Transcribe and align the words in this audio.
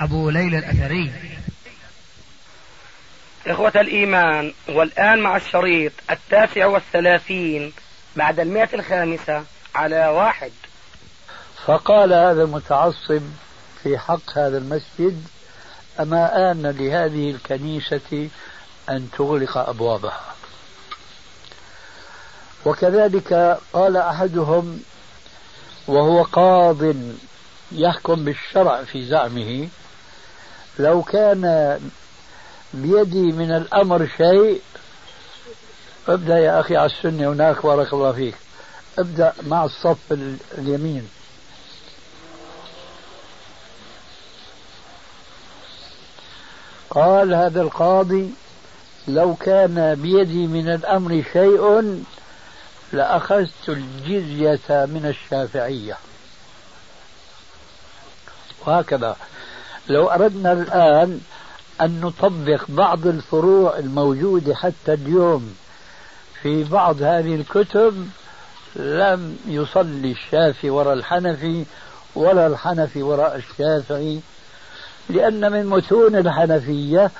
أبو 0.00 0.30
ليلى 0.30 0.58
الأثري. 0.58 1.12
إخوة 3.46 3.72
الإيمان 3.76 4.52
والآن 4.68 5.20
مع 5.20 5.36
الشريط 5.36 5.92
التاسع 6.10 6.66
والثلاثين 6.66 7.72
بعد 8.16 8.40
المئة 8.40 8.68
الخامسة 8.74 9.44
على 9.74 10.06
واحد. 10.06 10.52
فقال 11.66 12.12
هذا 12.12 12.42
المتعصب 12.42 13.22
في 13.82 13.98
حق 13.98 14.38
هذا 14.38 14.58
المسجد 14.58 15.24
أما 16.00 16.50
آن 16.50 16.62
لهذه 16.62 17.30
الكنيسة 17.30 18.28
أن 18.88 19.08
تغلق 19.18 19.58
أبوابها؟ 19.58 20.34
وكذلك 22.64 23.58
قال 23.72 23.96
أحدهم 23.96 24.82
وهو 25.86 26.22
قاض 26.22 26.94
يحكم 27.72 28.24
بالشرع 28.24 28.84
في 28.84 29.04
زعمه 29.04 29.68
لو 30.78 31.02
كان 31.02 31.80
بيدي 32.74 33.32
من 33.32 33.52
الأمر 33.52 34.08
شيء 34.16 34.60
ابدأ 36.08 36.38
يا 36.38 36.60
أخي 36.60 36.76
على 36.76 36.90
السنة 36.90 37.32
هناك 37.32 37.66
بارك 37.66 37.92
الله 37.92 38.12
فيك. 38.12 38.34
ابدأ 38.98 39.32
مع 39.42 39.64
الصف 39.64 39.98
اليمين. 40.58 41.08
قال 46.90 47.34
هذا 47.34 47.62
القاضي 47.62 48.30
لو 49.08 49.34
كان 49.34 49.94
بيدي 49.94 50.46
من 50.46 50.68
الأمر 50.68 51.24
شيء 51.32 52.04
لأخذت 52.92 53.68
الجزية 53.68 54.86
من 54.86 55.06
الشافعية. 55.06 55.96
وهكذا. 58.66 59.16
لو 59.88 60.08
أردنا 60.08 60.52
الآن 60.52 61.20
أن 61.80 62.00
نطبق 62.00 62.64
بعض 62.68 63.06
الفروع 63.06 63.78
الموجودة 63.78 64.54
حتى 64.54 64.92
اليوم 64.94 65.54
في 66.42 66.64
بعض 66.64 67.02
هذه 67.02 67.34
الكتب 67.34 68.08
لم 68.76 69.38
يصلي 69.46 70.12
الشافعي 70.12 70.70
وراء 70.70 70.92
الحنفي 70.92 71.64
ولا 72.14 72.46
الحنفي 72.46 73.02
وراء 73.02 73.36
الشافعي 73.36 74.20
لأن 75.10 75.52
من 75.52 75.66
متون 75.66 76.16
الحنفية 76.16 77.10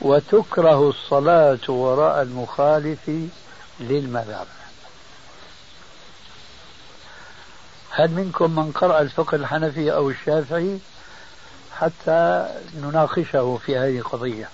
وتكره 0.00 0.88
الصلاة 0.88 1.58
وراء 1.68 2.22
المخالف 2.22 3.10
للمذهب. 3.80 4.46
هل 7.90 8.10
منكم 8.10 8.56
من 8.56 8.72
قرأ 8.72 9.00
الفقه 9.00 9.34
الحنفي 9.34 9.92
أو 9.92 10.10
الشافعي؟ 10.10 10.78
حتى 11.80 12.48
نناقشه 12.76 13.58
في 13.66 13.78
هذه 13.78 13.98
القضية. 13.98 14.48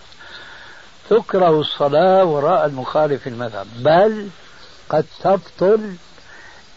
تكره 1.11 1.61
الصلاة 1.61 2.25
وراء 2.25 2.67
المخالف 2.67 3.27
المذهب 3.27 3.67
بل 3.77 4.29
قد 4.89 5.07
تبطل 5.21 5.95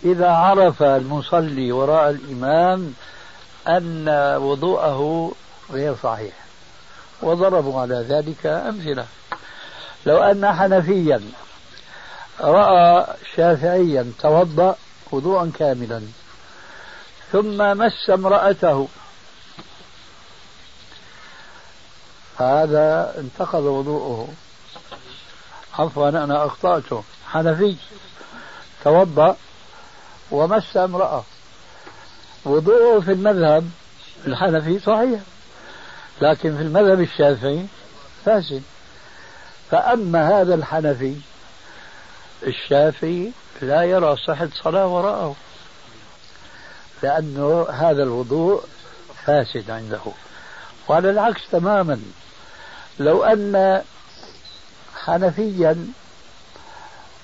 إذا 0.03 0.29
عرف 0.29 0.83
المصلي 0.83 1.71
وراء 1.71 2.09
الإمام 2.09 2.93
أن 3.67 4.09
وضوءه 4.37 5.31
غير 5.71 5.95
صحيح 6.03 6.33
وضربوا 7.21 7.81
على 7.81 8.05
ذلك 8.09 8.45
أمثلة. 8.45 9.05
لو 10.05 10.17
أن 10.17 10.53
حنفيا 10.53 11.21
رأى 12.41 13.07
شافعيا 13.35 14.11
توضأ 14.19 14.75
وضوءا 15.11 15.51
كاملا 15.59 16.01
ثم 17.31 17.77
مس 17.77 18.09
امرأته 18.09 18.87
هذا 22.37 23.13
انتقض 23.17 23.63
وضوءه. 23.63 24.27
عفوا 25.79 26.09
أنا 26.09 26.45
أخطأته 26.45 27.03
حنفي. 27.27 27.75
توضأ 28.83 29.35
ومس 30.31 30.77
امرأة. 30.77 31.23
وضوءه 32.45 32.99
في 32.99 33.11
المذهب 33.11 33.69
الحنفي 34.27 34.79
صحيح 34.79 35.19
لكن 36.21 36.57
في 36.57 36.63
المذهب 36.63 37.01
الشافعي 37.01 37.65
فاسد. 38.25 38.63
فأما 39.71 40.41
هذا 40.41 40.55
الحنفي 40.55 41.15
الشافعي 42.47 43.31
لا 43.61 43.83
يرى 43.83 44.15
صحة 44.27 44.49
صلاة 44.63 44.87
وراءه 44.87 45.35
لأنه 47.03 47.67
هذا 47.69 48.03
الوضوء 48.03 48.63
فاسد 49.25 49.71
عنده. 49.71 50.01
وعلى 50.87 51.09
العكس 51.09 51.41
تماما. 51.51 52.01
لو 52.99 53.23
أن 53.23 53.81
حنفيا 54.95 55.87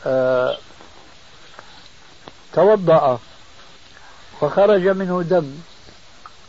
آه، 0.06 0.58
توضأ 2.54 3.20
وخرج 4.42 4.88
منه 4.88 5.22
دم 5.22 5.52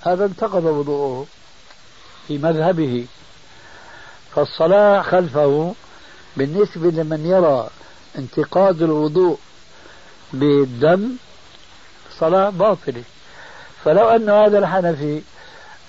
هذا 0.07 0.25
انتقض 0.25 0.65
وضوءه 0.65 1.27
في 2.29 2.39
مذهبه. 2.39 3.07
فالصلاة 4.35 5.03
خلفه 5.03 5.75
بالنسبة 6.37 6.91
لمن 6.91 7.27
يرى 7.27 7.69
انتقاد 8.19 8.83
الوضوء 8.83 9.39
بالدم 10.33 11.17
صلاة 12.19 12.51
باطلة. 12.51 13.03
فلو 13.85 14.09
أن 14.09 14.31
هذا 14.31 14.59
الحنفي 14.59 15.23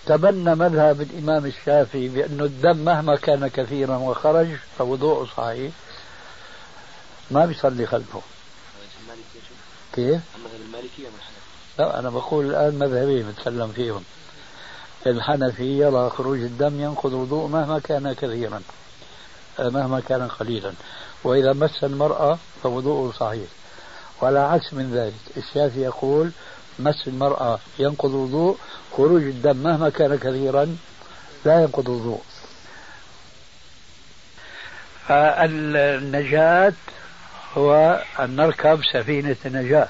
تبنى 0.05 0.55
مذهب 0.55 1.01
الإمام 1.01 1.45
الشافعي 1.45 2.07
بأن 2.07 2.41
الدم 2.41 2.77
مهما 2.77 3.16
كان 3.16 3.47
كثيرا 3.47 3.97
وخرج 3.97 4.47
فوضوءه 4.77 5.27
صحيح 5.38 5.71
ما 7.31 7.45
بيصلي 7.45 7.85
خلفه. 7.85 8.21
كيف؟ 9.93 10.21
لا 11.79 11.99
أنا 11.99 12.09
بقول 12.09 12.45
الآن 12.45 12.79
مذهبين 12.79 13.31
بتكلم 13.31 13.67
فيهم. 13.67 14.03
الحنفي 15.07 15.79
يرى 15.79 16.09
خروج 16.09 16.39
الدم 16.39 16.81
ينقض 16.81 17.13
الوضوء 17.13 17.47
مهما 17.47 17.79
كان 17.79 18.13
كثيرا 18.13 18.61
مهما 19.59 19.99
كان 19.99 20.27
قليلا. 20.27 20.73
وإذا 21.23 21.53
مس 21.53 21.83
المرأة 21.83 22.37
فوضوءه 22.63 23.13
صحيح. 23.19 23.49
وعلى 24.22 24.39
عكس 24.39 24.73
من 24.73 24.91
ذلك 24.93 25.37
الشافعي 25.37 25.81
يقول 25.81 26.31
مس 26.79 27.07
المرأة 27.07 27.59
ينقض 27.79 28.09
الوضوء 28.09 28.57
خروج 28.97 29.21
الدم 29.21 29.57
مهما 29.57 29.89
كان 29.89 30.17
كثيرا 30.17 30.77
لا 31.45 31.61
ينقض 31.61 31.89
الوضوء. 31.89 32.21
النجاة 35.09 36.73
هو 37.57 38.03
أن 38.19 38.35
نركب 38.35 38.81
سفينة 38.93 39.35
النجاة 39.45 39.89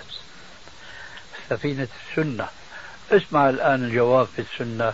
سفينة 1.49 1.87
السنة. 2.09 2.47
اسمع 3.11 3.49
الآن 3.49 3.83
الجواب 3.83 4.27
في 4.35 4.41
السنة. 4.41 4.93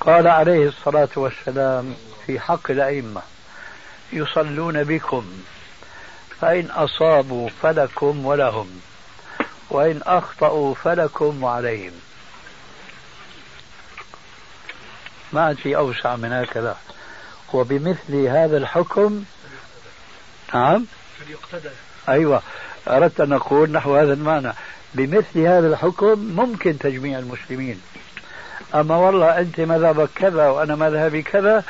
قال 0.00 0.28
عليه 0.28 0.68
الصلاة 0.68 1.08
والسلام 1.16 1.94
في 2.26 2.40
حق 2.40 2.70
الأئمة 2.70 3.22
يصلون 4.12 4.84
بكم 4.84 5.42
فإن 6.40 6.70
أصابوا 6.70 7.48
فلكم 7.62 8.26
ولهم. 8.26 8.80
وإن 9.70 10.00
أخطأوا 10.06 10.74
فلكم 10.74 11.42
وعليهم. 11.42 11.92
ما 15.32 15.42
عاد 15.42 15.56
في 15.56 15.76
أوسع 15.76 16.16
من 16.16 16.32
هكذا. 16.32 16.76
وبمثل 17.52 18.14
هذا 18.14 18.56
الحكم 18.56 19.24
نعم؟ 20.54 20.86
أيوة. 22.08 22.42
أردت 22.88 23.20
أن 23.20 23.32
أقول 23.32 23.70
نحو 23.70 23.96
هذا 23.96 24.12
المعنى. 24.12 24.52
بمثل 24.94 25.38
هذا 25.38 25.66
الحكم 25.66 26.18
ممكن 26.18 26.78
تجميع 26.78 27.18
المسلمين. 27.18 27.80
أما 28.74 28.96
والله 28.96 29.38
أنت 29.38 29.60
مذهبك 29.60 30.08
كذا 30.14 30.48
وأنا 30.48 30.76
مذهبي 30.76 31.22
كذا 31.22 31.64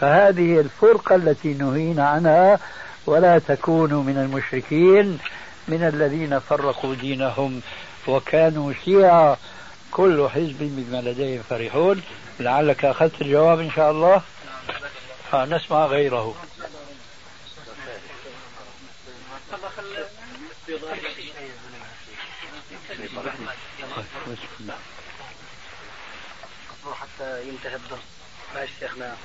فهذه 0.00 0.60
الفرقة 0.60 1.14
التي 1.14 1.54
نهينا 1.54 2.08
عنها 2.08 2.58
ولا 3.06 3.38
تكونوا 3.38 4.02
من 4.02 4.18
المشركين. 4.18 5.18
من 5.68 5.82
الذين 5.94 6.38
فرقوا 6.38 6.94
دينهم 6.94 7.62
وكانوا 8.06 8.72
شيعا. 8.84 9.36
كل 9.90 10.28
حزب 10.28 10.58
بما 10.60 11.00
لديهم 11.10 11.42
فرحون. 11.50 12.02
لعلك 12.40 12.84
أخذت 12.84 13.22
الجواب 13.22 13.60
إن 13.60 13.70
شاء 13.70 13.90
الله؟ 13.90 14.22
فنسمع 15.32 15.86
غيره. 15.86 16.34
حتى 26.94 27.48
ينتهي 27.48 27.76
الدرس. 27.76 27.98
شيخنا. 28.80 29.16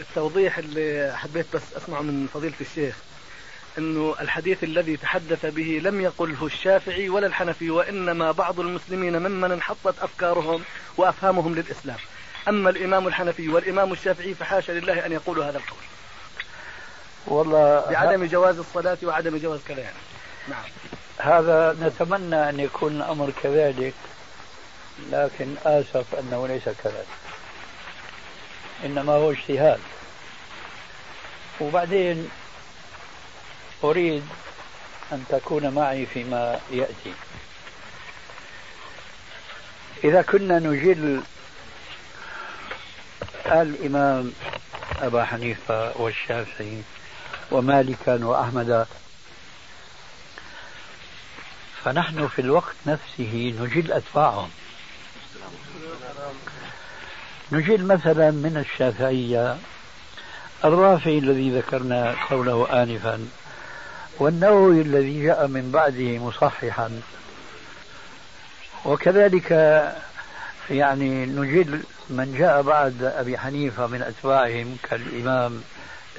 التوضيح 0.00 0.58
اللي 0.58 1.12
حبيت 1.16 1.46
بس 1.54 1.62
أسمعه 1.76 2.00
من 2.00 2.28
فضيلة 2.34 2.54
الشيخ. 2.60 2.96
إنه 3.78 4.14
الحديث 4.20 4.64
الذي 4.64 4.96
تحدث 4.96 5.46
به 5.46 5.80
لم 5.84 6.00
يقله 6.00 6.46
الشافعي 6.46 7.08
ولا 7.08 7.26
الحنفي 7.26 7.70
وإنما 7.70 8.32
بعض 8.32 8.60
المسلمين 8.60 9.18
ممن 9.18 9.52
انحطت 9.52 9.94
أفكارهم 10.02 10.62
وأفهامهم 10.96 11.54
للإسلام. 11.54 11.98
أما 12.48 12.70
الإمام 12.70 13.06
الحنفي 13.08 13.48
والإمام 13.48 13.92
الشافعي 13.92 14.34
فحاشا 14.34 14.72
لله 14.72 15.06
أن 15.06 15.12
يقولوا 15.12 15.44
هذا 15.44 15.58
القول. 15.58 15.78
والله 17.26 17.90
بعدم 17.90 18.24
جواز 18.24 18.58
الصلاة 18.58 18.98
وعدم 19.02 19.36
جواز 19.36 19.60
كذا 19.68 19.80
يعني. 19.80 19.96
نعم. 20.48 20.64
هذا 21.18 21.76
نتمنى 21.80 22.48
أن 22.48 22.60
يكون 22.60 22.96
الأمر 22.96 23.32
كذلك 23.42 23.94
لكن 25.10 25.54
آسف 25.64 26.14
أنه 26.14 26.46
ليس 26.46 26.64
كذلك. 26.64 27.06
إنما 28.84 29.12
هو 29.12 29.30
اجتهاد. 29.30 29.80
وبعدين 31.60 32.30
أريد 33.84 34.22
أن 35.12 35.24
تكون 35.28 35.74
معي 35.74 36.06
فيما 36.06 36.60
يأتي. 36.70 37.14
إذا 40.04 40.22
كنا 40.22 40.58
نجل 40.58 41.22
الإمام 43.46 44.32
أبا 45.02 45.24
حنيفة 45.24 46.00
والشافعي 46.00 46.82
ومالكا 47.50 48.24
وأحمد 48.24 48.86
فنحن 51.84 52.28
في 52.28 52.38
الوقت 52.38 52.74
نفسه 52.86 53.54
نجل 53.60 53.92
أتباعهم. 53.92 54.50
نجل 57.52 57.84
مثلا 57.84 58.30
من 58.30 58.64
الشافعية 58.66 59.58
الرافعي 60.64 61.18
الذي 61.18 61.58
ذكرنا 61.58 62.16
قوله 62.30 62.82
آنفا 62.82 63.28
والنووي 64.22 64.80
الذي 64.80 65.22
جاء 65.22 65.46
من 65.46 65.70
بعده 65.70 66.18
مصححا. 66.18 67.00
وكذلك 68.84 69.50
يعني 70.70 71.26
نجل 71.26 71.82
من 72.10 72.34
جاء 72.38 72.62
بعد 72.62 73.02
أبي 73.02 73.38
حنيفة 73.38 73.86
من 73.86 74.02
أتباعهم 74.02 74.76
كالإمام 74.82 75.62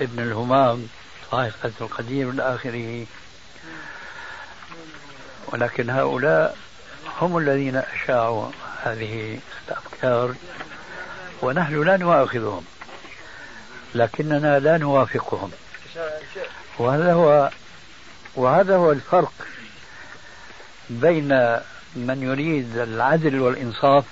ابن 0.02 0.24
الهمام 0.24 0.88
صاحب 1.32 1.52
فتح 1.64 1.82
القدير 1.82 2.30
إلى 2.30 2.56
آخره 2.56 3.06
ولكن 5.48 5.90
هؤلاء 5.90 6.58
هم 7.22 7.38
الذين 7.38 7.76
أشاعوا 7.76 8.48
هذه 8.84 9.40
الأفكار 9.68 10.34
ونحن 11.42 11.84
لا 11.84 11.98
نؤاخذهم 11.98 12.66
لكننا 13.96 14.60
لا 14.60 14.78
نوافقهم. 14.78 15.52
وهذا 16.80 17.14
هو 17.14 17.50
وهذا 18.36 18.76
هو 18.76 18.92
الفرق 18.92 19.34
بين 20.90 21.58
من 21.96 22.24
يريد 22.24 22.78
العدل 22.78 23.40
والإنصاف 23.42 24.06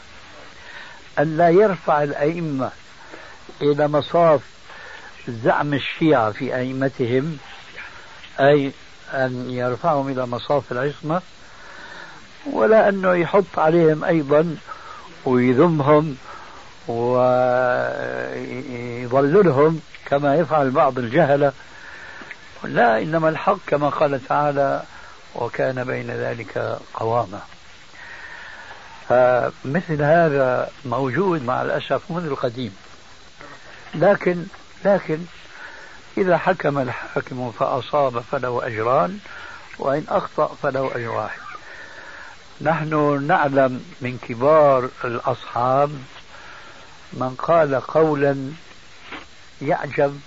أن 1.20 1.38
لا 1.38 1.50
يرفع 1.50 2.04
الأئمة 2.04 2.72
إلى 3.62 3.88
مصاف 3.88 4.42
زعم 5.28 5.74
الشيعة 5.74 6.32
في 6.32 6.56
أئمتهم 6.56 7.38
أي 8.40 8.72
أن 9.14 9.50
يرفعهم 9.50 10.10
إلى 10.10 10.26
مصاف 10.26 10.72
العصمة 10.72 11.22
ولا 12.52 12.90
أنه 12.90 13.14
يحط 13.14 13.60
عليهم 13.60 14.04
أيضا 14.04 14.56
ويذمهم 15.26 16.18
ويضللهم 18.98 19.82
كما 20.06 20.36
يفعل 20.36 20.72
بعض 20.72 21.00
الجهلة. 21.00 21.52
لا 22.64 23.02
إنما 23.02 23.30
الحق 23.30 23.58
كما 23.68 23.90
قال 23.90 24.28
تعالى 24.28 24.84
وكان 25.36 25.84
بين 25.84 26.12
ذلك 26.12 26.80
قواما 26.94 27.40
فمثل 29.10 30.02
هذا 30.02 30.72
موجود 30.86 31.44
مع 31.44 31.62
الأسف 31.62 32.02
منذ 32.10 32.26
القديم. 32.26 32.76
لكن 33.96 34.46
لكن 34.86 35.20
إذا 36.18 36.38
حكم 36.38 36.80
الحاكم 36.80 37.52
فأصاب 37.52 38.20
فله 38.20 38.68
أجران 38.68 39.20
وإن 39.80 40.06
أخطأ 40.10 40.56
فله 40.64 40.92
أجر 40.96 41.10
واحد. 41.10 41.40
نحن 42.62 43.24
نعلم 43.28 43.86
من 44.02 44.18
كبار 44.18 44.90
الأصحاب 45.04 45.92
من 47.14 47.36
قال 47.36 47.76
قولا 47.76 48.52
يعجب 49.62 50.20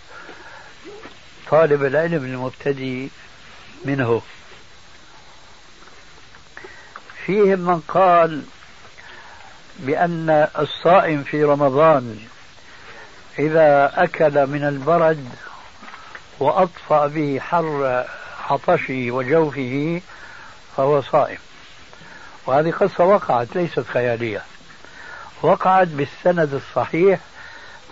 طالب 1.54 1.84
العلم 1.84 2.24
المبتدئ 2.24 3.08
منه. 3.84 4.22
فيهم 7.26 7.58
من 7.58 7.80
قال 7.88 8.42
بأن 9.78 10.48
الصائم 10.58 11.22
في 11.22 11.44
رمضان 11.44 12.18
إذا 13.38 13.92
أكل 13.94 14.46
من 14.46 14.64
البرد 14.64 15.28
وأطفأ 16.38 17.06
به 17.06 17.40
حر 17.40 18.04
عطشه 18.50 19.10
وجوفه 19.10 20.00
فهو 20.76 21.02
صائم. 21.02 21.38
وهذه 22.46 22.70
قصة 22.70 23.04
وقعت 23.04 23.48
ليست 23.54 23.84
خيالية. 23.92 24.42
وقعت 25.42 25.88
بالسند 25.88 26.54
الصحيح 26.54 27.20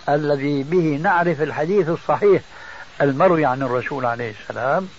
الذي 0.09 0.63
به 0.63 0.99
نعرف 1.03 1.41
الحديث 1.41 1.89
الصحيح 1.89 2.41
المروي 3.01 3.45
عن 3.45 3.61
الرسول 3.61 4.05
عليه 4.05 4.35
السلام 4.41 4.89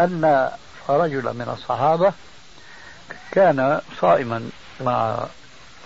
أن 0.00 0.50
رجلا 0.88 1.32
من 1.32 1.56
الصحابة 1.58 2.12
كان 3.30 3.80
صائما 4.00 4.50
مع 4.80 5.26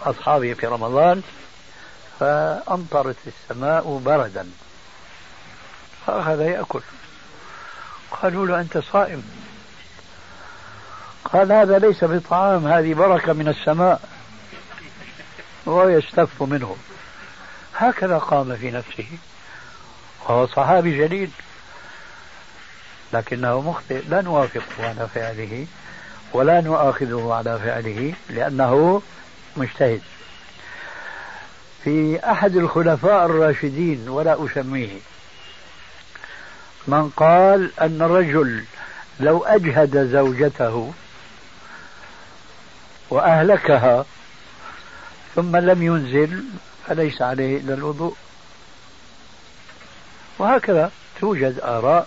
أصحابه 0.03 0.55
في 0.55 0.67
رمضان 0.67 1.23
فأمطرت 2.21 3.17
السماء 3.27 4.01
بردا 4.05 4.51
فأخذ 6.07 6.41
يأكل. 6.41 6.81
قالوا 8.11 8.47
له 8.47 8.61
أنت 8.61 8.79
صائم. 8.79 9.23
قال 11.25 11.53
هذا 11.53 11.79
ليس 11.79 12.05
بطعام 12.05 12.67
هذه 12.67 12.95
بركة 12.95 13.33
من 13.33 13.49
السماء. 13.49 14.01
وهو 15.67 15.89
يستف 15.89 16.43
منه. 16.43 16.77
هكذا 17.77 18.19
قام 18.19 18.57
في 18.57 18.71
نفسه. 18.71 19.07
وهو 20.29 20.47
صحابي 20.47 20.99
جليل. 20.99 21.31
لكنه 23.13 23.61
مخطئ. 23.61 24.03
لا 24.09 24.21
نوافقه 24.23 24.89
على 24.89 25.09
فعله 25.15 25.67
ولا 26.33 26.61
نؤاخذه 26.61 27.35
على 27.35 27.59
فعله 27.59 28.15
لأنه 28.31 29.03
مجتهد. 29.57 30.01
في 31.85 32.21
أحد 32.31 32.57
الخلفاء 32.57 33.27
الراشدين 33.27 34.09
ولا 34.09 34.47
أسميه. 34.47 34.99
من 36.87 37.11
قال 37.11 37.71
أن 37.81 38.03
الرجل 38.03 38.65
لو 39.21 39.45
أجهد 39.45 40.11
زوجته 40.13 40.93
وأهلكها 43.11 44.05
ثم 45.35 45.57
لم 45.57 45.83
ينزل 45.83 46.45
فليس 46.87 47.23
عليه 47.23 47.59
إلا 47.59 47.75
الوضوء. 47.75 48.17
وهكذا 50.39 50.91
توجد 51.21 51.61
آراء 51.61 52.07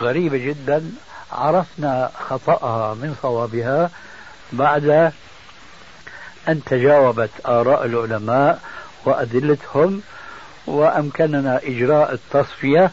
غريبة 0.00 0.38
جدا. 0.38 0.92
عرفنا 1.32 2.10
خطأها 2.28 2.94
من 2.94 3.16
صوابها 3.22 3.90
بعد 4.52 5.12
أن 6.48 6.64
تجاوبت 6.64 7.30
آراء 7.46 7.86
العلماء 7.86 8.60
وأدلتهم 9.04 10.02
وأمكننا 10.66 11.60
إجراء 11.64 12.12
التصفية 12.12 12.90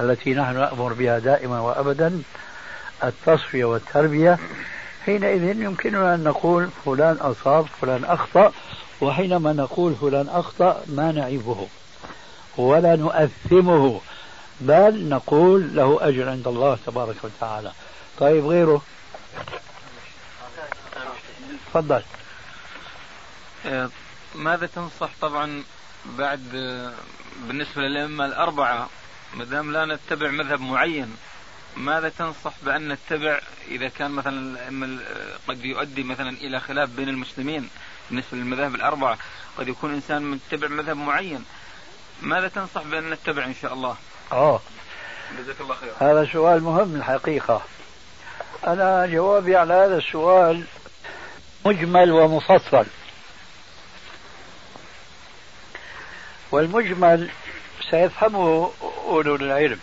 التي 0.00 0.34
نحن 0.34 0.54
نأمر 0.54 0.92
بها 0.92 1.18
دائما 1.18 1.60
وأبدا. 1.60 2.22
التصفية 3.04 3.64
والتربية. 3.64 4.38
حينئذ 5.06 5.42
يمكننا 5.62 6.14
أن 6.14 6.24
نقول 6.24 6.68
فلان 6.84 7.16
أصاب 7.16 7.66
فلان 7.80 8.04
أخطأ 8.04 8.52
وحينما 9.00 9.52
نقول 9.52 9.94
فلان 9.94 10.28
أخطأ 10.28 10.82
ما 10.86 11.12
نعيبه. 11.12 11.66
ولا 12.56 12.96
نؤثمه 12.96 14.00
بل 14.60 15.08
نقول 15.08 15.76
له 15.76 15.98
أجر 16.00 16.28
عند 16.28 16.48
الله 16.48 16.78
تبارك 16.86 17.16
وتعالى. 17.22 17.72
طيب 18.18 18.46
غيره؟ 18.46 18.82
تفضل. 21.66 22.02
آه، 23.66 23.90
ماذا 24.34 24.66
تنصح 24.66 25.10
طبعا 25.20 25.62
بعد 26.06 26.42
آه، 26.54 26.92
بالنسبة 27.48 27.82
للأئمة 27.82 28.26
الأربعة 28.26 28.88
ما 29.34 29.44
دام 29.44 29.72
لا 29.72 29.84
نتبع 29.84 30.30
مذهب 30.30 30.60
معين 30.60 31.16
ماذا 31.76 32.08
تنصح 32.08 32.52
بأن 32.62 32.88
نتبع؟ 32.88 33.40
إذا 33.68 33.88
كان 33.88 34.10
مثلا 34.10 34.58
قد 35.48 35.64
يؤدي 35.64 36.02
مثلا 36.02 36.30
إلى 36.30 36.60
خلاف 36.60 36.88
بين 36.88 37.08
المسلمين 37.08 37.68
بالنسبة 38.10 38.38
للمذاهب 38.38 38.74
الأربعة 38.74 39.18
قد 39.58 39.68
يكون 39.68 39.94
إنسان 39.94 40.30
متبع 40.30 40.68
مذهب 40.68 40.96
معين. 40.96 41.44
ماذا 42.22 42.48
تنصح 42.48 42.82
بأن 42.82 43.10
نتبع 43.10 43.44
إن 43.44 43.54
شاء 43.62 43.72
الله؟ 43.72 43.96
آه. 44.32 44.60
جزاك 45.38 45.60
الله 45.60 45.74
خير 45.74 45.92
هذا 46.00 46.32
سؤال 46.32 46.62
مهم 46.62 46.96
الحقيقة. 46.96 47.62
أنا 48.66 49.06
جوابي 49.06 49.56
على 49.56 49.74
هذا 49.74 49.96
السؤال 49.96 50.64
مجمل 51.66 52.12
ومفصل. 52.12 52.86
والمجمل 56.50 57.30
سيفهمه 57.90 58.72
أولو 58.82 59.34
العلم. 59.34 59.80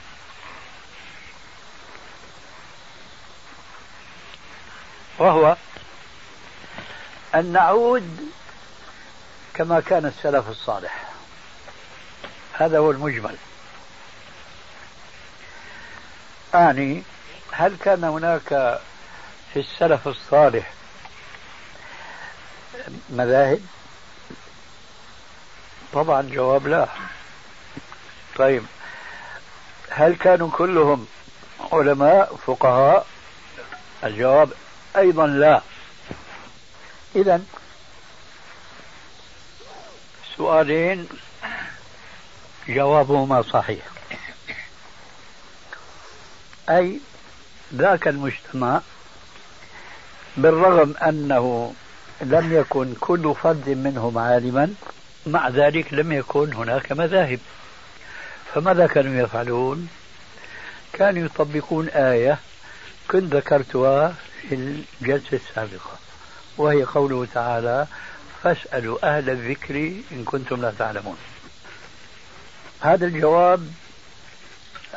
وهو 5.19 5.57
أن 7.35 7.51
نعود 7.51 8.31
كما 9.53 9.79
كان 9.79 10.05
السلف 10.05 10.49
الصالح. 10.49 11.08
هذا 12.59 12.77
هو 12.77 12.91
المجمل. 12.91 13.35
أعني 16.55 17.03
هل 17.51 17.75
كان 17.83 18.03
هناك 18.03 18.79
في 19.53 19.59
السلف 19.59 20.07
الصالح 20.07 20.73
مذاهب؟ 23.09 23.61
طبعا 25.93 26.21
جواب 26.21 26.67
لا. 26.67 26.87
طيب 28.35 28.65
هل 29.89 30.15
كانوا 30.15 30.49
كلهم 30.51 31.07
علماء 31.71 32.35
فقهاء؟ 32.47 33.07
الجواب 34.03 34.53
أيضا 34.97 35.27
لا. 35.27 35.61
إذا 37.15 37.41
سؤالين 40.37 41.09
جوابهما 42.69 43.41
صحيح. 43.41 43.85
أي 46.69 46.99
ذاك 47.73 48.07
المجتمع 48.07 48.81
بالرغم 50.37 50.95
أنه 50.97 51.73
لم 52.21 52.53
يكن 52.53 52.93
كل 52.99 53.35
فرد 53.43 53.69
منهم 53.69 54.17
عالما 54.17 54.73
مع 55.27 55.49
ذلك 55.49 55.93
لم 55.93 56.11
يكن 56.11 56.53
هناك 56.53 56.91
مذاهب. 56.91 57.39
فماذا 58.53 58.87
كانوا 58.87 59.23
يفعلون؟ 59.23 59.89
كانوا 60.93 61.25
يطبقون 61.25 61.87
آية 61.87 62.39
كنت 63.07 63.33
ذكرتها 63.33 64.15
في 64.49 64.55
الجلسة 64.55 65.37
السابقة 65.37 65.97
وهي 66.57 66.83
قوله 66.83 67.27
تعالى 67.33 67.87
فاسألوا 68.43 69.17
أهل 69.17 69.29
الذكر 69.29 69.75
إن 70.11 70.23
كنتم 70.25 70.61
لا 70.61 70.73
تعلمون. 70.79 71.17
هذا 72.81 73.05
الجواب 73.05 73.67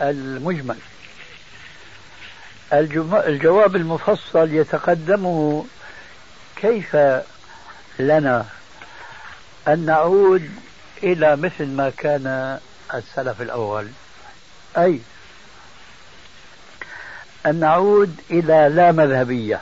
المجمل. 0.00 0.76
الجواب 2.72 3.76
المفصل 3.76 4.50
يتقدمه 4.50 5.64
كيف 6.56 6.96
لنا 7.98 8.46
أن 9.68 9.86
نعود 9.86 10.50
إلى 11.02 11.36
مثل 11.36 11.66
ما 11.66 11.90
كان 11.90 12.58
السلف 12.94 13.42
الأول؟ 13.42 13.88
أي 14.78 15.00
أن 17.46 17.60
نعود 17.60 18.20
إلى 18.30 18.68
لا 18.74 18.92
مذهبية 18.92 19.60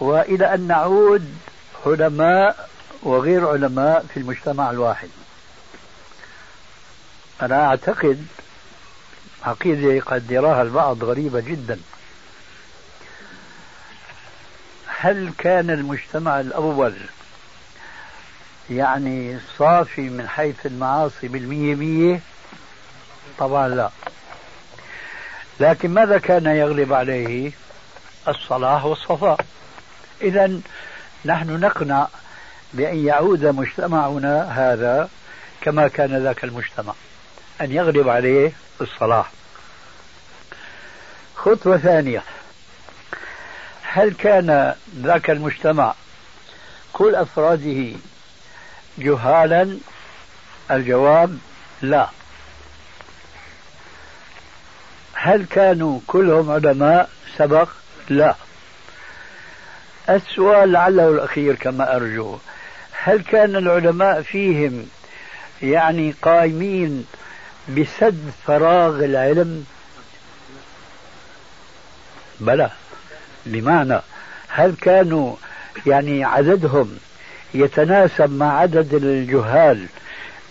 وإلى 0.00 0.54
أن 0.54 0.66
نعود 0.66 1.34
علماء 1.86 2.68
وغير 3.02 3.48
علماء 3.48 4.06
في 4.14 4.20
المجتمع 4.20 4.70
الواحد. 4.70 5.08
أنا 7.42 7.66
أعتقد 7.66 8.26
عقيدة 9.44 10.00
قد 10.00 10.30
يراها 10.30 10.62
البعض 10.62 11.04
غريبة 11.04 11.40
جدا. 11.40 11.80
هل 14.86 15.32
كان 15.38 15.70
المجتمع 15.70 16.40
الأول 16.40 16.94
يعني 18.70 19.38
صافي 19.58 20.00
من 20.00 20.28
حيث 20.28 20.66
المعاصي 20.66 21.28
بالمية 21.28 21.74
مية؟ 21.74 22.20
طبعا 23.38 23.68
لا. 23.68 23.90
لكن 25.60 25.90
ماذا 25.90 26.18
كان 26.18 26.46
يغلب 26.46 26.92
عليه؟ 26.92 27.52
الصلاح 28.28 28.84
والصفاء. 28.84 29.40
إذا 30.22 30.60
نحن 31.24 31.60
نقنع 31.60 32.08
بأن 32.72 33.06
يعود 33.06 33.44
مجتمعنا 33.46 34.42
هذا 34.42 35.08
كما 35.60 35.88
كان 35.88 36.22
ذاك 36.22 36.44
المجتمع. 36.44 36.94
أن 37.60 37.72
يغلب 37.72 38.08
عليه 38.08 38.52
الصلاح 38.80 39.30
خطوة 41.36 41.76
ثانية. 41.78 42.22
هل 43.82 44.12
كان 44.14 44.74
ذاك 45.00 45.30
المجتمع 45.30 45.94
كل 46.92 47.14
أفراده 47.14 47.92
جهالا؟ 48.98 49.78
الجواب 50.70 51.38
لا. 51.82 52.08
هل 55.14 55.46
كانوا 55.50 56.00
كلهم 56.06 56.50
علماء؟ 56.50 57.10
سبق 57.36 57.68
لا. 58.08 58.34
السؤال 60.10 60.72
لعله 60.72 61.08
الأخير 61.08 61.54
كما 61.54 61.96
أرجو. 61.96 62.38
هل 63.02 63.22
كان 63.22 63.56
العلماء 63.56 64.22
فيهم 64.22 64.88
يعني 65.62 66.14
قائمين 66.22 67.06
بسد 67.76 68.30
فراغ 68.46 69.04
العلم. 69.04 69.64
بلى. 72.40 72.70
بمعنى 73.46 74.00
هل 74.48 74.74
كانوا 74.80 75.34
يعني 75.86 76.24
عددهم 76.24 76.98
يتناسب 77.54 78.32
مع 78.32 78.58
عدد 78.58 78.94
الجهال 78.94 79.86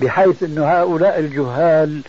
بحيث 0.01 0.43
أن 0.43 0.57
هؤلاء 0.57 1.19
الجهال 1.19 2.01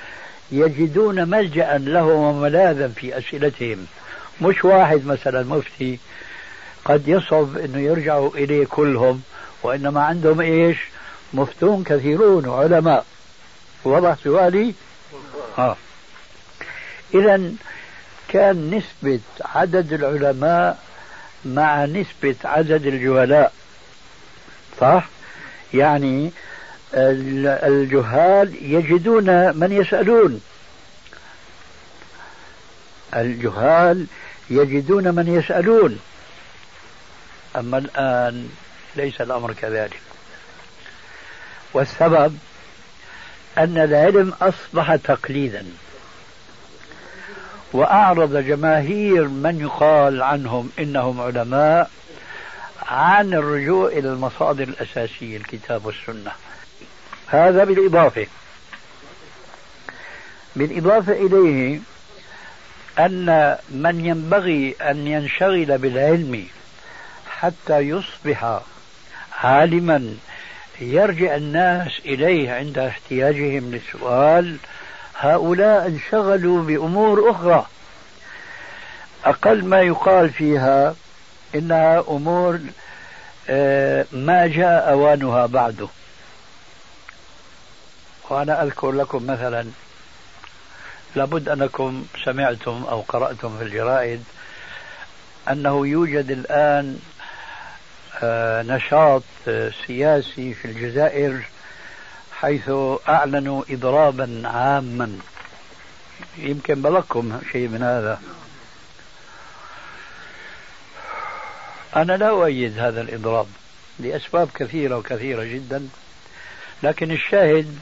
يجدون 0.52 1.28
ملجأ 1.28 1.78
لهم 1.78 2.10
وملاذا 2.10 2.88
في 2.88 3.18
أسئلتهم؟ 3.18 3.86
مش 4.42 4.64
واحد 4.64 5.06
مثلا 5.06 5.42
مفتي 5.42 5.98
قد 6.84 7.08
يصعب 7.08 7.58
أنه 7.58 7.78
يرجعوا 7.78 8.30
إليه 8.34 8.66
كلهم 8.66 9.22
وإنما 9.62 10.04
عندهم 10.04 10.40
إيش؟ 10.40 10.78
مفتون 11.34 11.84
كثيرون 11.84 12.46
وعلماء 12.46 13.04
وضع 13.84 14.14
سؤالي؟ 14.24 14.74
إذا 17.14 17.52
كان 18.28 18.70
نسبة 18.70 19.20
عدد 19.44 19.92
العلماء 19.92 20.78
مع 21.44 21.84
نسبة 21.84 22.36
عدد 22.44 22.86
الجهلاء 22.86 23.52
صح؟ 24.80 25.08
يعني 25.74 26.30
الجهال 26.94 28.54
يجدون 28.60 29.56
من 29.56 29.72
يسألون. 29.72 30.40
الجهال 33.16 34.06
يجدون 34.50 35.14
من 35.14 35.28
يسألون. 35.28 36.00
أما 37.56 37.78
الآن 37.78 38.48
ليس 38.96 39.20
الأمر 39.20 39.52
كذلك. 39.52 40.00
والسبب 41.72 42.38
أن 43.58 43.78
العلم 43.78 44.32
أصبح 44.42 44.96
تقليدا. 44.96 45.64
وأعرض 47.72 48.36
جماهير 48.36 49.28
من 49.28 49.60
يقال 49.60 50.22
عنهم 50.22 50.70
إنهم 50.78 51.20
علماء 51.20 51.90
عن 52.82 53.34
الرجوع 53.34 53.88
إلى 53.88 54.08
المصادر 54.08 54.64
الأساسية 54.64 55.36
الكتاب 55.36 55.86
والسنة. 55.86 56.32
هذا 57.26 57.64
بالإضافة. 57.64 58.26
بالإضافة 60.56 61.12
إليه 61.12 61.80
أن 62.98 63.56
من 63.70 64.04
ينبغي 64.04 64.74
أن 64.80 65.06
ينشغل 65.06 65.78
بالعلم 65.78 66.46
حتى 67.30 67.78
يصبح 67.78 68.60
عالما 69.42 70.16
يرجع 70.80 71.36
الناس 71.36 71.92
إليه 72.04 72.52
عند 72.52 72.78
احتياجهم 72.78 73.70
للسؤال 73.70 74.56
هؤلاء 75.18 75.86
انشغلوا 75.86 76.62
بأمور 76.62 77.30
أخرى. 77.30 77.66
أقل 79.24 79.64
ما 79.64 79.80
يقال 79.80 80.30
فيها 80.30 80.94
إنها 81.54 82.04
أمور 82.08 82.60
آه، 83.50 84.06
ما 84.12 84.46
جاء 84.46 84.90
أوانها 84.90 85.46
بعده. 85.46 85.88
وأنا 88.30 88.62
أذكر 88.62 88.92
لكم 88.92 89.26
مثلا 89.26 89.66
لابد 91.16 91.48
أنكم 91.48 92.06
سمعتم 92.24 92.84
أو 92.88 93.00
قرأتم 93.00 93.58
في 93.58 93.64
الجرائد 93.64 94.24
أنه 95.50 95.86
يوجد 95.86 96.30
الآن 96.30 96.98
نشاط 98.62 99.22
آه، 99.48 99.72
سياسي 99.86 100.54
في 100.54 100.64
الجزائر 100.64 101.40
حيث 102.32 102.70
أعلنوا 103.08 103.62
إضرابا 103.70 104.42
عاما. 104.44 105.18
يمكن 106.38 106.82
بلغكم 106.82 107.40
شيء 107.52 107.68
من 107.68 107.82
هذا. 107.82 108.20
أنا 111.96 112.12
لا 112.12 112.28
أؤيد 112.28 112.78
هذا 112.78 113.00
الإضراب 113.00 113.46
لأسباب 113.98 114.48
كثيرة 114.54 114.96
وكثيرة 114.96 115.44
جدا 115.44 115.88
لكن 116.82 117.10
الشاهد 117.10 117.78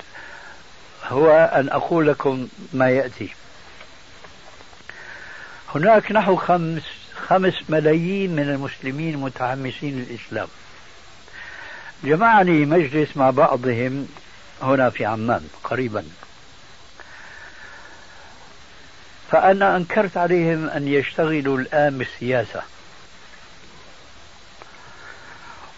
هو 1.05 1.31
أن 1.31 1.69
أقول 1.69 2.09
لكم 2.09 2.49
ما 2.73 2.91
يأتي. 2.91 3.35
هناك 5.75 6.13
نحو 6.13 6.37
خمس 6.37 6.83
خمس 7.29 7.55
ملايين 7.69 8.37
من 8.37 8.43
المسلمين 8.43 9.17
متحمسين 9.17 10.07
للإسلام. 10.09 10.49
جمعني 12.05 12.65
مجلس 12.65 13.17
مع 13.17 13.31
بعضهم 13.31 14.09
هنا 14.63 14.91
في 14.91 15.05
عمان 15.05 15.49
قريبا. 15.65 16.05
فأنا 19.31 19.77
أنكرت 19.77 20.17
عليهم 20.17 20.69
أن 20.69 20.89
يشتغلوا 20.89 21.59
الآن 21.59 21.99
بالسياسة. 21.99 22.63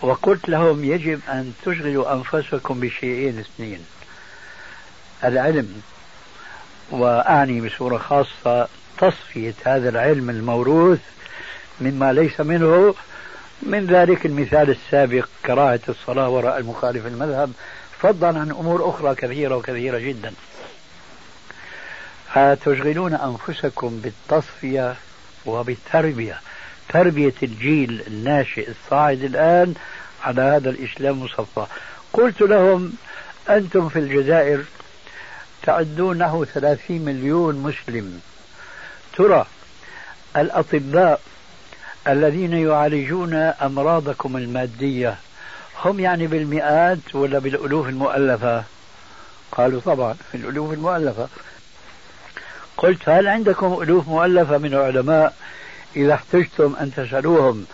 وقلت 0.00 0.48
لهم 0.48 0.84
يجب 0.84 1.20
أن 1.28 1.52
تشغلوا 1.62 2.14
أنفسكم 2.14 2.80
بشيئين 2.80 3.38
اثنين. 3.38 3.86
العلم 5.24 5.82
وأعني 6.90 7.60
بصورة 7.60 7.98
خاصة 7.98 8.68
تصفية 8.98 9.54
هذا 9.64 9.88
العلم 9.88 10.30
الموروث 10.30 11.00
مما 11.80 12.12
ليس 12.12 12.40
منه 12.40 12.94
من 13.62 13.86
ذلك 13.86 14.26
المثال 14.26 14.70
السابق 14.70 15.28
كراهة 15.46 15.80
الصلاة 15.88 16.28
وراء 16.28 16.58
المخالف 16.58 17.06
المذهب 17.06 17.52
فضلا 18.00 18.40
عن 18.40 18.50
أمور 18.50 18.90
أخرى 18.90 19.14
كثيرة 19.14 19.56
وكثيرة 19.56 19.98
جدا. 19.98 20.32
فتشغلون 22.34 23.14
أنفسكم 23.14 24.00
بالتصفية 24.00 24.96
وبالتربية؟ 25.46 26.40
تربية 26.88 27.34
الجيل 27.42 28.02
الناشئ 28.06 28.70
الصاعد 28.70 29.22
الآن 29.22 29.74
على 30.22 30.42
هذا 30.42 30.70
الإسلام 30.70 31.14
المصفى 31.14 31.66
قلت 32.12 32.40
لهم 32.40 32.92
أنتم 33.50 33.88
في 33.88 33.98
الجزائر 33.98 34.64
تعدون 35.62 36.18
نحو 36.18 36.44
ثلاثين 36.44 37.04
مليون 37.04 37.54
مسلم. 37.54 38.20
ترى 39.16 39.46
الأطباء 40.36 41.20
الذين 42.08 42.52
يعالجون 42.52 43.34
أمراضكم 43.34 44.36
المادية. 44.36 45.16
هم 45.84 46.00
يعني 46.00 46.26
بالمئات 46.26 47.14
ولا 47.14 47.38
بالألوف 47.38 47.88
المؤلفة؟ 47.88 48.64
قالوا 49.52 49.80
طبعا 49.80 50.14
في 50.32 50.36
الألوف 50.36 50.72
المؤلفة. 50.72 51.28
قلت 52.76 53.08
هل 53.08 53.28
عندكم 53.28 53.82
ألوف 53.82 54.08
مؤلفة 54.08 54.58
من 54.58 54.74
العلماء؟ 54.74 55.34
إذا 55.96 56.14
احتجتم 56.14 56.76
أن 56.80 56.92
تسألوهم 56.94 57.66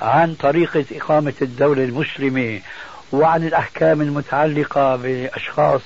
عن 0.00 0.34
طريقة 0.34 0.84
إقامة 0.92 1.34
الدولة 1.42 1.84
المسلمة 1.84 2.60
وعن 3.12 3.46
الأحكام 3.46 4.00
المتعلقة 4.00 4.96
بأشخاص 4.96 5.80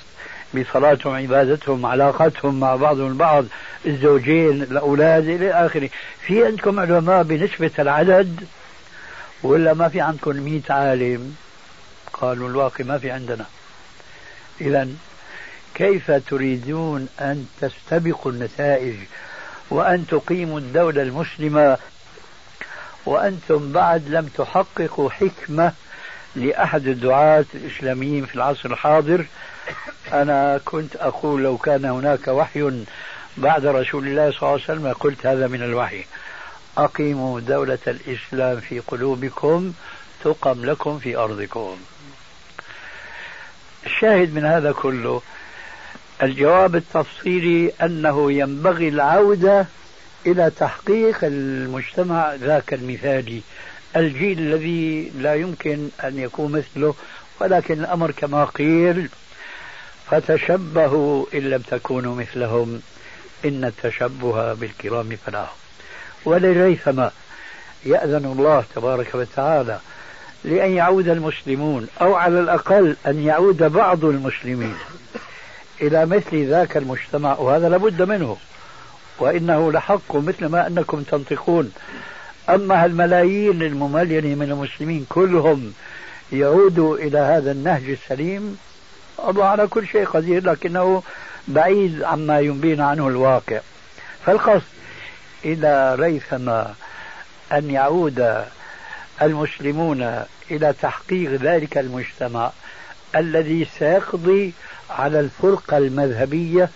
بصلاتهم 0.55 1.15
عبادتهم 1.15 1.87
علاقتهم 1.87 2.61
مع 2.61 2.77
بعضهم 2.77 3.07
البعض 3.07 3.45
الزوجين 3.87 4.63
الأولاد 4.63 5.29
إلى 5.29 5.51
آخره. 5.51 5.91
في 6.27 6.47
عندكم 6.47 6.81
علماء 6.81 7.23
بنسبة 7.23 7.71
العدد؟ 7.79 8.41
ولا 9.43 9.75
ما 9.75 9.89
في 9.89 10.01
عندكم 10.01 10.37
مئة 10.37 10.73
عالم؟ 10.75 11.37
قالوا 12.13 12.49
الواقع 12.49 12.85
ما 12.85 12.99
في 12.99 13.11
عندنا. 13.11 13.45
إذا 14.61 14.89
كيف 15.75 16.11
تريدون 16.11 17.09
أن 17.21 17.47
تستبقوا 17.61 18.33
النتائج 18.33 18.95
وأن 19.71 20.07
تقيموا 20.07 20.59
الدولة 20.59 21.03
المسلمة 21.03 21.79
وأنتم 23.07 23.73
بعد 23.73 24.09
لم 24.09 24.27
تحققوا 24.27 25.11
حكمة 25.11 25.73
لأحد 26.37 26.87
الدعاة 26.87 27.45
الإسلاميين 27.55 28.27
في 28.27 28.35
العصر 28.35 28.71
الحاضر؟ 28.71 29.27
أنا 30.13 30.61
كنت 30.65 30.97
أقول 30.97 31.43
لو 31.43 31.57
كان 31.57 31.85
هناك 31.85 32.29
وحي 32.29 32.85
بعد 33.37 33.67
رسول 33.67 34.07
الله 34.07 34.31
صلى 34.31 34.39
الله 34.43 34.51
عليه 34.51 34.63
وسلم 34.63 34.93
قلت 34.93 35.27
هذا 35.27 35.47
من 35.47 35.63
الوحي. 35.63 36.05
أقيموا 36.79 37.41
دولة 37.41 37.79
الإسلام 37.87 38.61
في 38.61 38.81
قلوبكم 38.81 39.73
تقم 40.25 40.65
لكم 40.65 40.99
في 40.99 41.17
أرضكم. 41.17 41.77
الشاهد 43.87 44.35
من 44.35 44.45
هذا 44.45 44.73
كله 44.73 45.23
الجواب 46.23 46.77
التفصيلي 46.77 47.73
أنه 47.83 48.33
ينبغي 48.33 48.89
العودة 48.89 49.67
إلى 50.27 50.51
تحقيق 50.51 51.19
المجتمع 51.23 52.35
ذاك 52.35 52.75
المثالي. 52.75 53.41
الجيل 53.97 54.39
الذي 54.39 55.13
لا 55.19 55.35
يمكن 55.35 55.89
أن 56.05 56.19
يكون 56.19 56.53
مثله 56.53 56.95
ولكن 57.41 57.81
الأمر 57.81 58.11
كما 58.11 58.45
قيل 58.45 59.09
فتشبهوا 60.11 61.27
إن 61.35 61.41
لم 61.41 61.63
تكونوا 61.63 62.17
مثلهم. 62.17 62.83
إن 63.45 63.65
التشبه 63.65 64.55
بالكرام 64.55 65.17
فلاح 65.27 65.55
ولريثما 66.25 67.11
يأذن 67.87 68.25
الله 68.25 68.65
تبارك 68.75 69.15
وتعالى 69.15 69.79
لأن 70.45 70.71
يعود 70.71 71.09
المسلمون 71.09 71.89
أو 72.01 72.15
على 72.15 72.41
الأقل 72.41 72.97
أن 73.07 73.25
يعود 73.25 73.63
بعض 73.63 74.05
المسلمين 74.05 74.75
إلى 75.81 76.07
مثل 76.07 76.47
ذاك 76.47 76.77
المجتمع 76.77 77.39
وهذا 77.39 77.69
لابد 77.69 78.03
منه. 78.03 78.37
وإنه 79.19 79.73
لحق 79.73 80.17
مثل 80.17 80.47
ما 80.47 80.67
أنكم 80.67 81.03
تنطقون. 81.03 81.73
أما 82.49 82.85
الملايين 82.87 83.63
المملينة 83.63 84.35
من 84.35 84.51
المسلمين 84.51 85.07
كلهم 85.09 85.73
يعودوا 86.33 86.97
إلى 86.97 87.19
هذا 87.19 87.53
النهج 87.53 87.91
السليم 87.91 88.59
الله 89.29 89.45
على 89.45 89.67
كل 89.67 89.87
شيء 89.87 90.05
قدير 90.05 90.45
لكنه 90.51 91.03
بعيد 91.49 92.03
عما 92.03 92.41
ينبينا 92.41 92.87
عنه 92.87 93.09
الواقع. 93.09 93.61
فالقصد 94.27 94.63
إلى 95.45 95.95
ريثما 95.95 96.75
أن 97.53 97.71
يعود 97.71 98.45
المسلمون 99.23 100.23
إلى 100.51 100.75
تحقيق 100.83 101.31
ذلك 101.31 101.79
المجتمع 101.79 102.51
الذي 103.17 103.69
سيقضي 103.79 104.53
على 104.91 105.21
الفرقة 105.21 105.79
المذهبية 105.79 106.69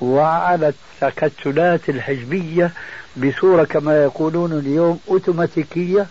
وعلى 0.00 0.72
التكتلات 1.02 1.88
الحزبية 1.88 2.70
بصورة 3.16 3.64
كما 3.64 4.02
يقولون 4.02 4.52
اليوم 4.52 5.00
أوتوماتيكية 5.08 6.06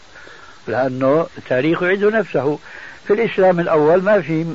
لأنه 0.67 1.27
التاريخ 1.37 1.83
يعيد 1.83 2.03
نفسه. 2.03 2.59
في 3.07 3.13
الإسلام 3.13 3.59
الأول 3.59 4.01
ما 4.03 4.21
في 4.21 4.45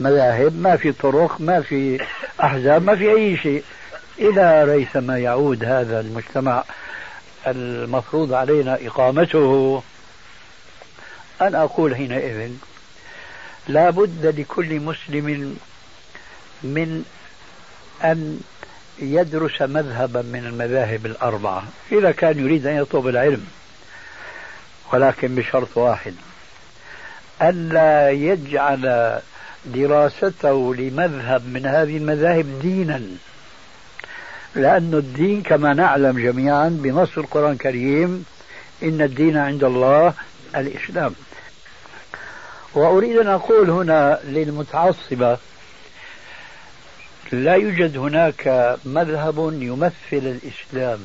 مذاهب 0.00 0.60
ما 0.60 0.76
في 0.76 0.92
طرق 0.92 1.40
ما 1.40 1.60
في 1.60 2.06
أحزاب 2.42 2.82
ما 2.82 2.96
في 2.96 3.10
أي 3.10 3.36
شيء. 3.36 3.64
إلى 4.18 4.64
ريثما 4.64 5.18
يعود 5.18 5.64
هذا 5.64 6.00
المجتمع 6.00 6.64
المفروض 7.46 8.32
علينا 8.32 8.78
إقامته. 8.86 9.82
أنا 11.40 11.62
أقول 11.64 11.96
حينئذ 11.96 12.50
لا 13.68 13.90
بد 13.90 14.26
لكل 14.40 14.80
مسلم 14.80 15.56
من 16.62 17.04
أن 18.04 18.40
يدرس 18.98 19.62
مذهبا 19.62 20.22
من 20.22 20.46
المذاهب 20.46 21.06
الأربعة 21.06 21.64
إذا 21.92 22.12
كان 22.12 22.38
يريد 22.38 22.66
أن 22.66 22.76
يطلب 22.76 23.06
العلم. 23.08 23.46
ولكن 24.92 25.34
بشرط 25.34 25.76
واحد 25.76 26.14
ألا 27.42 28.10
يجعل 28.10 29.20
دراسته 29.64 30.74
لمذهب 30.74 31.46
من 31.46 31.66
هذه 31.66 31.96
المذاهب 31.96 32.60
دينا. 32.62 33.02
لأن 34.54 34.94
الدين 34.94 35.42
كما 35.42 35.74
نعلم 35.74 36.18
جميعا 36.18 36.68
بنص 36.68 37.18
القرآن 37.18 37.52
الكريم 37.52 38.24
إن 38.82 39.02
الدين 39.02 39.36
عند 39.36 39.64
الله 39.64 40.14
الإسلام. 40.56 41.14
وأريد 42.74 43.16
أن 43.16 43.26
أقول 43.26 43.70
هنا 43.70 44.20
للمتعصبة 44.24 45.38
لا 47.32 47.54
يوجد 47.54 47.98
هناك 47.98 48.76
مذهب 48.84 49.52
يمثل 49.62 49.92
الإسلام 50.12 50.98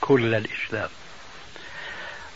كل 0.00 0.34
الإسلام. 0.34 0.88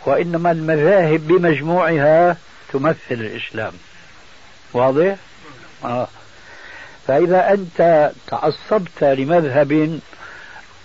وإنما 0.06 0.50
المذاهب 0.50 1.26
بمجموعها 1.26 2.36
تمثل 2.72 2.98
الإسلام. 3.10 3.72
واضح؟ 4.74 5.16
آه. 5.84 6.08
فإذا 7.06 7.52
أنت 7.52 8.10
تعصبت 8.26 9.04
لمذهب 9.04 10.00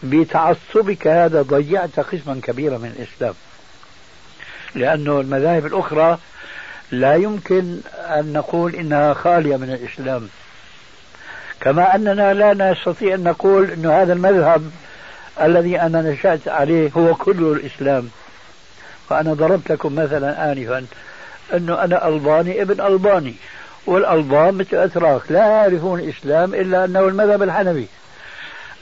بتعصبك 0.04 1.08
هذا 1.08 1.42
ضيعت 1.42 2.00
قسما 2.00 2.40
كبيرا 2.44 2.78
من 2.78 2.94
الإسلام 3.00 3.34
لأنه 4.76 5.20
المذاهب 5.20 5.66
الأخرى 5.66 6.18
لا 6.92 7.16
يمكن 7.16 7.80
أن 7.94 8.34
نقول 8.34 8.76
إنها 8.76 9.14
خالية 9.14 9.58
من 9.58 9.70
الإسلام 9.70 10.30
كما 11.62 11.96
أننا 11.96 12.34
لا 12.34 12.72
نستطيع 12.72 13.16
أن 13.16 13.24
نقول 13.24 13.72
أن 13.72 13.86
هذا 13.86 14.14
المذهب 14.14 14.72
الذي 15.42 15.82
أنا 15.82 16.02
نشأت 16.02 16.48
عليه 16.48 16.92
هو 16.98 17.16
كل 17.16 17.44
الإسلام 17.44 18.10
فأنا 19.10 19.34
ضربت 19.34 19.72
لكم 19.72 19.96
مثلا 19.96 20.52
آنفا 20.52 20.86
أنه 21.54 21.84
أنا 21.84 22.08
ألباني 22.08 22.62
ابن 22.62 22.86
ألباني 22.86 23.36
والألبان 23.86 24.54
مثل 24.54 24.78
أتراك 24.78 25.22
لا 25.30 25.48
يعرفون 25.48 26.00
الإسلام 26.00 26.54
إلا 26.54 26.86
أنه 26.86 27.00
المذهب 27.00 27.44
الحنفي. 27.44 27.86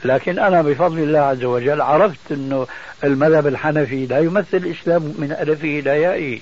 لكن 0.05 0.39
أنا 0.39 0.61
بفضل 0.61 0.99
الله 0.99 1.19
عز 1.19 1.43
وجل 1.43 1.81
عرفت 1.81 2.31
أنه 2.31 2.67
المذهب 3.03 3.47
الحنفي 3.47 4.05
لا 4.05 4.19
يمثل 4.19 4.57
الإسلام 4.57 5.01
من 5.01 5.37
ألفه 5.39 5.79
إلى 5.79 6.01
يائه 6.01 6.39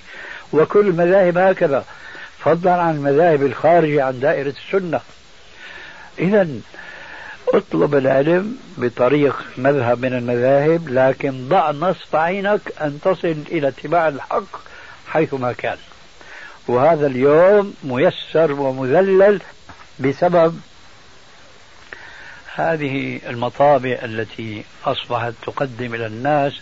وكل 0.54 0.88
المذاهب 0.88 1.38
هكذا. 1.38 1.86
فضلا 2.40 2.74
عن 2.74 2.96
المذاهب 2.96 3.44
الخارجة 3.44 4.04
عن 4.04 4.20
دائرة 4.20 4.54
السنة. 4.68 5.00
إذا 6.20 6.48
اطلب 7.48 7.96
العلم 7.96 8.58
بطريق 8.78 9.46
مذهب 9.58 10.06
من 10.06 10.14
المذاهب 10.14 10.90
لكن 10.90 11.50
ضع 11.50 11.72
نصب 11.72 12.16
عينك 12.16 12.62
أن 12.82 13.00
تصل 13.04 13.36
إلى 13.52 13.68
اتباع 13.68 14.08
الحق 14.08 14.60
حيثما 15.08 15.54
كان. 15.54 15.78
وهذا 16.68 17.08
اليوم 17.08 17.74
ميسر 17.84 18.52
ومذلل 18.52 19.42
بسبب 20.00 20.62
هذه 22.56 23.20
المطابع 23.30 23.98
التي 24.04 24.64
أصبحت 24.86 25.34
تقدم 25.46 25.96
إلى 25.96 26.06
الناس. 26.06 26.54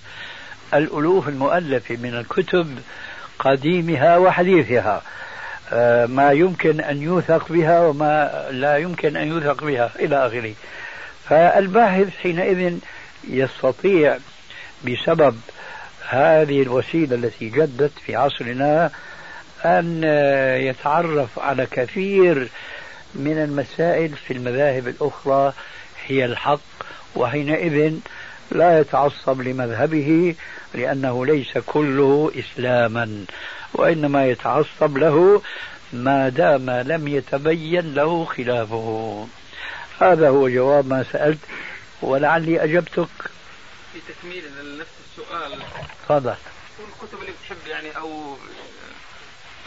الألوف 0.73 1.27
المؤلفة 1.27 1.95
من 1.95 2.15
الكتب 2.15 2.79
قديمها 3.39 4.17
وحديثها 4.17 5.01
آه، 5.73 6.05
ما 6.05 6.31
يمكن 6.31 6.81
أن 6.81 7.01
يوثق 7.01 7.51
بها 7.51 7.81
وما 7.81 8.47
لا 8.51 8.77
يمكن 8.77 9.17
أن 9.17 9.27
يوثق 9.27 9.63
بها 9.63 9.91
إلى 9.99 10.27
آخره. 10.27 10.53
فالباحث 11.29 12.17
حينئذ 12.17 12.77
يستطيع 13.27 14.17
بسبب 14.85 15.41
هذه 16.09 16.61
الوسيلة 16.61 17.15
التي 17.15 17.49
جدت 17.49 17.91
في 18.05 18.15
عصرنا 18.15 18.91
أن 19.65 20.03
يتعرف 20.61 21.39
على 21.39 21.65
كثير 21.65 22.49
من 23.15 23.37
المسائل 23.37 24.09
في 24.27 24.33
المذاهب 24.33 24.87
الأخرى 24.87 25.53
هي 26.07 26.25
الحق 26.25 26.59
وحينئذ 27.15 27.93
لا 28.51 28.79
يتعصب 28.79 29.41
لمذهبه 29.41 30.35
لأنه 30.73 31.25
ليس 31.25 31.57
كله 31.57 32.31
إسلاما 32.39 33.25
وإنما 33.73 34.25
يتعصب 34.25 34.97
له 34.97 35.41
ما 35.93 36.29
دام 36.29 36.69
لم 36.69 37.07
يتبين 37.07 37.93
له 37.93 38.25
خلافه. 38.25 39.27
هذا 40.01 40.29
هو 40.29 40.49
جواب 40.49 40.87
ما 40.87 41.05
سألت 41.11 41.39
ولعلي 42.01 42.63
أجبتك. 42.63 43.07
في 43.93 43.99
تكميل 44.13 44.43
لنفس 44.61 44.91
السؤال. 45.11 45.59
تفضل. 46.03 46.35
الكتب 46.79 47.19
اللي 47.21 47.31
بتحب 47.31 47.67
يعني 47.67 47.97
أو 47.97 48.37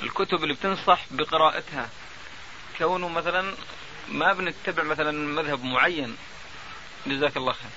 الكتب 0.07 0.43
اللي 0.43 0.55
بتنصح 0.55 1.01
بقراءتها. 1.11 1.89
كونه 2.79 3.09
مثلا 3.09 3.55
ما 4.09 4.33
بنتبع 4.33 4.83
مثلا 4.83 5.13
مذهب 5.13 5.65
معين. 5.65 6.17
جزاك 7.07 7.37
الله 7.37 7.53
خير. 7.53 7.71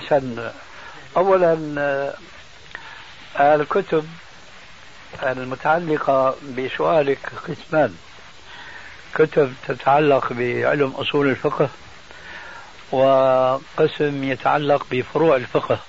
حسن 0.00 0.52
اولا 1.16 1.54
الكتب 3.40 4.08
المتعلقة 5.22 6.36
بسؤالك 6.58 7.32
قسمان. 7.48 7.96
كتب 9.14 9.54
تتعلق 9.68 10.32
بعلم 10.32 10.90
أصول 10.90 11.28
الفقه 11.28 11.70
وقسم 12.92 14.24
يتعلق 14.24 14.86
بفروع 14.90 15.36
الفقه. 15.36 15.80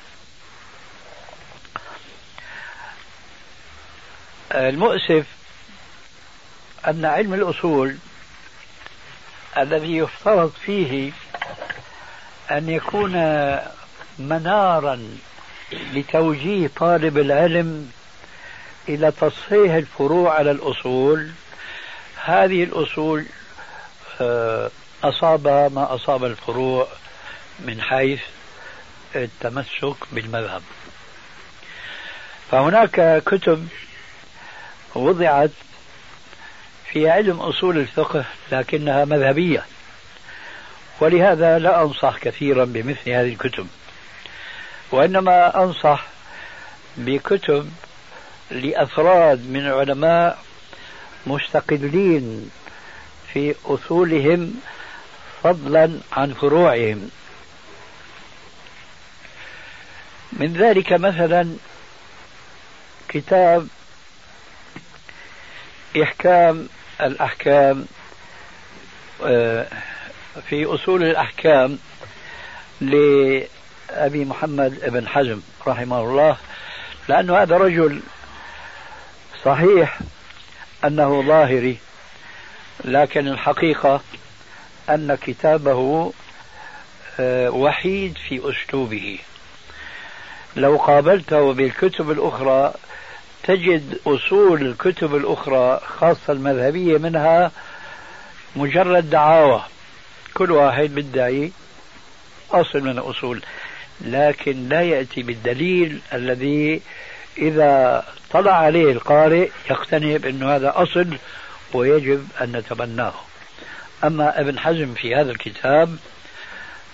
المؤسف 4.51 5.25
أن 6.87 7.05
علم 7.05 7.33
الأصول 7.33 7.95
الذي 9.57 9.97
يفترض 9.97 10.51
فيه 10.65 11.11
أن 12.51 12.69
يكون 12.69 13.13
منارا 14.19 15.09
لتوجيه 15.93 16.69
طالب 16.75 17.17
العلم 17.17 17.91
إلى 18.89 19.11
تصحيح 19.11 19.73
الفروع 19.73 20.33
على 20.33 20.51
الأصول 20.51 21.31
هذه 22.23 22.63
الأصول 22.63 23.25
آه، 24.21 24.71
أصابها 25.03 25.69
ما 25.69 25.95
أصاب 25.95 26.25
الفروع 26.25 26.87
من 27.59 27.81
حيث 27.81 28.21
التمسك 29.15 29.95
بالمذهب. 30.11 30.61
فهناك 32.51 33.23
كتب 33.25 33.67
وضعت 34.95 35.49
في 36.93 37.09
علم 37.09 37.39
أصول 37.39 37.77
الفقه 37.77 38.25
لكنها 38.51 39.05
مذهبية. 39.05 39.65
ولهذا 40.99 41.59
لا 41.59 41.81
أنصح 41.83 42.17
كثيرا 42.17 42.65
بمثل 42.65 43.09
هذه 43.09 43.33
الكتب. 43.33 43.67
وإنما 44.91 45.63
أنصح 45.63 46.05
بكتب 46.97 47.71
لأفراد 48.51 49.49
من 49.49 49.59
العلماء 49.59 50.43
مستقلين 51.27 52.51
في 53.33 53.55
أصولهم 53.65 54.61
فضلا 55.43 55.99
عن 56.11 56.33
فروعهم. 56.33 57.09
من 60.33 60.53
ذلك 60.53 60.93
مثلا 60.93 61.55
كتاب 63.09 63.67
إحكام 66.03 66.67
الأحكام 67.01 67.85
آه، 69.25 69.67
في 70.49 70.65
أصول 70.65 71.03
الأحكام 71.03 71.79
لأبي 72.81 74.25
محمد 74.25 74.79
بن 74.87 75.07
حزم 75.07 75.41
رحمه 75.67 76.01
الله 76.01 76.37
لأنه 77.07 77.37
هذا 77.37 77.57
رجل 77.57 78.01
صحيح 79.45 79.99
أنه 80.85 81.21
ظاهري 81.27 81.77
لكن 82.85 83.27
الحقيقة 83.27 84.01
أن 84.89 85.17
كتابه 85.21 86.13
آه، 87.19 87.49
وحيد 87.49 88.17
في 88.17 88.41
أسلوبه. 88.49 89.19
لو 90.55 90.77
قابلته 90.77 91.53
بالكتب 91.53 92.11
الأخرى 92.11 92.73
تجد 93.43 93.99
أصول 94.07 94.61
الكتب 94.61 95.15
الأخرى 95.15 95.81
خاصة 95.99 96.33
المذهبية 96.33 96.97
منها 96.97 97.51
مجرد 98.55 99.09
دعاوى. 99.09 99.63
كل 100.33 100.51
واحد 100.51 100.95
بيدعي 100.95 101.51
أصل 102.51 102.81
من 102.81 102.89
الأصول 102.89 103.41
لكن 104.01 104.69
لا 104.69 104.81
يأتي 104.81 105.23
بالدليل 105.23 105.99
الذي 106.13 106.81
إذا 107.37 108.05
طلع 108.31 108.51
عليه 108.51 108.91
القارئ 108.91 109.49
يقتنع 109.69 110.17
بأنه 110.17 110.55
هذا 110.55 110.73
أصل 110.75 111.17
ويجب 111.73 112.27
أن 112.41 112.51
نتبناه. 112.51 113.13
أما 114.03 114.39
ابن 114.41 114.59
حزم 114.59 114.93
في 114.93 115.15
هذا 115.15 115.31
الكتاب 115.31 115.97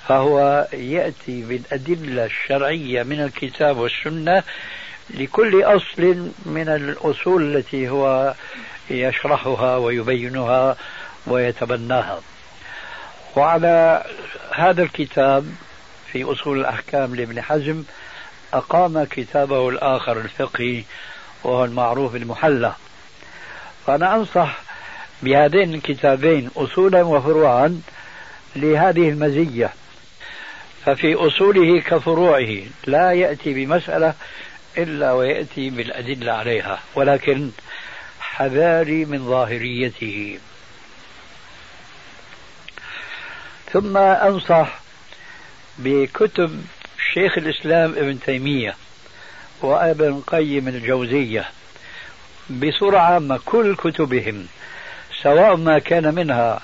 فهو 0.08 0.68
يأتي 0.74 1.42
بالأدلة 1.42 2.26
الشرعية 2.26 3.04
من 3.04 3.22
الكتاب 3.22 3.78
والسنة 3.78 4.44
لكل 5.10 5.64
أصل 5.64 6.32
من 6.46 6.70
الأصول 6.70 7.56
التي 7.56 7.90
هو 7.90 8.34
يشرحها 8.90 9.78
ويبينها 9.78 10.78
ويتبناها. 11.28 12.22
وعلى 13.36 14.04
هذا 14.56 14.84
الكتاب 14.84 15.56
في 16.12 16.24
أصول 16.24 16.60
الأحكام 16.60 17.16
لابن 17.16 17.42
حزم 17.42 17.84
أقام 18.54 19.04
كتابه 19.04 19.70
الآخر 19.70 20.18
الفقهي 20.18 20.84
وهو 21.44 21.66
المعروف 21.66 22.16
المحلى 22.16 22.74
فأنا 23.88 24.16
أنصح 24.16 24.58
بهذين 25.22 25.74
الكتابين 25.74 26.50
أصولا 26.58 27.04
وفروعا 27.04 27.82
لهذه 28.56 29.10
المزية. 29.10 29.74
ففي 30.86 31.16
أصوله 31.16 31.82
كفروعه 31.82 32.58
لا 32.86 33.12
يأتي 33.12 33.54
بمسألة 33.54 34.14
إلا 34.78 35.14
ويأتي 35.14 35.70
بالأدلة 35.70 36.32
عليها. 36.32 36.80
ولكن 36.96 37.52
حذاري 38.20 39.06
من 39.06 39.26
ظاهريته. 39.26 40.40
ثم 43.72 43.98
أنصح 43.98 44.80
بكتب 45.78 46.66
شيخ 47.14 47.38
الإسلام 47.38 47.92
ابن 47.92 48.20
تيمية 48.20 48.76
وابن 49.62 50.22
قيم 50.28 50.68
الجوزية 50.68 51.46
بصورة 52.50 52.98
عامة 52.98 53.40
كل 53.46 53.76
كتبهم 53.76 54.48
سواء 55.24 55.56
ما 55.56 55.80
كان 55.80 56.16
منها 56.16 56.62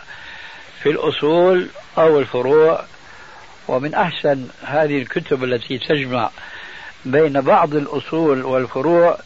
في 0.84 0.90
الأصول 0.90 1.68
أو 1.98 2.20
الفروع. 2.20 2.86
ومن 3.68 3.94
أحسن 3.94 4.48
هذه 4.64 4.98
الكتب 4.98 5.44
التي 5.44 5.78
تجمع 5.78 6.30
بين 7.06 7.42
بعض 7.42 7.76
الأصول 7.76 8.46
والفروع 8.46 9.18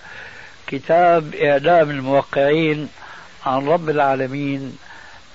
كتاب 0.67 1.35
إعلام 1.35 1.89
الموقعين 1.89 2.89
عن 3.45 3.67
رب 3.67 3.89
العالمين 3.89 4.77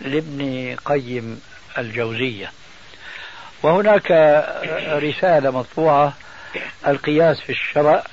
لابن 0.00 0.76
قيم 0.84 1.40
الجوزية. 1.78 2.52
وهناك 3.62 4.10
رسالة 4.88 5.50
مطبوعة 5.50 6.12
القياس 6.86 7.40
في 7.40 7.50
الشرع 7.52 8.04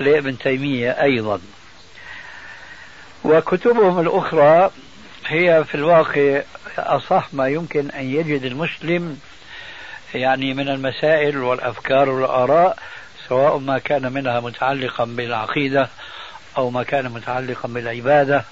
لابن 0.00 0.38
تيمية 0.38 0.90
أيضا. 0.90 1.40
وكتبهم 3.24 4.00
الأخرى 4.00 4.70
هي 5.26 5.64
في 5.64 5.74
الواقع 5.74 6.42
أصح 6.78 7.28
ما 7.34 7.48
يمكن 7.48 7.90
أن 7.90 8.04
يجد 8.10 8.42
المسلم 8.44 9.20
يعني 10.14 10.54
من 10.54 10.68
المسائل 10.68 11.38
والأفكار 11.38 12.10
والآراء 12.10 12.78
سواء 13.28 13.58
ما 13.58 13.78
كان 13.78 14.12
منها 14.12 14.40
متعلقا 14.40 15.04
بالعقيدة 15.04 15.88
أو 16.56 16.70
ما 16.70 16.82
كان 16.82 17.08
متعلقا 17.08 17.68
بالعبادة 17.68 18.44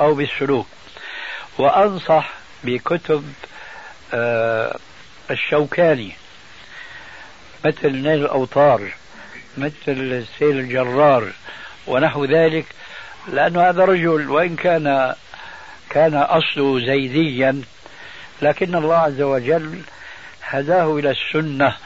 أو 0.00 0.14
بالسلوك. 0.14 0.66
وأنصح 1.58 2.30
بكتب 2.64 3.32
آه، 4.14 4.78
الشوكاني 5.30 6.12
مثل 7.64 7.92
نيل 7.92 8.24
الأوطار 8.24 8.80
مثل 9.58 10.24
سيل 10.38 10.58
الجرار 10.58 11.32
ونحو 11.86 12.24
ذلك 12.24 12.64
لأن 13.28 13.56
هذا 13.56 13.84
رجل 13.84 14.30
وإن 14.30 14.56
كان 14.56 15.14
كان 15.90 16.14
أصله 16.14 16.86
زيديا 16.86 17.62
لكن 18.42 18.74
الله 18.74 18.96
عز 18.96 19.20
وجل 19.20 19.80
هداه 20.42 20.98
إلى 20.98 21.10
السنة 21.10 21.76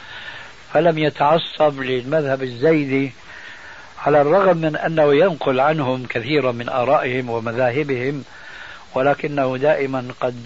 فلم 0.75 0.97
يتعصب 0.97 1.79
للمذهب 1.79 2.43
الزيدي 2.43 3.11
على 4.05 4.21
الرغم 4.21 4.57
من 4.57 4.75
أنه 4.75 5.15
ينقل 5.15 5.59
عنهم 5.59 6.05
كثيرا 6.05 6.51
من 6.51 6.69
آرائهم 6.69 7.29
ومذاهبهم 7.29 8.23
ولكنه 8.95 9.57
دائما 9.57 10.07
قد 10.21 10.43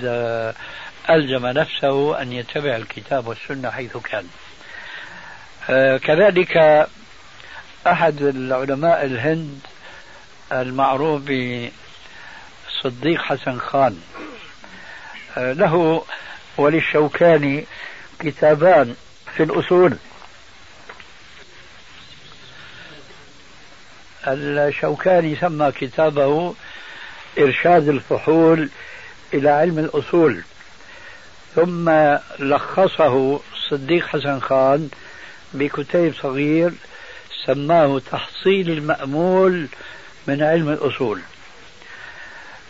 ألزم 1.10 1.46
نفسه 1.46 2.22
أن 2.22 2.34
يتبع 2.34 2.76
الكتاب 2.76 3.28
والسنة 3.28 3.70
حيث 3.70 3.98
كان. 3.98 4.28
آه، 5.70 5.98
كذلك 5.98 6.88
أحد 7.88 8.22
العلماء 8.22 9.06
الهند 9.06 9.60
المعروف 10.52 11.22
بصديق 11.22 13.22
حسن 13.22 13.60
خان 13.60 14.02
آه، 15.38 15.54
له 15.54 16.04
وللشوكاني 16.58 17.66
كتابان 18.20 18.96
في 19.36 19.44
الأصول. 19.44 19.98
الشوكاني 24.28 25.36
سمى 25.36 25.72
كتابه 25.72 26.56
إرشاد 27.40 27.90
الفحول 27.90 28.70
إلى 29.34 29.50
علم 29.50 29.80
الأصول. 29.80 30.42
ثم 31.56 31.90
لخصه 32.40 33.40
صديق 33.70 34.08
حسن 34.08 34.40
خان 34.40 34.90
بكتيب 35.54 36.14
صغير 36.14 36.72
سماه 37.46 38.02
تحصيل 38.12 38.70
المأمول 38.72 39.68
من 40.28 40.44
علم 40.44 40.70
الأصول. 40.70 41.22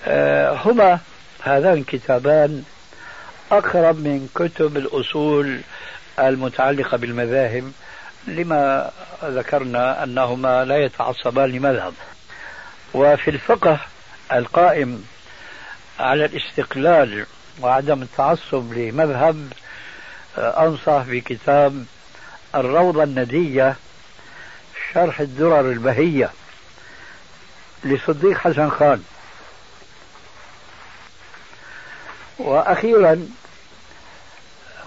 آه، 0.06 0.54
هما 0.66 1.00
هذان 1.44 1.74
الكتابان 1.74 2.64
أقرب 3.52 3.96
من 3.96 4.30
كتب 4.36 4.78
الأصول 4.78 5.60
المتعلقة 6.20 6.98
بالمذاهب 6.98 7.72
لما 8.28 8.92
ذكرنا 9.24 10.04
أنهما 10.04 10.66
لا 10.66 10.78
يتعصبان 10.78 11.50
لمذهب. 11.50 11.94
وفي 12.94 13.30
الفقه 13.30 13.80
القائم 14.34 15.06
على 16.00 16.26
الاستقلال 16.26 17.26
وعدم 17.62 18.02
التعصب 18.02 18.74
لمذهب 18.74 19.54
آه، 20.38 20.68
أنصح 20.68 21.04
بكتاب 21.08 21.86
الروضة 22.56 23.04
الندية 23.04 23.76
شرح 24.94 25.20
الدرر 25.20 25.72
البهية 25.72 26.30
لصديق 27.84 28.38
حسن 28.38 28.70
خان. 28.70 29.04
وأخيرا 32.40 33.28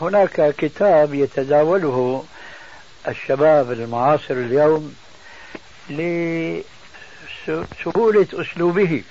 هناك 0.01 0.55
كتاب 0.59 1.14
يتداوله 1.14 2.25
الشباب 3.08 3.72
المعاصر 3.72 4.34
اليوم 4.34 4.96
لسهولة 5.90 6.66
أسلوبه 8.32 9.02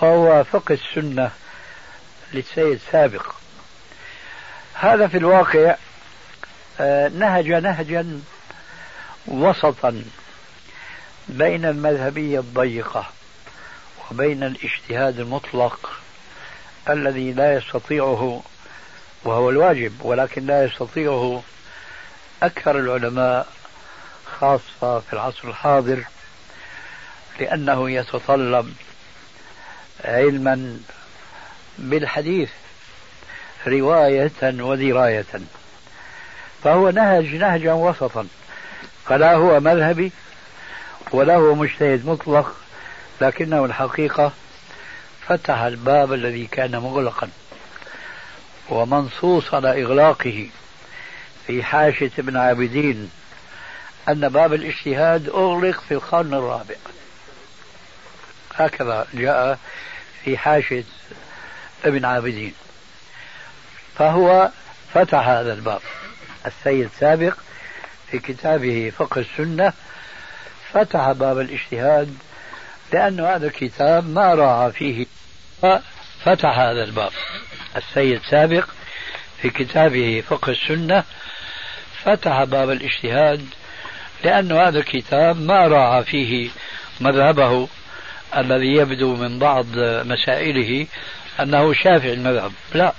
وهو 0.00 0.44
فقه 0.44 0.72
السنة 0.74 1.30
للسيد 2.32 2.80
سابق. 2.92 3.32
هذا 4.74 5.06
في 5.06 5.18
الواقع 5.18 5.76
آه، 6.80 7.08
نهج 7.08 7.52
نهجا 7.52 8.20
وسطا 9.26 10.04
بين 11.28 11.64
المذهبية 11.64 12.40
الضيقة 12.40 13.06
وبين 14.10 14.42
الاجتهاد 14.42 15.20
المطلق 15.20 15.90
الذي 16.90 17.32
لا 17.32 17.54
يستطيعه 17.54 18.42
وهو 19.24 19.50
الواجب 19.50 19.92
ولكن 20.00 20.46
لا 20.46 20.64
يستطيعه 20.64 21.42
أكثر 22.42 22.78
العلماء 22.78 23.46
خاصة 24.40 25.00
في 25.00 25.12
العصر 25.12 25.48
الحاضر 25.48 26.04
لأنه 27.40 27.90
يتطلب 27.90 28.74
علما 30.04 30.78
بالحديث 31.78 32.50
رواية 33.66 34.32
ودراية. 34.42 35.26
فهو 36.64 36.90
نهج 36.90 37.34
نهجا 37.34 37.72
وسطا 37.72 38.26
فلا 39.06 39.34
هو 39.34 39.60
مذهبي 39.60 40.12
ولا 41.12 41.36
هو 41.36 41.54
مجتهد 41.54 42.06
مطلق 42.06 42.56
لكنه 43.20 43.64
الحقيقة 43.64 44.32
فتح 45.26 45.58
الباب 45.58 46.12
الذي 46.12 46.46
كان 46.46 46.76
مغلقا 46.76 47.30
ومنصوص 48.70 49.54
على 49.54 49.82
إغلاقه. 49.82 50.48
في 51.46 51.62
حاشية 51.62 52.10
ابن 52.18 52.36
عابدين 52.36 53.10
أن 54.08 54.28
باب 54.28 54.54
الاجتهاد 54.54 55.28
أغلق 55.28 55.80
في 55.88 55.94
القرن 55.94 56.34
الرابع. 56.34 56.74
هكذا 58.54 59.06
جاء 59.14 59.58
في 60.24 60.38
حاشية 60.38 60.84
ابن 61.84 62.04
عابدين. 62.04 62.54
فهو 63.98 64.50
فتح 64.94 65.28
هذا 65.28 65.52
الباب. 65.52 65.80
السيد 66.46 66.90
سابق 67.00 67.34
في 68.10 68.18
كتابه 68.18 68.92
فقه 68.98 69.20
السنة 69.20 69.72
فتح 70.72 71.12
باب 71.12 71.38
الاجتهاد 71.40 72.16
لأن 72.92 73.20
هذا 73.20 73.46
الكتاب 73.46 74.08
ما 74.08 74.34
راعى 74.34 74.72
فيه. 74.72 75.06
فتح 76.24 76.58
هذا 76.58 76.84
الباب. 76.84 77.12
السيد 77.76 78.20
سابق 78.30 78.68
في 79.42 79.50
كتابه 79.50 80.22
فقه 80.28 80.50
السنة 80.50 81.04
فتح 82.04 82.44
باب 82.44 82.70
الاجتهاد 82.70 83.46
لأن 84.24 84.52
هذا 84.52 84.78
الكتاب 84.78 85.40
ما 85.40 85.66
راعى 85.66 86.04
فيه 86.04 86.50
مذهبه 87.00 87.68
الذي 88.36 88.74
يبدو 88.74 89.16
من 89.16 89.38
بعض 89.38 89.66
مسائله 90.06 90.86
أنه 91.40 91.72
شافعي 91.72 92.12
المذهب 92.12 92.52
لا 92.74 92.92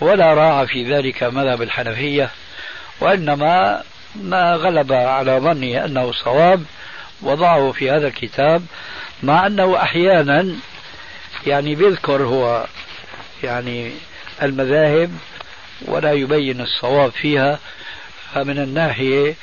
ولا 0.00 0.34
راعى 0.34 0.66
في 0.66 0.94
ذلك 0.94 1.22
مذهب 1.22 1.62
الحنفية 1.62 2.30
وإنما 3.00 3.82
ما 4.14 4.54
غلب 4.54 4.92
على 4.92 5.32
ظني 5.38 5.84
أنه 5.84 6.12
صواب 6.12 6.64
وضعه 7.22 7.72
في 7.72 7.90
هذا 7.90 8.06
الكتاب 8.06 8.62
مع 9.22 9.46
أنه 9.46 9.76
أحيانا 9.76 10.56
يعني 11.46 11.74
بيذكر 11.74 12.22
هو 12.22 12.66
يعني 13.42 13.92
المذاهب 14.42 15.10
ولا 15.82 16.12
يبين 16.12 16.60
الصواب 16.60 17.10
فيها 17.12 17.58
فمن 18.34 18.58
الناحية 18.58 19.34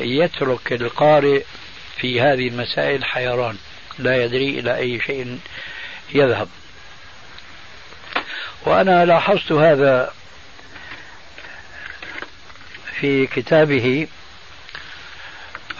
يترك 0.00 0.72
القارئ 0.72 1.42
في 1.96 2.20
هذه 2.20 2.48
المسائل 2.48 3.04
حيران 3.04 3.56
لا 3.98 4.24
يدري 4.24 4.58
إلى 4.60 4.76
أي 4.76 5.00
شيء 5.00 5.38
يذهب. 6.14 6.48
وأنا 8.64 9.04
لاحظت 9.04 9.52
هذا 9.52 10.12
في 13.00 13.26
كتابه. 13.26 14.08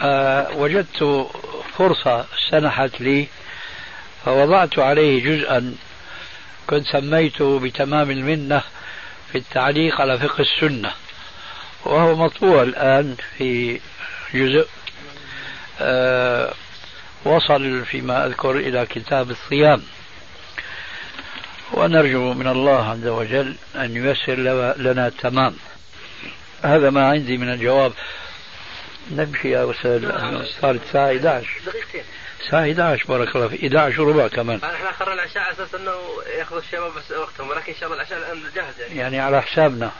أه 0.00 0.50
وجدت 0.56 1.28
فرصة 1.78 2.26
سنحت 2.50 3.00
لي 3.00 3.26
فوضعت 4.24 4.78
عليه 4.78 5.24
جزءا 5.24 5.74
كنت 6.66 6.86
سميته 6.86 7.58
بتمام 7.60 8.10
المنة 8.10 8.62
في 9.36 9.42
التعليق 9.42 10.00
على 10.00 10.18
فقه 10.18 10.40
السنة 10.42 10.92
وهو 11.84 12.16
مطبوع 12.16 12.62
الآن 12.62 13.16
في 13.38 13.80
جزء 14.34 14.68
أه 15.80 16.54
وصل 17.24 17.84
فيما 17.84 18.26
أذكر 18.26 18.50
إلى 18.50 18.86
كتاب 18.86 19.30
الصيام. 19.30 19.82
ونرجو 21.72 22.32
من 22.32 22.46
الله 22.46 22.90
عز 22.90 23.06
وجل 23.06 23.56
أن 23.76 23.96
ييسر 23.96 24.34
لنا 24.76 25.06
التمام 25.06 25.56
هذا 26.62 26.90
ما 26.90 27.08
عندي 27.08 27.36
من 27.36 27.52
الجواب. 27.52 27.92
نمشي 29.10 29.50
يا 29.50 29.70
أستاذ 29.70 30.10
صارت 30.60 30.80
الساعة 30.82 31.06
11 31.06 31.48
دقيقتين. 31.66 32.04
الساعة 32.46 32.62
11 32.62 33.06
بارك 33.08 33.36
الله 33.36 33.48
فيك. 33.48 33.60
11 33.60 34.02
وربع 34.02 34.28
كمان. 34.28 34.60
إحنا 34.64 34.90
أخرنا 34.90 35.14
العشاء 35.14 35.42
على 35.42 35.52
أساس 35.52 35.74
إنه 35.74 35.92
ياخذ 36.38 36.56
الشباب 36.56 36.94
بس 36.94 37.12
وقتهم 37.12 37.48
ولكن 37.48 37.72
إن 37.72 37.78
شاء 37.78 37.92
الله 37.92 38.02
العشاء 38.02 38.18
الآن 38.18 38.42
جاهز 38.54 38.80
يعني. 38.80 38.96
يعني 38.96 39.20
على 39.20 39.42
حسابنا. 39.42 39.92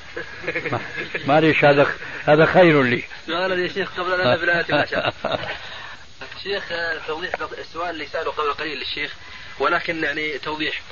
معلش 1.27 1.65
هذا 1.65 1.87
هذا 2.25 2.47
خير 2.47 2.83
لي. 2.83 3.05
سؤال 3.27 3.59
يا 3.59 3.69
شيخ 3.69 4.01
قبل 4.01 4.21
أن 4.21 4.33
نبدا 4.33 4.61
العشاء. 4.69 5.15
شيخ 6.43 6.65
توضيح 7.07 7.33
السؤال 7.59 7.91
اللي 7.91 8.07
سأله 8.07 8.31
قبل 8.31 8.53
قليل 8.53 8.79
للشيخ 8.79 9.15
ولكن 9.59 10.05
يعني 10.05 10.39
توضيح. 10.39 10.83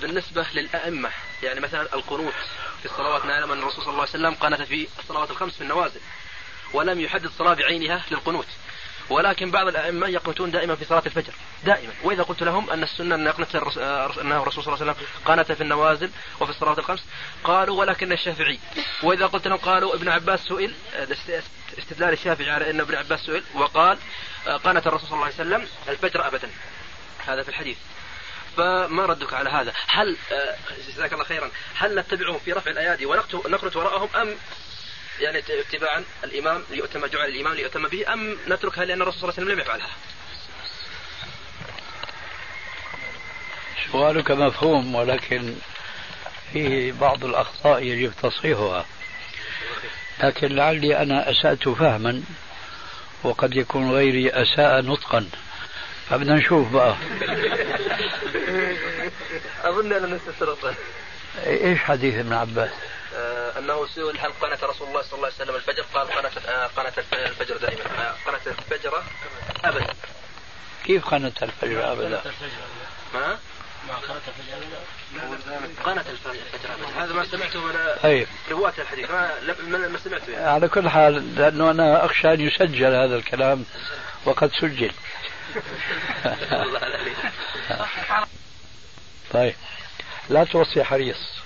بالنسبة 0.00 0.46
للأئمة 0.54 1.10
يعني 1.42 1.60
مثلا 1.60 1.82
القنوت 1.94 2.34
في 2.80 2.84
الصلوات 2.84 3.24
نعلم 3.24 3.52
أن 3.52 3.58
الرسول 3.58 3.84
صلى 3.84 3.92
الله 3.92 4.00
عليه 4.00 4.10
وسلم 4.10 4.34
قنت 4.34 4.62
في 4.62 4.88
الصلوات 4.98 5.30
الخمس 5.30 5.54
في 5.54 5.60
النوازل 5.60 6.00
ولم 6.72 7.00
يحدد 7.00 7.30
صلاة 7.38 7.54
بعينها 7.54 8.02
للقنوت. 8.10 8.46
ولكن 9.10 9.50
بعض 9.50 9.68
الأئمة 9.68 10.08
يقنتون 10.08 10.50
دائما 10.50 10.74
في 10.74 10.84
صلاة 10.84 11.02
الفجر. 11.06 11.32
دائما. 11.64 11.92
وإذا 12.02 12.22
قلت 12.22 12.42
لهم 12.42 12.70
أن 12.70 12.82
السنة 12.82 13.14
أن 13.14 13.26
يقنت 13.26 13.56
أنه 13.56 14.42
الرسول 14.42 14.64
صلى 14.64 14.74
الله 14.74 14.84
عليه 14.84 14.92
وسلم 14.92 15.06
قنت 15.24 15.52
في 15.52 15.60
النوازل 15.60 16.10
وفي 16.40 16.50
الصلاة 16.50 16.78
الخمس 16.78 17.04
قالوا 17.44 17.80
ولكن 17.80 18.12
الشافعي. 18.12 18.58
وإذا 19.02 19.26
قلت 19.26 19.48
لهم 19.48 19.58
قالوا 19.58 19.94
ابن 19.94 20.08
عباس 20.08 20.40
سئل 20.40 20.74
استدلال 21.78 22.12
الشافعي 22.12 22.50
على 22.50 22.70
أن 22.70 22.80
ابن 22.80 22.94
عباس 22.94 23.20
سئل 23.20 23.42
وقال 23.54 23.98
قنت 24.46 24.86
الرسول 24.86 25.08
صلى 25.08 25.14
الله 25.14 25.24
عليه 25.24 25.34
وسلم 25.34 25.68
الفجر 25.88 26.26
أبدا. 26.26 26.50
هذا 27.26 27.42
في 27.42 27.48
الحديث. 27.48 27.76
فما 28.56 29.06
ردك 29.06 29.34
على 29.34 29.50
هذا؟ 29.50 29.72
هل 29.86 30.16
جزاك 30.88 31.12
الله 31.12 31.24
خيرا 31.24 31.50
هل 31.74 31.98
نتبعهم 31.98 32.38
في 32.38 32.52
رفع 32.52 32.70
الأيادي 32.70 33.06
ونقنت 33.06 33.76
وراءهم 33.76 34.08
أم 34.16 34.36
يعني 35.20 35.38
اتباعا 35.38 36.04
الإمام 36.24 36.62
ليؤتم 36.70 37.06
جعل 37.06 37.28
الإمام 37.28 37.54
ليؤتم 37.54 37.88
به 37.88 38.12
أم 38.12 38.36
نتركها 38.48 38.84
لأن 38.84 39.02
الرسول 39.02 39.20
صلى 39.20 39.28
الله 39.28 39.40
عليه 39.40 39.44
وسلم 39.44 39.50
لم 39.50 39.60
يفعلها؟ 39.60 39.90
سؤالك 43.92 44.30
مفهوم 44.30 44.94
ولكن 44.94 45.54
فيه 46.52 46.92
بعض 46.92 47.24
الأخطاء 47.24 47.82
يجب 47.82 48.12
تصحيحها 48.22 48.86
لكن 50.22 50.56
لعلي 50.56 51.02
أنا 51.02 51.30
أسأت 51.30 51.68
فهما 51.68 52.22
وقد 53.22 53.56
يكون 53.56 53.90
غيري 53.90 54.30
أساء 54.30 54.82
نطقا 54.82 55.28
فبدنا 56.10 56.34
نشوف 56.34 56.72
بقى 56.72 56.96
أظن 59.64 59.92
أنا 59.92 60.06
نستشرط 60.06 60.58
إيش 61.46 61.78
حديث 61.78 62.14
ابن 62.14 62.32
عباس؟ 62.32 62.70
آه 63.14 63.58
أنه 63.58 63.86
سئل 63.86 64.18
هل 64.18 64.32
قنت 64.32 64.64
رسول 64.64 64.88
الله 64.88 65.02
صلى 65.02 65.12
الله 65.12 65.26
عليه 65.26 65.36
وسلم 65.36 65.54
الفجر؟ 65.54 65.84
قال 65.94 66.08
قنت 66.08 66.46
آه 66.46 66.66
قنت 66.66 66.98
الفجر 67.12 67.56
دائما. 67.56 67.80
آه 67.98 68.14
قنت 68.26 68.46
الفجر 68.46 69.02
ابدا. 69.64 69.94
كيف 70.84 71.04
قنت 71.04 71.42
الفجر 71.42 71.92
ابدا؟ 71.92 72.22
ما؟ 73.14 73.38
ما 73.88 73.96
قنت 73.96 74.22
الفجر 74.28 74.54
قنت 75.84 76.06
الفجر 76.08 76.40
ابدا. 76.74 77.04
هذا 77.04 77.12
ما 77.12 77.24
سمعته 77.24 77.60
ولا 77.60 77.98
طيب. 78.02 78.26
رواة 78.50 78.72
الحديث. 78.78 79.10
ما 79.10 79.88
ما 79.88 79.98
سمعته 79.98 80.32
يعني. 80.32 80.46
على 80.46 80.68
كل 80.68 80.88
حال 80.88 81.34
لأنه 81.36 81.70
أنا 81.70 82.04
أخشى 82.04 82.32
أن 82.32 82.40
يسجل 82.40 82.94
هذا 82.94 83.16
الكلام 83.16 83.64
وقد 84.24 84.52
سجل. 84.60 84.92
طيب. 89.32 89.54
لا 90.28 90.44
توصي 90.44 90.84
حريص. 90.84 91.43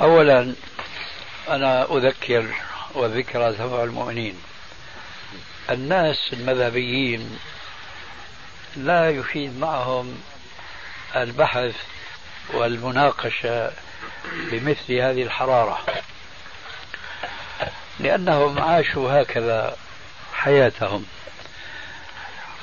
أولا 0.00 0.54
أنا 1.48 1.96
أذكر 1.96 2.46
وذكرى 2.94 3.52
تنفع 3.52 3.84
المؤمنين. 3.84 4.34
الناس 5.70 6.16
المذهبيين 6.32 7.38
لا 8.76 9.10
يفيد 9.10 9.58
معهم 9.58 10.22
البحث 11.16 11.76
والمناقشة 12.54 13.72
بمثل 14.32 14.92
هذه 14.92 15.22
الحرارة 15.22 15.78
لأنهم 18.00 18.58
عاشوا 18.58 19.22
هكذا 19.22 19.76
حياتهم. 20.32 21.06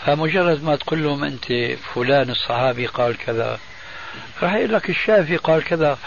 فمجرد 0.05 0.63
ما 0.63 0.75
تقول 0.75 1.03
لهم 1.03 1.23
أنت 1.23 1.45
فلان 1.95 2.29
الصحابي 2.29 2.85
قال 2.85 3.17
كذا 3.17 3.59
راح 4.43 4.53
يقول 4.53 4.73
لك 4.73 4.89
الشافعي 4.89 5.37
قال 5.37 5.63
كذا. 5.63 5.97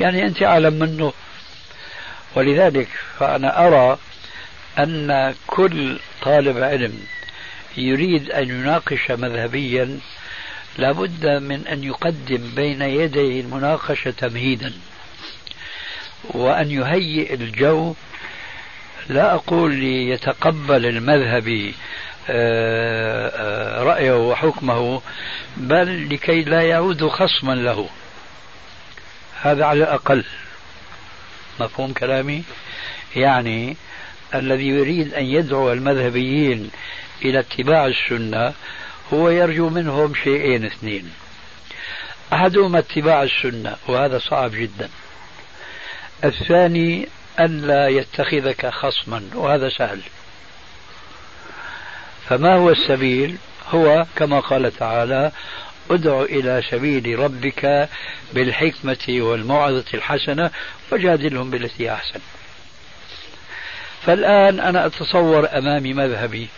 يعني 0.00 0.26
أنت 0.26 0.42
أعلم 0.42 0.74
منه. 0.74 1.12
ولذلك 2.34 2.88
فأنا 3.18 3.66
أرى 3.66 3.98
أن 4.78 5.34
كل 5.46 5.98
طالب 6.22 6.58
علم 6.58 7.00
يريد 7.76 8.30
أن 8.30 8.48
يناقش 8.48 9.10
مذهبيا 9.10 9.98
لابد 10.78 11.26
من 11.26 11.66
أن 11.66 11.84
يقدم 11.84 12.50
بين 12.56 12.82
يدي 12.82 13.40
المناقشة 13.40 14.10
تمهيدا. 14.10 14.72
وأن 16.24 16.70
يهيئ 16.70 17.34
الجو. 17.34 17.94
لا 19.08 19.34
أقول 19.34 19.74
ليتقبل 19.74 20.86
المذهبي 20.86 21.74
رأيه 23.84 24.28
وحكمه 24.28 25.02
بل 25.56 26.14
لكي 26.14 26.42
لا 26.42 26.62
يعود 26.62 27.08
خصما 27.08 27.52
له. 27.52 27.88
هذا 29.42 29.64
على 29.64 29.78
الأقل. 29.78 30.24
مفهوم 31.60 31.92
كلامي؟ 31.92 32.44
يعني 33.16 33.76
الذي 34.34 34.68
يريد 34.68 35.14
أن 35.14 35.24
يدعو 35.24 35.72
المذهبيين 35.72 36.70
إلى 37.24 37.38
اتباع 37.38 37.86
السنة 37.86 38.52
هو 39.12 39.28
يرجو 39.28 39.68
منهم 39.68 40.14
شيئين 40.14 40.64
اثنين. 40.64 41.12
أحدهما 42.32 42.78
اتباع 42.78 43.22
السنة 43.22 43.76
وهذا 43.88 44.18
صعب 44.18 44.50
جدا. 44.50 44.88
الثاني 46.24 47.08
ألا 47.40 47.88
يتخذك 47.88 48.66
خصما 48.66 49.22
وهذا 49.34 49.68
سهل. 49.68 50.00
فما 52.28 52.54
هو 52.54 52.70
السبيل؟ 52.70 53.36
هو 53.68 54.06
كما 54.16 54.40
قال 54.40 54.76
تعالى 54.76 55.32
ادع 55.90 56.22
إلى 56.22 56.62
سبيل 56.70 57.18
ربك 57.18 57.88
بالحكمة 58.32 59.06
والموعظة 59.08 59.84
الحسنة 59.94 60.50
وجادلهم 60.92 61.50
بالتي 61.50 61.92
أحسن. 61.92 62.20
فالآن 64.02 64.60
أنا 64.60 64.86
أتصور 64.86 65.58
أمامي 65.58 65.92
مذهبي 65.92 66.48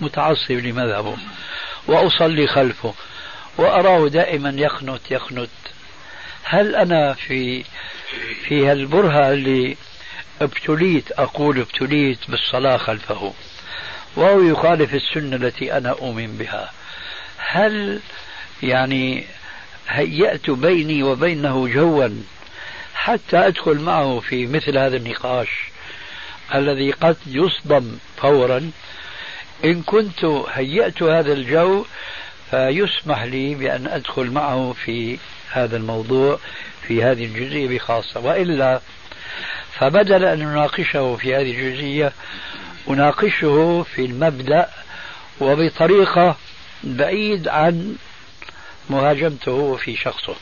متعصب 0.00 0.52
لمذهبه 0.52 1.16
وأصلي 1.86 2.46
خلفه 2.46 2.94
وأراه 3.58 4.08
دائما 4.08 4.54
يخنت 4.56 5.10
يخنت 5.10 5.50
هل 6.44 6.76
أنا 6.76 7.12
في 7.14 7.64
في 8.48 8.66
هالبرهة 8.66 9.32
اللي 9.32 9.76
ابتليت 10.40 11.12
أقول 11.12 11.58
ابتليت 11.60 12.18
بالصلاة 12.28 12.76
خلفه؟ 12.76 13.32
وهو 14.16 14.40
يخالف 14.42 14.94
السنة 14.94 15.36
التي 15.36 15.76
أنا 15.76 15.90
أؤمن 15.90 16.36
بها. 16.38 16.72
هل 17.38 18.00
يعني 18.62 19.24
هيأت 19.88 20.50
بيني 20.50 21.02
وبينه 21.02 21.68
جوا 21.68 22.08
حتى 22.94 23.36
أدخل 23.36 23.80
معه 23.80 24.20
في 24.20 24.46
مثل 24.46 24.78
هذا 24.78 24.96
النقاش 24.96 25.48
الذي 26.54 26.90
قد 26.90 27.16
يصدم 27.26 27.98
فورا؟ 28.16 28.70
إن 29.64 29.82
كنت 29.82 30.24
هيأت 30.52 31.02
هذا 31.02 31.32
الجو 31.32 31.84
فيسمح 32.50 33.22
لي 33.22 33.54
بأن 33.54 33.86
أدخل 33.86 34.30
معه 34.30 34.74
في 34.84 35.18
هذا 35.50 35.76
الموضوع 35.76 36.38
في 36.88 37.02
هذه 37.02 37.24
الجزئية 37.24 37.68
بخاصة. 37.68 38.20
وإلا 38.20 38.80
فبدل 39.72 40.24
أن 40.24 40.38
نناقشه 40.38 41.16
في 41.16 41.34
هذه 41.34 41.50
الجزئية 41.50 42.12
أناقشه 42.88 43.82
في 43.94 44.04
المبدأ 44.04 44.70
وبطريقة 45.40 46.36
بعيد 46.84 47.48
عن 47.48 47.96
مهاجمته 48.90 49.76
في 49.76 49.96
شخصه. 49.96 50.36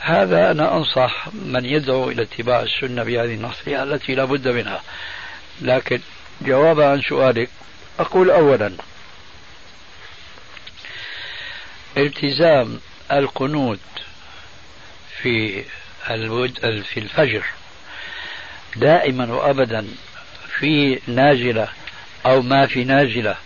هذا 0.00 0.50
أنا 0.50 0.76
أنصح 0.76 1.28
من 1.32 1.64
يدعو 1.64 2.10
إلى 2.10 2.22
اتباع 2.22 2.62
السنة 2.62 3.02
بهذه 3.02 3.34
النصيحة 3.34 3.82
التي 3.82 4.14
لا 4.14 4.24
بد 4.24 4.48
منها. 4.48 4.82
لكن 5.60 6.00
جوابا 6.42 6.86
عن 6.90 7.02
سؤالك 7.02 7.50
أقول 7.98 8.30
أولا 8.30 8.72
التزام 11.96 12.80
القنوت 13.12 13.78
في 15.22 15.64
في 16.82 17.00
الفجر 17.00 17.44
دائما 18.76 19.32
وابدا 19.32 19.88
في 20.62 21.00
نازلة 21.06 21.68
أو 22.26 22.42
ما 22.42 22.66
في 22.66 22.84
نازلة 22.84 23.36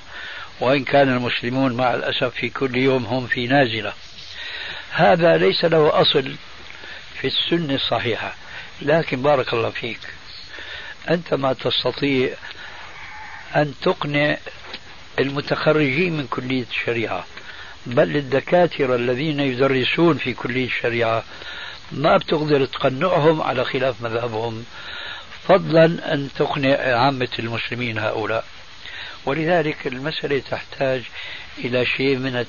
وإن 0.60 0.84
كان 0.84 1.08
المسلمون 1.08 1.72
مع 1.72 1.94
الأسف 1.94 2.34
في 2.34 2.48
كل 2.50 2.76
يوم 2.76 3.04
هم 3.04 3.26
في 3.26 3.46
نازلة. 3.46 3.92
هذا 4.90 5.36
ليس 5.36 5.64
له 5.64 6.00
أصل 6.00 6.34
في 7.20 7.26
السنة 7.26 7.74
الصحيحة 7.74 8.34
لكن 8.82 9.22
بارك 9.22 9.52
الله 9.54 9.70
فيك. 9.70 10.00
أنت 11.10 11.34
ما 11.34 11.52
تستطيع 11.52 12.34
أن 13.56 13.74
تقنع 13.82 14.36
المتخرجين 15.18 16.16
من 16.16 16.26
كلية 16.26 16.66
الشريعة 16.70 17.24
بل 17.86 18.16
الدكاترة 18.16 18.96
الذين 18.96 19.40
يدرسون 19.40 20.18
في 20.18 20.34
كلية 20.34 20.66
الشريعة 20.66 21.24
ما 21.92 22.16
بتقدر 22.16 22.64
تقنعهم 22.64 23.42
على 23.42 23.64
خلاف 23.64 24.02
مذهبهم. 24.02 24.64
فضلا 25.48 26.14
أن 26.14 26.28
تقنع 26.38 26.76
عامة 26.78 27.28
المسلمين 27.38 27.98
هؤلاء. 27.98 28.44
ولذلك 29.26 29.86
المسألة 29.86 30.38
تحتاج 30.50 31.02
إلى 31.58 31.86
شيء 31.86 32.16
من 32.16 32.44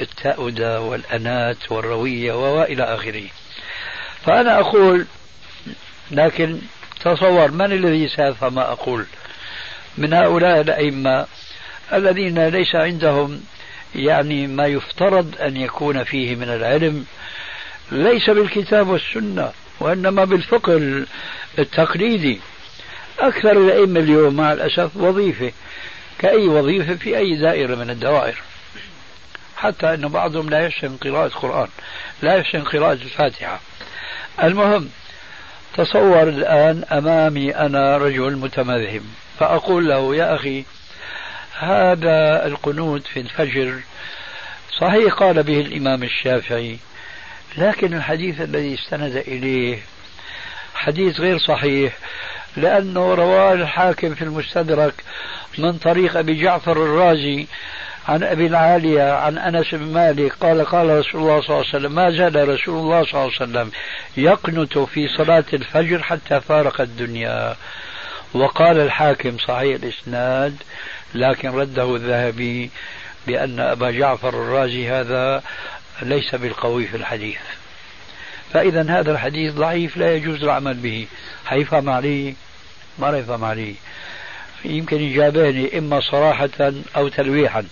التأودة 0.00 0.80
والأنات 0.80 1.72
والروية 1.72 2.32
وإلى 2.60 2.82
آخره. 2.82 3.24
فأنا 4.26 4.60
أقول 4.60 5.06
لكن 6.10 6.58
تصور 7.00 7.50
من 7.50 7.72
الذي 7.72 8.08
سيفهم 8.08 8.54
ما 8.54 8.72
أقول؟ 8.72 9.06
من 9.98 10.12
هؤلاء 10.12 10.60
الأئمة 10.60 11.26
الذين 11.92 12.48
ليس 12.48 12.74
عندهم 12.74 13.40
يعني 13.94 14.46
ما 14.46 14.66
يفترض 14.66 15.34
أن 15.40 15.56
يكون 15.56 16.04
فيه 16.04 16.36
من 16.36 16.48
العلم 16.48 17.06
ليس 17.92 18.30
بالكتاب 18.30 18.88
والسنة. 18.88 19.52
وإنما 19.80 20.24
بالفقه 20.24 21.04
التقليدي. 21.58 22.40
أكثر 23.18 23.52
الأئمة 23.52 24.00
اليوم 24.00 24.36
مع 24.36 24.52
الأسف 24.52 24.96
وظيفة 24.96 25.52
كأي 26.18 26.48
وظيفة 26.48 26.94
في 26.94 27.18
أي 27.18 27.36
دائرة 27.36 27.74
من 27.74 27.90
الدوائر. 27.90 28.42
حتى 29.56 29.94
أن 29.94 30.08
بعضهم 30.08 30.50
لا 30.50 30.60
يحسن 30.60 30.96
قراءة 30.96 31.28
قرآن 31.28 31.68
لا 32.22 32.34
يحسن 32.36 32.62
قراءة 32.62 32.92
الفاتحة. 32.92 33.60
المهم 34.42 34.88
تصور 35.76 36.22
الآن 36.22 36.84
أمامي 36.92 37.56
أنا 37.56 37.96
رجل 37.96 38.36
متمذهب 38.36 39.02
فأقول 39.38 39.88
له 39.88 40.16
يا 40.16 40.34
أخي 40.34 40.64
هذا 41.58 42.46
القنوت 42.46 43.06
في 43.06 43.20
الفجر 43.20 43.80
صحيح 44.80 45.14
قال 45.14 45.42
به 45.42 45.60
الإمام 45.60 46.02
الشافعي 46.02 46.78
لكن 47.56 47.94
الحديث 47.94 48.40
الذي 48.40 48.74
استند 48.74 49.16
إليه 49.16 49.78
حديث 50.74 51.20
غير 51.20 51.38
صحيح 51.38 51.96
لأنه 52.56 53.14
رواه 53.14 53.52
الحاكم 53.52 54.14
في 54.14 54.22
المستدرك 54.22 54.94
من 55.58 55.78
طريق 55.78 56.16
أبي 56.16 56.42
جعفر 56.42 56.72
الرازي 56.72 57.46
عن 58.08 58.22
أبي 58.22 58.46
العالية 58.46 59.12
عن 59.12 59.38
أنس 59.38 59.74
بن 59.74 59.92
مالك 59.92 60.32
قال 60.32 60.64
قال 60.64 60.98
رسول 60.98 61.20
الله 61.20 61.40
صلى 61.40 61.48
الله 61.50 61.66
عليه 61.66 61.68
وسلم 61.68 61.94
ما 61.94 62.10
زال 62.10 62.48
رسول 62.48 62.74
الله 62.74 63.04
صلى 63.04 63.12
الله 63.12 63.32
عليه 63.40 63.50
وسلم 63.50 63.70
يقنت 64.16 64.78
في 64.78 65.08
صلاة 65.08 65.44
الفجر 65.52 66.02
حتى 66.02 66.40
فارق 66.40 66.80
الدنيا. 66.80 67.56
وقال 68.34 68.80
الحاكم 68.80 69.38
صحيح 69.38 69.78
الإسناد 69.82 70.56
لكن 71.14 71.50
رده 71.50 71.96
الذهبي 71.96 72.70
بأن 73.26 73.60
أبا 73.60 73.90
جعفر 73.90 74.28
الرازي 74.28 74.88
هذا 74.88 75.42
ليس 76.02 76.34
بالقوي 76.34 76.86
في 76.86 76.96
الحديث. 76.96 77.38
فإذا 78.52 78.82
هذا 78.90 79.12
الحديث 79.12 79.54
ضعيف 79.54 79.96
لا 79.96 80.14
يجوز 80.14 80.42
العمل 80.42 80.74
به. 80.74 81.06
حيفهم 81.46 81.90
عليه 81.90 82.34
ما 82.98 83.18
يفهم 83.18 83.44
عليه 83.44 83.74
يمكن 84.64 85.00
يجابهني 85.00 85.78
إما 85.78 86.00
صراحة 86.00 86.72
أو 86.96 87.08
تلويحا. 87.08 87.64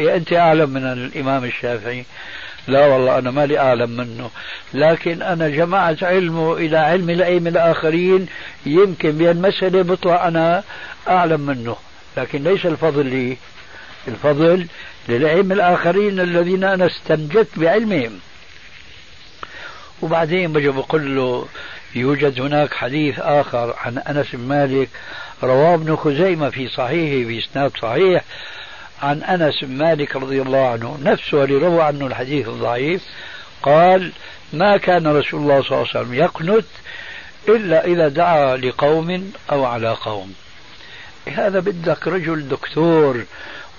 إيه 0.00 0.16
أنت 0.16 0.32
أعلم 0.32 0.70
من 0.70 0.84
الإمام 0.84 1.44
الشافعي؟ 1.44 2.04
لا 2.68 2.86
والله 2.86 3.18
أنا 3.18 3.30
مالي 3.30 3.58
أعلم 3.58 3.90
منه. 3.90 4.30
لكن 4.74 5.22
أنا 5.22 5.48
جمعت 5.48 6.02
علمه 6.02 6.56
إلى 6.56 6.76
علم 6.76 7.10
الأئمة 7.10 7.50
الآخرين. 7.50 8.26
يمكن 8.66 9.10
بهالمسألة 9.12 9.82
بطلع 9.82 10.28
أنا 10.28 10.62
أعلم 11.08 11.40
منه. 11.40 11.76
لكن 12.16 12.44
ليس 12.44 12.66
الفضل 12.66 13.06
لي. 13.06 13.36
الفضل 14.08 14.66
للأئمة 15.08 15.54
الآخرين 15.54 16.20
الذين 16.20 16.64
أنا 16.64 16.86
استنجدت 16.86 17.58
بعلمهم. 17.58 18.18
وبعدين 20.02 20.52
بجي 20.52 20.68
بقول 20.68 21.16
له 21.16 21.46
يوجد 21.94 22.40
هناك 22.40 22.74
حديث 22.74 23.18
آخر 23.18 23.74
عن 23.78 23.98
أنس 23.98 24.26
بن 24.32 24.48
مالك 24.48 24.88
رواه 25.42 25.74
ابن 25.74 25.96
خزيمة 25.96 26.50
في 26.50 26.68
صحيحه 26.68 27.28
بإسناد 27.28 27.72
صحيح 27.82 28.24
عن 29.02 29.22
أنس 29.22 29.64
بن 29.64 29.78
مالك 29.78 30.16
رضي 30.16 30.42
الله 30.42 30.68
عنه. 30.68 30.98
نفسه 31.02 31.44
اللي 31.44 31.54
روى 31.54 31.82
عنه 31.82 32.06
الحديث 32.06 32.48
الضعيف 32.48 33.02
قال 33.62 34.12
ما 34.52 34.76
كان 34.76 35.06
رسول 35.06 35.40
الله 35.40 35.62
صلى 35.62 35.70
الله 35.72 35.88
عليه 35.94 36.00
وسلم 36.00 36.14
يقنت 36.14 36.66
إلا 37.48 37.84
إذا 37.84 38.08
دعا 38.08 38.56
لقوم 38.56 39.32
أو 39.52 39.64
على 39.64 39.90
قوم. 39.90 40.34
هذا 41.26 41.60
بدك 41.60 42.08
رجل 42.08 42.48
دكتور 42.48 43.24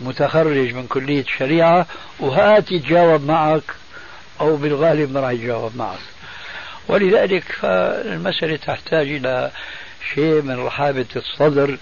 متخرج 0.02 0.74
من 0.74 0.88
كلية 0.88 1.22
الشريعة 1.22 1.86
وهات 2.20 2.72
يتجاوب 2.72 3.24
معك 3.24 3.64
أو 4.42 4.56
بالغالب 4.56 5.12
ما 5.12 5.20
راح 5.20 5.32
يتجاوب 5.32 5.76
معك. 5.76 6.00
ولذلك 6.88 7.44
فالمسألة 7.44 8.56
تحتاج 8.56 9.08
إلى 9.08 9.52
شيء 10.14 10.42
من 10.42 10.66
رحابة 10.66 11.06
الصدر 11.16 11.78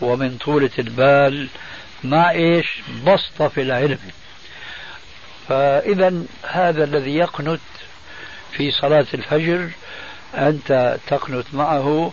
ومن 0.00 0.36
طولة 0.44 0.70
البال 0.78 1.48
مع 2.04 2.30
إيش؟ 2.30 2.80
بسطة 3.06 3.48
في 3.48 3.62
العلم. 3.62 3.98
فإذا 5.48 6.22
هذا 6.42 6.84
الذي 6.84 7.16
يقنت 7.16 7.60
في 8.52 8.70
صلاة 8.70 9.06
الفجر 9.14 9.68
أنت 10.34 10.98
تقنت 11.06 11.46
معه 11.52 12.12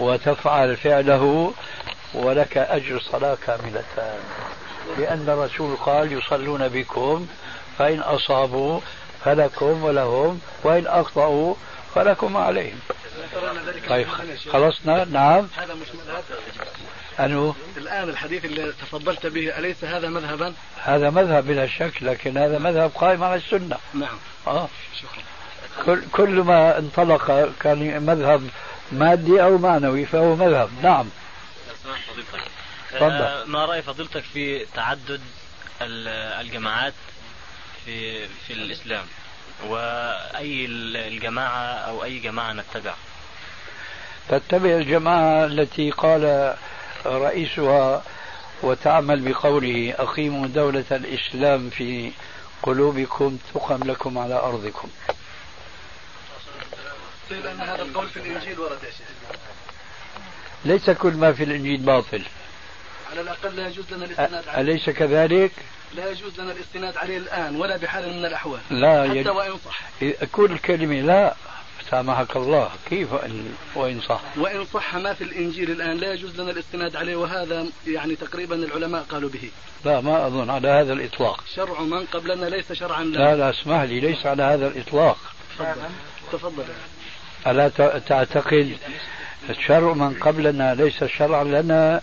وتفعل 0.00 0.76
فعله 0.76 1.54
ولك 2.14 2.58
أجر 2.58 3.00
صلاة 3.00 3.38
كاملتان 3.46 4.18
لأن 4.98 5.24
الرسول 5.28 5.76
قال 5.76 6.12
يصلون 6.12 6.68
بكم 6.68 7.26
فإن 7.78 8.00
أصابوا 8.00 8.80
فلكم 9.24 9.84
ولهم 9.84 10.40
وإن 10.62 10.86
أخطأوا 10.86 11.54
فلكم 11.94 12.36
عليهم. 12.36 12.78
طيب 13.88 14.08
خلصنا؟ 14.52 15.04
نعم. 15.04 15.48
هذا 15.56 15.74
مش 15.74 15.88
مذهب. 15.94 16.24
أنه 17.20 17.54
الآن 17.76 18.08
الحديث 18.08 18.44
اللي 18.44 18.72
تفضلت 18.72 19.26
به 19.26 19.58
أليس 19.58 19.84
هذا 19.84 20.08
مذهبا؟ 20.08 20.54
هذا 20.82 21.10
مذهب 21.10 21.46
بلا 21.46 21.66
شك 21.66 22.02
لكن 22.02 22.38
هذا 22.38 22.58
مذهب 22.58 22.90
قائم 22.94 23.24
على 23.24 23.34
السنة. 23.36 23.76
نعم. 23.94 24.18
آه. 24.46 24.68
شكرا. 25.00 25.22
كل, 25.86 26.02
كل 26.12 26.30
ما 26.30 26.78
انطلق 26.78 27.52
كان 27.60 28.06
مذهب 28.06 28.48
مادي 28.92 29.42
أو 29.42 29.58
معنوي 29.58 30.04
فهو 30.04 30.36
مذهب. 30.36 30.70
نعم. 30.82 31.08
تفضل. 32.90 33.02
آه، 33.02 33.44
ما 33.44 33.64
رأي 33.64 33.82
فضيلتك 33.82 34.22
في 34.22 34.66
تعدد 34.74 35.20
الجماعات 35.82 36.94
في 37.84 38.28
في 38.28 38.52
الإسلام؟ 38.52 39.06
وأي 39.66 40.64
الجماعة 40.64 41.64
أو 41.64 42.04
أي 42.04 42.18
جماعة 42.18 42.52
نتبع؟ 42.52 42.94
تتبع 44.28 44.70
الجماعة 44.70 45.44
التي 45.44 45.90
قال 45.90 46.54
رئيسها 47.06 48.02
وتعمل 48.62 49.20
بقوله 49.20 49.94
أقيموا 49.98 50.46
دولة 50.46 50.84
الإسلام 50.90 51.70
في 51.70 52.12
قلوبكم 52.62 53.38
تقم 53.54 53.90
لكم 53.90 54.18
على 54.18 54.34
أرضكم 54.34 54.88
لأن 57.30 57.60
هذا 57.60 57.82
القول 57.82 58.08
في 58.08 58.16
الإنجيل 58.16 58.60
ورد 58.60 58.82
يا 58.82 58.90
شيخ. 58.90 59.06
ليس 60.64 60.90
كل 60.90 61.12
ما 61.12 61.32
في 61.32 61.44
الإنجيل 61.44 61.80
باطل. 61.80 62.22
على 63.10 63.20
الأقل 63.20 63.56
لا 63.56 63.68
يجوز 63.68 63.84
لنا 63.92 64.04
الاستناد 64.04 64.48
عليه. 64.48 64.60
أليس 64.60 64.90
كذلك؟ 64.90 65.52
لا 65.96 66.10
يجوز 66.10 66.40
لنا 66.40 66.52
الاستناد 66.52 66.96
عليه 66.96 67.18
الآن 67.18 67.56
ولا 67.56 67.76
بحال 67.76 68.18
من 68.18 68.24
الأحوال. 68.24 68.60
لا 68.70 69.08
حتى 69.08 69.28
وإن 69.30 69.58
صح. 69.64 69.80
كل 70.32 70.58
كلمة 70.58 71.00
لا 71.00 71.34
سامحك 71.90 72.36
الله. 72.36 72.70
كيف 72.90 73.14
إن 73.14 73.54
وإن 73.74 74.00
صح؟ 74.00 74.20
وإن 74.36 74.64
صح 74.64 74.94
ما 74.96 75.14
في 75.14 75.24
الإنجيل 75.24 75.70
الآن 75.70 75.96
لا 75.96 76.12
يجوز 76.12 76.40
لنا 76.40 76.50
الاستناد 76.50 76.96
عليه 76.96 77.16
وهذا 77.16 77.66
يعني 77.86 78.16
تقريبا 78.16 78.54
العلماء 78.54 79.02
قالوا 79.02 79.30
به. 79.30 79.50
لا 79.84 80.00
ما 80.00 80.26
أظن 80.26 80.50
على 80.50 80.68
هذا 80.68 80.92
الإطلاق. 80.92 81.44
شرع 81.54 81.80
من 81.80 82.04
قبلنا 82.04 82.46
ليس 82.46 82.72
شرعا 82.72 83.04
لنا 83.04 83.18
لا 83.18 83.36
لا 83.36 83.50
اسمح 83.50 83.80
لي 83.82 84.00
ليس 84.00 84.26
على 84.26 84.42
هذا 84.42 84.66
الإطلاق. 84.66 85.18
تفضل. 85.58 85.88
تفضل. 86.32 86.64
ألا 87.46 87.68
تعتقد 87.98 88.76
شرع 89.66 89.92
من 89.92 90.14
قبلنا 90.14 90.74
ليس 90.74 91.04
شرعا 91.04 91.44
لنا؟ 91.44 92.00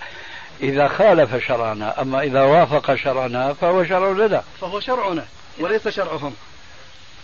إذا 0.61 0.87
خالف 0.87 1.35
شرعنا 1.47 2.01
أما 2.01 2.23
إذا 2.23 2.43
وافق 2.43 2.95
شرعنا 2.95 3.53
فهو 3.53 3.83
شرع 3.83 4.11
لنا. 4.11 4.43
فهو 4.61 4.79
شرعنا 4.79 5.25
وليس 5.59 5.87
شرعهم. 5.87 6.33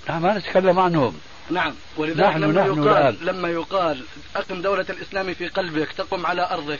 نحن 0.09 0.21
ما 0.21 0.37
نتكلم 0.37 0.79
عنهم. 0.79 1.19
نعم 1.49 1.73
ولذلك 1.97 2.19
نحن 2.19 2.43
لما 2.43 2.61
نحن 2.61 2.81
يقال 2.81 2.87
الآن. 2.87 3.17
لما 3.21 3.49
يقال 3.49 4.03
أقم 4.35 4.61
دولة 4.61 4.85
الإسلام 4.89 5.33
في 5.33 5.47
قلبك 5.47 5.91
تقم 5.91 6.25
على 6.25 6.49
أرضك 6.51 6.79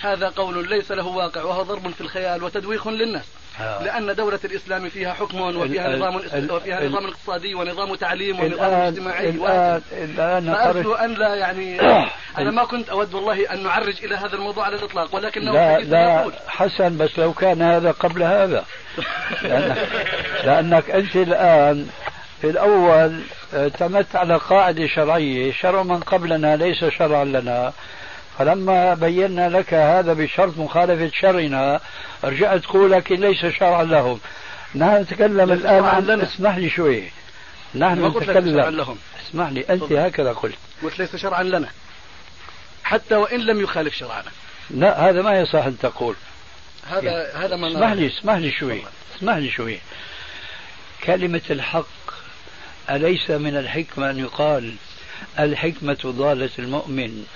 هذا 0.00 0.28
قول 0.28 0.68
ليس 0.68 0.92
له 0.92 1.06
واقع 1.06 1.42
وهو 1.42 1.62
ضرب 1.62 1.90
في 1.90 2.00
الخيال 2.00 2.44
وتدويخ 2.44 2.88
للناس. 2.88 3.24
آه. 3.60 3.82
لأن 3.82 4.14
دولة 4.14 4.40
الإسلام 4.44 4.88
فيها 4.88 5.12
حكم 5.12 5.40
وفيها 5.40 5.96
نظام 5.96 6.16
وفيها 6.50 6.88
نظام 6.88 7.06
اقتصادي 7.06 7.54
ونظام 7.54 7.94
تعليم 7.94 8.40
ونظام 8.40 8.72
اجتماعي 8.72 9.30
الآن 9.30 9.82
الآن 9.92 10.54
فأرجو 10.54 10.94
أن 10.94 11.14
لا 11.14 11.34
يعني 11.34 11.80
أنا 12.38 12.50
ما 12.50 12.64
كنت 12.64 12.88
أود 12.88 13.14
والله 13.14 13.52
أن 13.52 13.62
نعرج 13.62 14.04
إلى 14.04 14.14
هذا 14.14 14.34
الموضوع 14.34 14.64
على 14.64 14.76
الإطلاق 14.76 15.14
ولكنه 15.14 15.52
لا 15.52 15.78
لا 15.78 16.20
يقول. 16.20 16.32
حسن 16.48 16.98
بس 16.98 17.18
لو 17.18 17.32
كان 17.32 17.62
هذا 17.62 17.90
قبل 17.90 18.22
هذا 18.22 18.64
لأنك, 19.42 19.78
لأنك 20.46 20.90
أنت 20.90 21.16
الآن 21.16 21.88
في 22.40 22.50
الأول 22.50 23.20
اعتمدت 23.54 24.16
على 24.16 24.36
قاعدة 24.36 24.86
شرعية 24.86 25.52
شرع 25.52 25.82
من 25.82 26.00
قبلنا 26.00 26.56
ليس 26.56 26.84
شرعا 26.84 27.24
لنا 27.24 27.72
فلما 28.38 28.94
بينا 28.94 29.48
لك 29.48 29.74
هذا 29.74 30.12
بشرط 30.12 30.58
مخالفة 30.58 31.10
شرعنا 31.20 31.80
رجعت 32.24 32.60
تقول 32.60 32.92
لكن 32.92 33.14
ليس 33.14 33.46
شرعا 33.46 33.84
لهم 33.84 34.20
نحن 34.74 35.00
نتكلم 35.00 35.52
الآن 35.52 35.84
عن 35.84 36.02
لنا. 36.02 36.22
اسمح 36.22 36.56
لي 36.56 36.70
شوي 36.70 37.10
نحن 37.74 38.06
نتكلم 38.06 38.58
لهم. 38.58 38.98
اسمح 39.28 39.48
لي 39.48 39.64
أنت 39.70 39.84
طبعا. 39.84 40.08
هكذا 40.08 40.32
قلت 40.32 40.54
قلت 40.82 40.98
ليس 40.98 41.16
شرعا 41.16 41.42
لنا 41.42 41.68
حتى 42.84 43.14
وإن 43.14 43.40
لم 43.40 43.60
يخالف 43.60 43.94
شرعنا. 43.94 44.30
لا 44.70 45.10
هذا 45.10 45.22
ما 45.22 45.40
يصح 45.40 45.64
أن 45.64 45.78
تقول. 45.78 46.14
هذا 46.86 47.10
يعني. 47.10 47.44
هذا 47.44 47.56
ما 47.56 47.68
اسمح 47.68 47.92
لي 47.92 48.06
اسمح 48.06 48.34
لي 48.34 48.52
شوي. 48.52 48.82
اسمح 49.16 49.36
لي 49.36 49.50
شوي. 49.50 49.78
كلمة 51.04 51.42
الحق 51.50 51.86
أليس 52.90 53.30
من 53.30 53.56
الحكمة 53.56 54.10
أن 54.10 54.18
يقال 54.18 54.74
الحكمة 55.38 55.98
ضالة 56.06 56.50
المؤمن؟ 56.58 57.26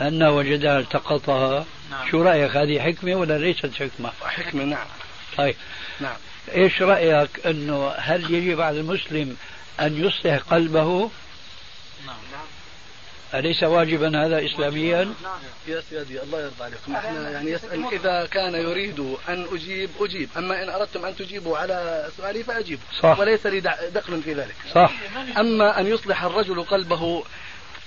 أن 0.00 0.22
وجدها 0.22 0.78
التقطها. 0.78 1.66
نعم. 1.90 2.10
شو 2.10 2.22
رأيك 2.22 2.56
هذه 2.56 2.80
حكمة 2.80 3.14
ولا 3.14 3.38
ليست 3.38 3.74
حكمة؟ 3.74 4.12
حكمة 4.24 4.64
نعم. 4.64 4.86
طيب. 5.36 5.54
نعم. 6.00 6.16
إيش 6.54 6.82
رأيك 6.82 7.46
أنه 7.46 7.88
هل 7.88 8.34
يجب 8.34 8.60
على 8.60 8.80
المسلم 8.80 9.36
أن 9.80 10.04
يصلح 10.04 10.36
قلبه؟ 10.36 11.10
أليس 13.34 13.62
واجبا 13.62 14.26
هذا 14.26 14.46
إسلاميا؟ 14.46 15.12
يا 15.68 15.80
سيدي 15.90 16.22
الله 16.22 16.40
يرضى 16.40 16.64
عليكم 16.64 16.96
إحنا 16.96 17.30
يعني 17.30 17.50
يسأل 17.50 17.84
إذا 17.92 18.26
كان 18.26 18.54
يريد 18.54 19.00
أن 19.28 19.46
أجيب 19.52 19.90
أجيب. 20.00 20.28
أما 20.36 20.62
إن 20.62 20.68
أردتم 20.68 21.04
أن 21.04 21.16
تجيبوا 21.16 21.58
على 21.58 22.08
سؤالي 22.16 22.44
فأجيب. 22.44 22.78
صح. 23.02 23.18
وليس 23.18 23.46
لي 23.46 23.60
دخل 23.94 24.22
في 24.22 24.32
ذلك. 24.32 24.54
صح. 24.74 24.92
أما 25.38 25.80
أن 25.80 25.86
يصلح 25.86 26.24
الرجل 26.24 26.62
قلبه 26.62 27.24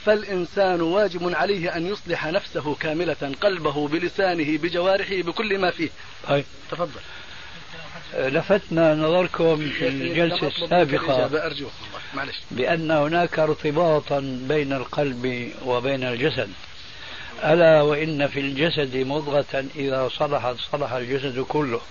فالإنسان 0.06 0.82
واجب 0.82 1.36
عليه 1.36 1.76
أن 1.76 1.88
يصلح 1.88 2.28
نفسه 2.28 2.76
كاملة 2.76 3.32
قلبه 3.42 3.88
بلسانه 3.88 4.58
بجوارحه 4.58 5.22
بكل 5.22 5.58
ما 5.58 5.72
فيه. 5.72 5.89
طيب. 6.28 6.46
تفضل. 6.72 7.02
لفتنا 8.14 8.95
نظركم 8.95 9.70
في 9.80 9.88
الجلسة 9.88 10.47
السابقة. 10.47 11.28
بأن 12.51 12.91
هناك 12.91 13.39
ارتباطا 13.39 14.20
بين 14.47 14.74
القلب 14.74 15.51
وبين 15.66 16.03
الجسد. 16.03 16.49
ألا 17.43 17.82
وإن 17.82 18.28
في 18.28 18.39
الجسد 18.39 18.97
مضغة 18.97 19.66
إذا 19.76 20.09
صلحت 20.18 20.55
صلح 20.72 20.91
الجسد 20.93 21.39
كله. 21.39 21.82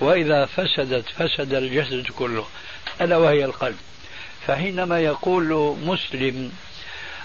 وإذا 0.00 0.46
فسدت 0.46 1.04
فسد 1.08 1.54
الجسد 1.54 2.06
كله. 2.06 2.44
ألا 3.00 3.16
وهي 3.16 3.44
القلب. 3.44 3.76
فحينما 4.46 5.00
يقول 5.00 5.76
مسلم 5.84 6.52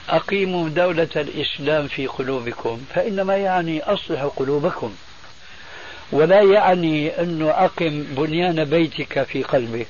أقيموا 0.09 0.69
دولة 0.69 1.09
الإسلام 1.15 1.87
في 1.87 2.07
قلوبكم 2.07 2.81
فإنما 2.95 3.37
يعني 3.37 3.83
أصلحوا 3.83 4.29
قلوبكم. 4.35 4.95
ولا 6.13 6.41
يعني 6.41 7.21
أنه 7.21 7.49
أقم 7.49 8.03
بنيان 8.03 8.63
بيتك 8.63 9.23
في 9.23 9.43
قلبك 9.43 9.87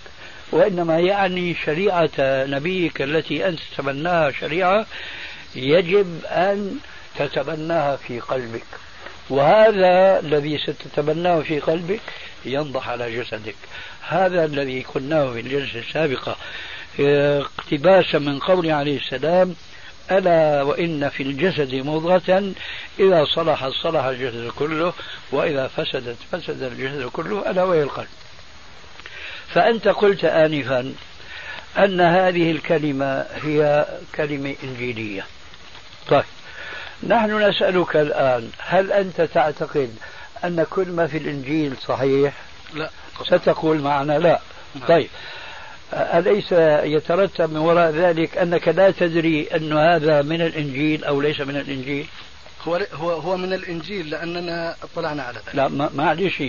وإنما 0.51 0.99
يعني 0.99 1.55
شريعة 1.65 2.09
نبيك 2.19 3.01
التي 3.01 3.47
أنت 3.47 3.59
تتبناها 3.59 4.31
شريعة 4.31 4.85
يجب 5.55 6.25
أن 6.25 6.77
تتبناها 7.19 7.95
في 7.95 8.19
قلبك. 8.19 8.65
وهذا 9.29 10.19
الذي 10.19 10.57
ستتبناه 10.57 11.39
في 11.39 11.59
قلبك 11.59 12.01
ينضح 12.45 12.89
على 12.89 13.17
جسدك. 13.17 13.55
هذا 14.07 14.45
الذي 14.45 14.81
قلناه 14.81 15.33
في 15.33 15.39
الجلسة 15.39 15.79
السابقة 15.79 16.35
اقتباسا 16.99 18.19
من 18.19 18.39
قول 18.39 18.71
عليه 18.71 18.97
السلام 18.97 19.55
ألا 20.11 20.63
وإن 20.63 21.09
في 21.09 21.23
الجسد 21.23 21.75
مضغة 21.75 22.53
إذا 22.99 23.25
صلحت 23.25 23.71
صلح 23.83 24.03
الجسد 24.03 24.51
كله 24.59 24.93
وإذا 25.31 25.67
فسدت 25.67 26.17
فسد 26.31 26.63
الجسد 26.63 27.09
كله 27.13 27.51
ألا 27.51 27.63
وهي 27.63 27.83
القلب. 27.83 28.07
فأنت 29.47 29.87
قلت 29.87 30.25
آنفا 30.25 30.93
أن 31.77 32.01
هذه 32.01 32.51
الكلمة 32.51 33.25
هي 33.43 33.85
كلمة 34.15 34.55
إنجيلية. 34.63 35.25
طيب 36.07 36.23
نحن 37.07 37.49
نسألك 37.49 37.95
الآن 37.95 38.49
هل 38.59 38.91
أنت 38.91 39.21
تعتقد 39.21 39.95
أن 40.43 40.65
كل 40.69 40.87
ما 40.87 41.07
في 41.07 41.17
الإنجيل 41.17 41.77
صحيح؟ 41.77 42.33
لا. 42.73 42.89
ستقول 43.25 43.79
معنا 43.79 44.19
لا. 44.19 44.39
نعم. 44.75 44.87
طيب 44.87 45.09
أليس 45.93 46.51
يترتب 46.95 47.53
من 47.53 47.57
وراء 47.57 47.91
ذلك 47.91 48.37
أنك 48.37 48.67
لا 48.67 48.91
تدري 48.91 49.47
أن 49.55 49.73
هذا 49.73 50.21
من 50.21 50.41
الإنجيل 50.41 51.03
أو 51.03 51.21
ليس 51.21 51.41
من 51.41 51.55
الإنجيل؟ 51.55 52.07
هو 52.67 52.79
هو 52.93 53.11
هو 53.11 53.37
من 53.37 53.53
الإنجيل 53.53 54.09
لأننا 54.09 54.75
اطلعنا 54.83 55.23
على 55.23 55.37
ذلك. 55.37 55.55
لا 55.55 55.67
ما 55.67 55.89
معلش 55.95 56.43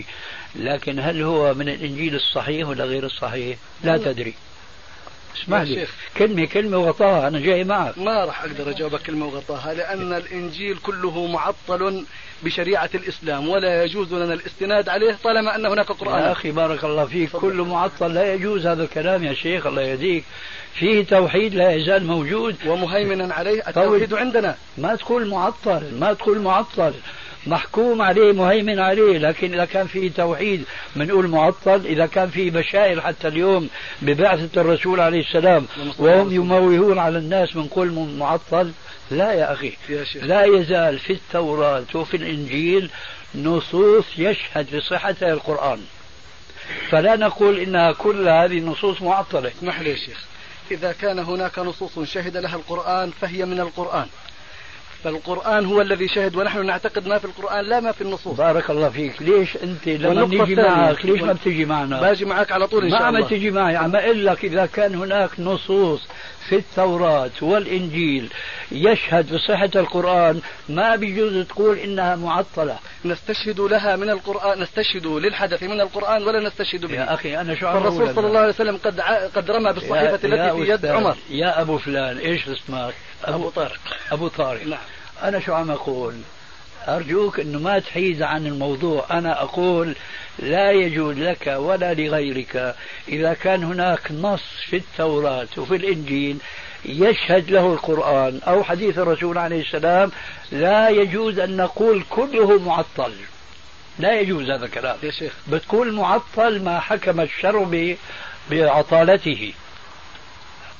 لكن 0.54 1.00
هل 1.00 1.22
هو 1.22 1.54
من 1.54 1.68
الإنجيل 1.68 2.14
الصحيح 2.14 2.68
ولا 2.68 2.84
غير 2.84 3.06
الصحيح؟ 3.06 3.58
لا 3.84 3.96
تدري. 3.96 4.34
اسمح 5.36 5.60
لي. 5.60 5.86
كلمة 6.16 6.46
كلمة 6.46 6.78
وغطاها 6.78 7.28
أنا 7.28 7.40
جاي 7.40 7.64
معك. 7.64 7.98
ما 7.98 8.24
راح 8.24 8.44
أقدر 8.44 8.70
أجاوبك 8.70 9.02
كلمة 9.02 9.26
وغطاها 9.26 9.74
لأن 9.74 10.12
الإنجيل 10.12 10.76
كله 10.76 11.26
معطل 11.26 12.04
بشريعة 12.44 12.90
الإسلام 12.94 13.48
ولا 13.48 13.84
يجوز 13.84 14.14
لنا 14.14 14.34
الاستناد 14.34 14.88
عليه 14.88 15.16
طالما 15.24 15.56
أن 15.56 15.66
هناك 15.66 15.92
قرآن. 15.92 16.18
يا 16.18 16.32
أخي 16.32 16.50
بارك 16.50 16.84
الله 16.84 17.04
فيك 17.04 17.28
فضل. 17.28 17.40
كل 17.40 17.62
معطل 17.62 18.14
لا 18.14 18.34
يجوز 18.34 18.66
هذا 18.66 18.82
الكلام 18.82 19.24
يا 19.24 19.34
شيخ 19.34 19.66
الله 19.66 19.82
يهديك. 19.82 20.24
فيه 20.74 21.04
توحيد 21.04 21.54
لا 21.54 21.72
يزال 21.72 22.06
موجود. 22.06 22.56
ومهيمنا 22.66 23.34
عليه 23.34 23.68
التوحيد 23.68 24.14
عندنا. 24.14 24.56
ما 24.78 24.96
تقول 24.96 25.28
معطل 25.28 25.82
ما 25.98 26.12
تقول 26.12 26.40
معطل. 26.40 26.92
محكوم 27.46 28.02
عليه 28.02 28.32
مهيمن 28.32 28.78
عليه 28.78 29.18
لكن 29.18 29.54
إذا 29.54 29.64
كان 29.64 29.86
فيه 29.86 30.10
توحيد 30.10 30.64
بنقول 30.96 31.28
معطل. 31.28 31.86
إذا 31.86 32.06
كان 32.06 32.28
فيه 32.28 32.50
بشائر 32.50 33.00
حتى 33.00 33.28
اليوم 33.28 33.68
ببعثة 34.02 34.60
الرسول 34.60 35.00
عليه 35.00 35.20
السلام 35.20 35.66
وهم 35.98 36.32
يموهون 36.32 36.98
على 36.98 37.18
الناس 37.18 37.52
بنقول 37.52 38.08
معطل. 38.18 38.72
لا 39.10 39.32
يا 39.32 39.52
أخي 39.52 39.72
لا 40.14 40.44
يزال 40.44 40.98
في 40.98 41.12
التوراة 41.12 41.84
وفي 41.94 42.16
الإنجيل 42.16 42.90
نصوص 43.34 44.04
يشهد 44.18 44.76
بصحتها 44.76 45.32
القرآن. 45.32 45.84
فلا 46.90 47.16
نقول 47.16 47.58
إنها 47.58 47.92
كل 47.92 48.28
هذه 48.28 48.58
النصوص 48.58 49.02
معطلة. 49.02 49.52
اسمح 49.58 49.80
لي 49.80 49.90
يا 49.90 49.96
شيخ 49.96 50.24
إذا 50.70 50.92
كان 50.92 51.18
هناك 51.18 51.58
نصوص 51.58 51.98
شهد 51.98 52.36
لها 52.36 52.56
القرآن 52.56 53.10
فهي 53.20 53.44
من 53.44 53.60
القرآن. 53.60 54.06
فالقرآن 55.04 55.66
هو 55.66 55.80
الذي 55.80 56.08
شهد 56.08 56.36
ونحن 56.36 56.66
نعتقد 56.66 57.06
ما 57.06 57.18
في 57.18 57.24
القرآن 57.24 57.64
لا 57.64 57.80
ما 57.80 57.92
في 57.92 58.00
النصوص. 58.00 58.36
بارك 58.36 58.70
الله 58.70 58.88
فيك. 58.88 59.22
ليش 59.22 59.56
أنت 59.56 59.88
لما 59.88 60.26
نيجي 60.26 60.54
معك 60.54 61.04
ليش 61.04 61.22
ما 61.22 61.32
بتجي 61.32 61.64
معنا؟ 61.64 62.00
باجي 62.00 62.24
معك 62.24 62.52
على 62.52 62.66
طول 62.66 62.84
إن 62.84 62.90
شاء 62.90 62.98
الله 62.98 63.10
ما 63.10 63.18
عم 63.18 63.24
تجي 63.24 63.50
معي. 63.50 63.76
عم 63.76 63.96
أقول 63.96 64.26
لك 64.26 64.44
إذا 64.44 64.66
كان 64.66 64.94
هناك 64.94 65.30
نصوص 65.40 66.00
في 66.48 66.56
التوراة 66.56 67.30
والإنجيل 67.42 68.28
يشهد 68.72 69.34
بصحة 69.34 69.70
القرآن 69.76 70.40
ما 70.68 70.96
بيجوز 70.96 71.46
تقول 71.46 71.78
إنها 71.78 72.16
معطلة. 72.16 72.78
نستشهد 73.04 73.60
لها 73.60 73.96
من 73.96 74.10
القرآن 74.10 74.60
نستشهد 74.62 75.06
للحدث 75.06 75.62
من 75.62 75.80
القرآن 75.80 76.22
ولا 76.22 76.48
نستشهد 76.48 76.86
به. 76.86 76.94
يا 76.94 77.14
أخي 77.14 77.40
أنا 77.40 77.54
شو 77.54 77.68
الرسول 77.68 78.14
صلى 78.14 78.26
الله 78.26 78.38
عليه 78.38 78.48
وسلم 78.48 78.76
قد 78.76 79.00
قد 79.34 79.50
رمى 79.50 79.72
بالصحيفة 79.72 80.20
التي 80.24 80.64
في 80.64 80.70
يد 80.72 80.86
عمر. 80.86 81.16
يا 81.30 81.60
أبو 81.60 81.78
فلان 81.78 82.18
إيش 82.18 82.48
اسمك؟ 82.48 82.94
أبو, 83.24 83.50
طارق. 83.50 83.80
أبو 84.12 84.28
طارق. 84.28 84.66
نعم. 84.66 84.78
أنا 85.22 85.40
شو 85.40 85.54
عم 85.54 85.70
أقول؟ 85.70 86.14
أرجوك 86.88 87.40
أنه 87.40 87.58
ما 87.58 87.78
تحيز 87.78 88.22
عن 88.22 88.46
الموضوع. 88.46 89.06
أنا 89.10 89.42
أقول 89.42 89.94
لا 90.38 90.70
يجوز 90.70 91.18
لك 91.18 91.54
ولا 91.58 91.94
لغيرك. 91.94 92.74
إذا 93.08 93.34
كان 93.34 93.64
هناك 93.64 94.12
نص 94.12 94.42
في 94.70 94.76
التوراة 94.76 95.48
وفي 95.56 95.76
الإنجيل 95.76 96.38
يشهد 96.84 97.50
له 97.50 97.72
القرآن 97.72 98.40
أو 98.46 98.64
حديث 98.64 98.98
الرسول 98.98 99.38
عليه 99.38 99.60
السلام 99.60 100.12
لا 100.52 100.88
يجوز 100.88 101.38
أن 101.38 101.56
نقول 101.56 102.04
كله 102.10 102.58
معطل. 102.58 103.12
لا 103.98 104.20
يجوز 104.20 104.50
هذا 104.50 104.64
الكلام. 104.64 104.96
يا 105.02 105.10
شيخ. 105.10 105.32
بتقول 105.48 105.92
معطل 105.92 106.62
ما 106.62 106.80
حكم 106.80 107.20
الشر 107.20 107.96
بعطالته. 108.50 109.52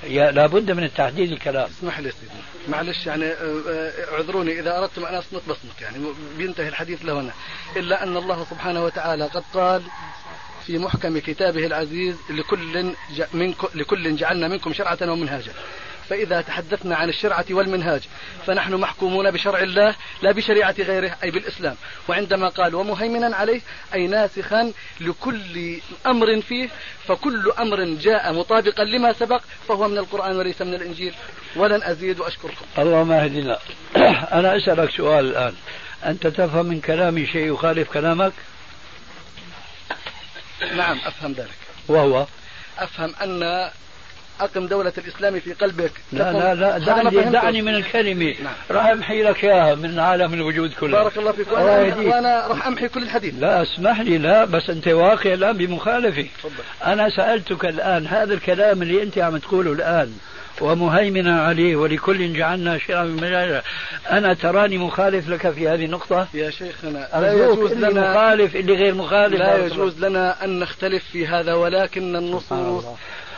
لابد 0.09 0.71
من 0.71 0.85
التحديد 0.85 1.33
الكلام. 1.33 1.69
اسمح 1.79 2.01
لي 2.01 2.11
سيدي. 2.11 2.43
معلش 2.69 3.07
يعني 3.07 3.25
آه، 3.25 3.61
آه، 3.69 4.15
اعذروني 4.15 4.61
إذا 4.61 4.79
أردتم 4.79 5.05
أن 5.05 5.15
أصمت 5.15 5.43
بصمت 5.49 5.81
يعني. 5.81 5.99
بينتهي 6.39 6.69
الحديث 6.69 7.05
لهنا 7.05 7.33
إلا 7.77 8.03
أن 8.03 8.17
الله 8.17 8.47
سبحانه 8.51 8.85
وتعالى 8.85 9.25
قد 9.25 9.45
قال 9.55 9.83
في 10.67 10.79
محكم 10.79 11.19
كتابه 11.19 11.67
العزيز 11.67 12.17
لكل 12.31 12.93
منكم 13.35 13.69
لكل 13.75 14.17
جعلنا 14.17 14.49
منكم 14.49 14.73
شرعة 14.73 14.99
ومنهاجا. 15.03 15.53
فإذا 16.09 16.41
تحدثنا 16.41 16.97
عن 16.97 17.09
الشرعة 17.09 17.45
والمنهاج 17.51 18.03
فنحن 18.47 18.75
محكومون 18.75 19.31
بشرع 19.31 19.59
الله 19.59 19.95
لا 20.23 20.33
بشريعة 20.33 20.75
غيره 20.79 21.17
أي 21.23 21.31
بالإسلام. 21.31 21.77
وعندما 22.09 22.49
قال 22.49 22.75
ومهيمنا 22.75 23.37
عليه 23.37 23.61
أي 23.95 24.07
ناسخا 24.07 24.73
لكل 25.01 25.81
أمر 26.07 26.41
فيه 26.41 26.69
فكل 27.07 27.53
أمر 27.59 27.85
جاء 27.85 28.33
مطابقا 28.33 28.85
لما 28.85 29.13
سبق 29.13 29.43
فهو 29.69 29.89
من 29.89 29.99
القرآن 29.99 30.37
وليس 30.37 30.63
من 30.63 30.75
الإنجيل. 30.75 31.15
ولن 31.57 31.83
أزيد 31.83 32.21
وأشكركم. 32.21 32.67
اللهم 32.79 33.13
اهدنا. 33.13 33.59
أنا 34.39 34.57
أسألك 34.57 34.91
سؤال 34.91 35.25
الآن. 35.25 35.55
أنت 36.07 36.27
تفهم 36.27 36.67
من 36.67 36.81
كلامي 36.81 37.27
شيء 37.27 37.53
يخالف 37.53 37.93
كلامك؟ 37.93 38.33
نعم 40.77 40.99
أفهم 41.07 41.33
ذلك. 41.33 41.59
وهو؟ 41.89 42.27
أفهم 42.79 43.15
أن 43.23 43.71
أقم 44.41 44.67
دولة 44.67 44.93
الإسلام 44.99 45.41
في 45.41 45.53
قلبك. 45.53 45.93
لا 46.13 46.33
لا 46.33 46.55
لا 46.55 46.79
دعني, 46.79 47.31
دعني 47.31 47.63
من 47.63 47.75
الكلمة. 47.75 48.35
نعم. 48.45 48.55
راح 48.71 48.87
أمحي 48.87 49.23
لك 49.23 49.45
إياها 49.45 49.75
من 49.75 49.99
عالم 49.99 50.35
الوجود 50.35 50.73
كله. 50.81 51.03
بارك 51.03 51.19
الله 51.19 51.33
فيك. 51.33 51.53
وأنا, 51.53 51.97
وأنا 51.97 52.47
راح 52.47 52.67
أمحي 52.67 52.89
كل 52.89 53.03
الحديث. 53.03 53.35
لا 53.39 53.63
اسمح 53.63 54.01
لي 54.01 54.19
لا 54.19 54.45
بس 54.45 54.71
أنت 54.71 54.89
واقع 54.89 55.35
الآن 55.35 55.57
بمخالفة. 55.57 56.27
أنا 56.87 57.09
سألتك 57.09 57.65
الآن 57.65 58.07
هذا 58.07 58.35
الكلام 58.35 58.83
اللي 58.83 59.03
أنت 59.03 59.19
عم 59.19 59.37
تقوله 59.37 59.73
الآن 59.73 60.13
ومهيمنا 60.61 61.43
عليه 61.43 61.77
ولكل 61.77 62.33
جعلنا 62.33 62.79
شيئا 62.79 63.03
من 63.03 63.17
مجال 63.17 63.63
أنا 64.11 64.35
تراني 64.35 64.79
مخالف 64.79 65.29
لك 65.29 65.51
في 65.51 65.69
هذه 65.69 65.85
النقطة؟ 65.85 66.29
يا 66.35 66.51
شيخنا 66.51 67.09
لا 67.15 67.33
يجوز 67.33 67.73
لنا 67.73 68.11
مخالف 68.11 68.57
اللي 68.57 68.75
غير 68.75 68.95
مخالف. 68.95 69.39
لا 69.39 69.67
يجوز 69.67 70.05
لنا 70.05 70.45
أن 70.45 70.59
نختلف 70.59 71.05
في 71.13 71.27
هذا 71.27 71.55
ولكن 71.55 72.17
النصوص 72.17 72.85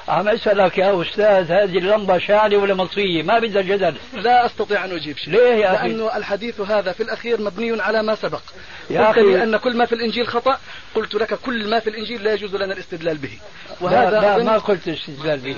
عم 0.09 0.29
أسألك 0.29 0.79
يا 0.79 1.03
أستاذ 1.03 1.53
هذه 1.53 1.79
اللمبة 1.79 2.19
شاعله 2.19 2.57
ولا 2.57 2.75
مطفيه 2.75 3.23
ما 3.23 3.39
بدها 3.39 3.63
جدل 3.63 3.95
لا 4.15 4.47
أستطيع 4.47 4.85
أن 4.85 4.93
أجيب 4.93 5.17
شيء. 5.17 5.35
ليه 5.35 5.55
يا 5.55 5.75
أخي؟ 5.75 5.89
لأنه 5.89 6.17
الحديث 6.17 6.61
هذا 6.61 6.93
في 6.93 7.03
الأخير 7.03 7.41
مبني 7.41 7.83
على 7.83 8.03
ما 8.03 8.15
سبق. 8.15 8.43
يا 8.91 9.11
أخي 9.11 9.21
لأن 9.21 9.57
كل 9.57 9.77
ما 9.77 9.87
في 9.87 9.95
الإنجيل 9.95 10.27
خطأ 10.27 10.59
قلت 10.95 11.15
لك 11.15 11.35
كل 11.35 11.71
ما 11.71 11.81
في 11.81 11.91
الإنجيل 11.91 12.25
لا 12.25 12.33
يجوز 12.33 12.57
لنا 12.57 12.75
الاستدلال 12.75 13.19
به. 13.19 13.39
وهذا 13.81 14.11
لا, 14.11 14.39
لا 14.39 14.45
ما 14.45 14.59
قلت 14.59 14.89
الاستدلال 14.89 15.39
به. 15.39 15.57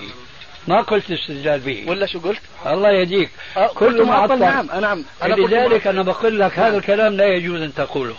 ما 0.68 0.82
قلت 0.82 1.10
الاستدلال 1.10 1.60
به. 1.60 1.84
ولا 1.88 2.06
شو 2.06 2.18
قلت؟ 2.18 2.42
الله 2.66 2.90
يهديك. 2.90 3.30
أه 3.56 3.66
كل 3.66 4.02
معطل. 4.04 4.38
نعم 4.38 4.66
نعم. 4.80 5.04
أنا 5.22 5.34
لذلك 5.34 5.86
أنا 5.86 6.02
بقول 6.02 6.40
لك 6.40 6.58
هذا 6.58 6.76
الكلام 6.76 7.14
لا 7.14 7.26
يجوز 7.26 7.62
أن 7.62 7.74
تقوله. 7.74 8.16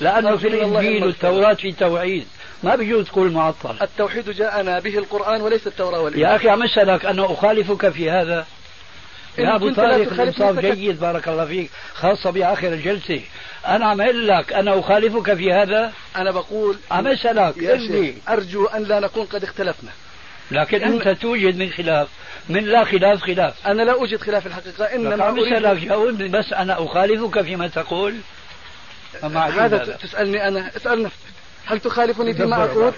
لأنه 0.00 0.36
في 0.36 0.48
الإنجيل 0.48 1.04
والتوراة 1.04 1.54
في 1.54 1.72
توعيد. 1.72 2.26
ما 2.62 2.76
بيجوز 2.76 3.06
تقول 3.06 3.32
معطل. 3.32 3.76
التوحيد 3.82 4.30
جاءنا 4.30 4.78
به 4.78 4.98
القرآن 4.98 5.40
وليس 5.40 5.66
التوراة 5.66 6.00
والإنجيل. 6.00 6.28
يا 6.28 6.36
أخي 6.36 6.48
عم 6.48 6.62
أسألك 6.62 7.04
أنا 7.04 7.32
أخالفك 7.32 7.88
في 7.88 8.10
هذا. 8.10 8.46
يا 9.38 9.56
أبو 9.56 9.74
طارق 9.74 10.12
الإنصاف 10.12 10.58
جيد 10.58 11.00
بارك 11.00 11.28
الله 11.28 11.44
فيك. 11.44 11.70
خاصة 11.94 12.30
بآخر 12.30 12.68
الجلسة. 12.68 13.20
أنا 13.66 13.86
عم 13.86 14.00
أقول 14.00 14.28
لك 14.28 14.52
أنا 14.52 14.78
أخالفك 14.78 15.34
في 15.34 15.52
هذا؟ 15.52 15.92
أنا 16.16 16.30
بقول 16.30 16.76
عم 16.90 17.06
أسألك 17.06 17.56
يا 17.56 18.14
أرجو 18.28 18.66
أن 18.66 18.82
لا 18.82 19.00
نكون 19.00 19.24
قد 19.24 19.42
اختلفنا. 19.42 19.90
لكن 20.50 20.82
أنت 20.82 21.08
توجد 21.08 21.58
من 21.58 21.70
خلاف 21.70 22.08
من 22.48 22.64
لا 22.64 22.84
خلاف 22.84 23.20
خلاف. 23.20 23.66
أنا 23.66 23.82
لا 23.82 23.92
أوجد 23.92 24.20
خلاف 24.20 24.46
الحقيقة 24.46 24.84
إنما 24.84 25.24
عم 25.24 25.38
أسألك 25.40 25.78
جاوبني 25.78 26.28
بس 26.28 26.52
أنا 26.52 26.84
أخالفك 26.84 27.42
فيما 27.42 27.68
تقول. 27.68 28.14
هذا. 29.22 29.98
تسألني 30.02 30.48
أنا؟ 30.48 30.70
اسأل 30.76 31.02
نفسك 31.02 31.37
هل 31.68 31.80
تخالفني 31.80 32.34
فيما 32.34 32.64
أقول؟ 32.64 32.92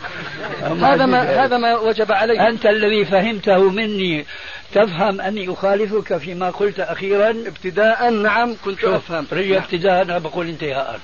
هذا 0.62 1.06
ما 1.06 1.44
هذا 1.44 1.56
ما 1.56 1.78
وجب 1.78 2.12
علي. 2.12 2.48
أنت 2.48 2.66
الذي 2.66 3.04
فهمته 3.04 3.70
مني 3.70 4.26
تفهم 4.74 5.20
أني 5.20 5.52
أخالفك 5.52 6.16
فيما 6.16 6.50
قلت 6.50 6.80
أخيرا؟ 6.80 7.30
ابتداء 7.30 8.10
نعم 8.10 8.56
كنت 8.64 8.84
أفهم. 8.84 9.26
رجع 9.32 9.54
نعم. 9.54 9.62
ابتداء 9.62 10.02
أنا 10.02 10.18
بقول 10.18 10.48
انتهاء. 10.48 11.00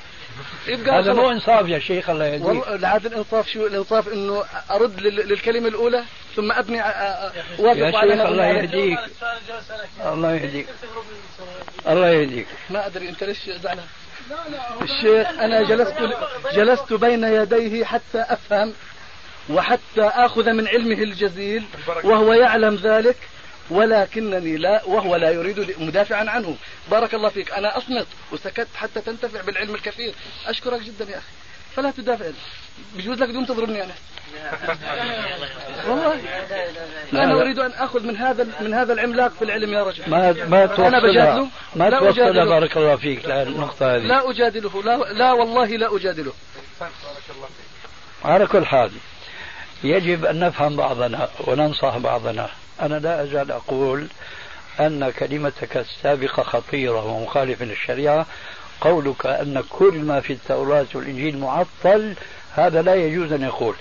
هذا 0.87 1.13
مو 1.13 1.31
إنصاف 1.31 1.69
يا 1.69 1.79
شيخ 1.79 2.11
الله 2.11 2.25
يهديك. 2.25 2.47
والله 2.47 2.89
عاد 2.89 3.07
الإنصاف 3.07 3.49
شو؟ 3.49 3.67
الإنصاف 3.67 4.09
إنه 4.09 4.45
أرد 4.71 5.01
للكلمة 5.01 5.69
الأولى 5.69 6.05
ثم 6.37 6.53
أبني 6.53 6.81
وافق 7.59 7.97
على 7.99 8.13
شيخ 8.13 8.27
الله 8.27 8.47
يهديك 8.47 8.99
الله 10.07 10.33
يهديك. 10.33 10.67
الله 11.89 12.11
يهديك. 12.11 12.47
ما 12.71 12.87
أدري 12.87 13.09
أنت 13.09 13.25
ليش 13.25 13.51
زعلان؟ 13.51 13.85
الشيخ 14.83 15.29
أنا 15.29 15.63
جلست 15.63 15.95
جلست 16.55 16.93
بين 16.93 17.25
يديه 17.25 17.85
حتى 17.85 18.25
أفهم 18.29 18.73
وحتى 19.51 20.03
آخذ 20.03 20.53
من 20.53 20.69
علمه 20.69 21.03
الجزيل 21.03 21.65
وهو 22.05 22.33
يعلم 22.33 22.75
ذلك 22.75 23.17
ولكنني 23.71 24.57
لا 24.57 24.85
وهو 24.85 25.17
لا 25.17 25.31
يريد 25.31 25.81
مدافعا 25.81 26.31
عنه. 26.31 26.57
بارك 26.91 27.15
الله 27.15 27.29
فيك. 27.29 27.53
أنا 27.53 27.77
أصمت 27.77 28.07
وسكت 28.33 28.69
حتى 28.75 29.01
تنتفع 29.01 29.41
بالعلم 29.41 29.75
الكثير. 29.75 30.15
أشكرك 30.47 30.83
جدا 30.83 31.11
يا 31.11 31.19
أخي. 31.19 31.27
فلا 31.77 31.91
تدافع. 31.91 32.31
بجوز 32.95 33.23
لك 33.23 33.29
دون 33.29 33.47
تضربني 33.47 33.85
أنا. 33.85 33.95
والله. 35.89 36.21
أنا 37.13 37.41
أريد 37.41 37.59
أن 37.59 37.71
آخذ 37.71 38.03
من 38.03 38.17
هذا 38.17 38.47
من 38.61 38.75
هذا 38.75 38.93
العملاق 38.93 39.33
في 39.39 39.45
العلم 39.45 39.73
يا 39.73 39.83
رجل. 39.85 40.11
ما 40.11 40.33
ما 40.33 40.67
توصل 40.67 40.83
أنا 40.83 40.99
بجادله. 40.99 41.49
ما 41.77 41.91
توصل 41.91 42.49
بارك 42.49 42.77
الله 42.77 42.97
فيك. 42.97 43.25
للنقطه 43.25 43.97
هذه. 43.97 44.03
لا 44.03 44.31
أجادله. 44.31 44.83
لا 44.83 44.97
لا 44.97 45.33
والله 45.33 45.67
لا 45.67 45.97
أجادله. 45.97 46.33
على 48.25 48.47
كل 48.47 48.67
حال 48.67 48.91
يجب 49.85 50.25
أن 50.25 50.41
نفهم 50.41 50.77
بعضنا 50.77 51.29
وننصح 51.41 51.99
بعضنا. 51.99 52.49
أنا 52.81 52.95
لا 52.95 53.23
أزال 53.23 53.53
أقول 53.53 54.07
أن 54.81 55.11
كلمتك 55.11 55.77
السابقة 55.77 56.43
خطيرة 56.43 57.05
ومخالفه 57.05 57.65
للشريعة. 57.65 58.27
قولك 58.81 59.27
أن 59.27 59.63
كل 59.71 59.95
ما 59.95 60.21
في 60.21 60.33
التوراة 60.33 60.87
والإنجيل 60.95 61.39
معطل 61.39 62.15
هذا 62.55 62.83
لا 62.83 62.95
يجوز 62.95 63.33
أن 63.33 63.43
يقول 63.43 63.75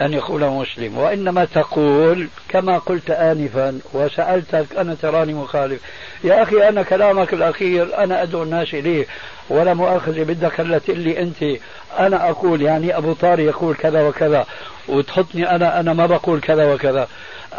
أن 0.00 0.12
يقوله 0.12 0.60
مسلم. 0.60 0.98
وإنما 0.98 1.44
تقول 1.44 2.28
كما 2.48 2.78
قلت 2.78 3.10
آنفا 3.10 3.80
وسألتك 3.92 4.66
أنا 4.78 4.96
تراني 5.02 5.34
مخالف 5.34 5.80
يا 6.24 6.42
أخي 6.42 6.68
أنا 6.68 6.82
كلامك 6.82 7.34
الأخير 7.34 7.98
أنا 7.98 8.22
أدعو 8.22 8.42
الناس 8.42 8.74
إليه 8.74 9.06
ولا 9.48 9.74
مؤاخذة 9.74 10.22
بدك 10.22 10.60
هلا 10.60 10.80
لي 10.88 11.20
أنت 11.22 11.60
أنا 11.98 12.30
أقول 12.30 12.62
يعني 12.62 12.96
أبو 12.96 13.12
طارق 13.12 13.44
يقول 13.44 13.74
كذا 13.74 14.08
وكذا 14.08 14.46
وتحطني 14.88 15.50
أنا 15.50 15.80
أنا 15.80 15.92
ما 15.92 16.06
بقول 16.06 16.40
كذا 16.40 16.74
وكذا. 16.74 17.08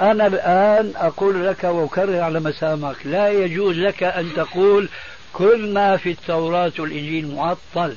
أنا 0.02 0.28
الآن 0.28 0.94
أقول 0.96 1.48
لك 1.48 1.64
وأكرر 1.64 2.20
على 2.20 2.40
مسامعك 2.40 2.96
لا 3.06 3.30
يجوز 3.30 3.78
لك 3.78 4.04
أن 4.04 4.30
تقول 4.36 4.90
كل 5.38 5.74
ما 5.74 5.98
في 5.98 6.12
التوراة 6.12 6.72
والإنجيل 6.80 7.36
معطل. 7.36 7.96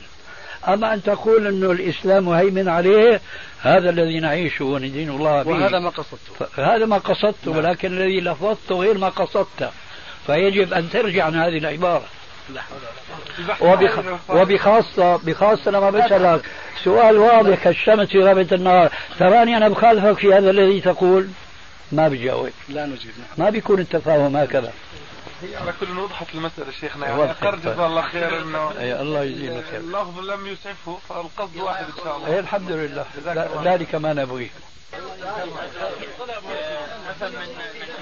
أما 0.68 0.95
أن 0.95 1.03
تقول 1.03 1.47
أنه 1.47 1.70
الإسلام 1.70 2.24
مهيمن 2.24 2.68
عليه 2.68 3.20
هذا 3.62 3.91
الذي 3.91 4.20
نعيشه 4.20 4.64
وندين 4.64 5.11
الله 5.11 5.43
به. 5.43 5.51
وهذا 5.51 5.78
ما 5.78 5.91
قصدته. 5.91 6.47
هذا 6.57 6.86
ما 6.86 6.99
قصدته 6.99 7.51
نعم. 7.51 7.57
ولكن 7.57 7.93
الذي 7.93 8.20
لفظته 8.20 8.74
غير 8.74 8.99
ما 8.99 9.09
قصدته. 9.09 9.70
فيجب 10.26 10.72
أن 10.72 10.91
ترجع 10.91 11.24
عن 11.24 11.34
هذه 11.34 11.59
العبارة. 11.59 12.05
وبخ... 13.61 14.01
وبخاصة 14.28 15.16
بخاصة 15.16 15.70
لما 15.70 15.91
بسألك 15.91 16.45
سؤال 16.84 17.18
واضح 17.18 17.64
كالشمس 17.64 18.09
في 18.09 18.18
رابط 18.18 18.53
النهار. 18.53 18.93
تراني 19.18 19.57
أنا 19.57 19.68
بخالفك 19.68 20.18
في 20.18 20.34
هذا 20.34 20.51
الذي 20.51 20.80
تقول؟ 20.80 21.28
ما 21.93 22.09
بجاوب. 22.09 22.51
لا 22.68 22.86
نجيب 22.86 23.11
ما 23.38 23.51
بيكون 23.51 23.80
التفاهم 23.80 24.36
هكذا. 24.36 24.72
هي 25.43 25.57
على 25.57 25.72
كل 25.80 25.99
وضحت 25.99 26.26
المسألة 26.34 26.72
شيخنا 26.80 27.07
يعني 27.07 27.30
أقر 27.30 27.57
جزاه 27.57 27.86
الله 27.86 28.03
خير 28.03 28.43
إنه 28.43 28.70
أي 28.78 29.01
الله 29.01 29.22
يجزينا 29.24 29.62
خير 29.70 29.80
اللفظ 29.80 30.18
لم 30.18 30.47
يسعفه 30.47 30.99
فالقصد 31.09 31.57
واحد 31.57 31.84
إن 31.84 32.05
شاء 32.05 32.16
الله. 32.16 32.38
الحمد 32.38 32.70
لله. 32.70 33.07
ذلك 33.64 33.95
ما 33.95 34.12
نبغيه. 34.12 34.51
مثلا 37.09 37.30
من 37.30 37.49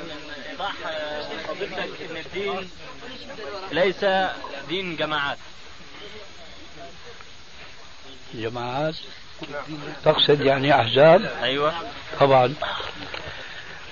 من 0.08 0.32
إيضاح 0.50 0.72
فضيلتك 1.48 2.10
إن 2.10 2.16
الدين 2.16 2.70
ليس 3.72 4.04
دين 4.68 4.96
جماعات. 4.96 5.38
جماعات؟ 8.34 8.94
تقصد 10.04 10.40
يعني 10.40 10.74
أحزاب؟ 10.74 11.32
أيوه. 11.42 11.74
طبعا. 12.20 12.54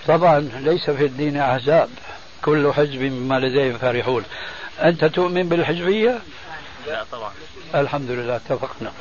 طبعا 0.07 0.41
ليس 0.41 0.91
في 0.91 1.05
الدين 1.05 1.37
أحزاب. 1.37 1.91
كل 2.47 2.73
حزب 2.73 2.99
بما 2.99 3.39
لديهم 3.39 3.79
فرحون. 3.79 4.25
أنت 4.83 5.05
تؤمن 5.05 5.49
بالحزبية؟ 5.49 6.19
لا 6.87 7.05
طبعا. 7.13 7.33
الحمد 7.75 8.11
لله 8.11 8.37
اتفقنا. 8.37 8.93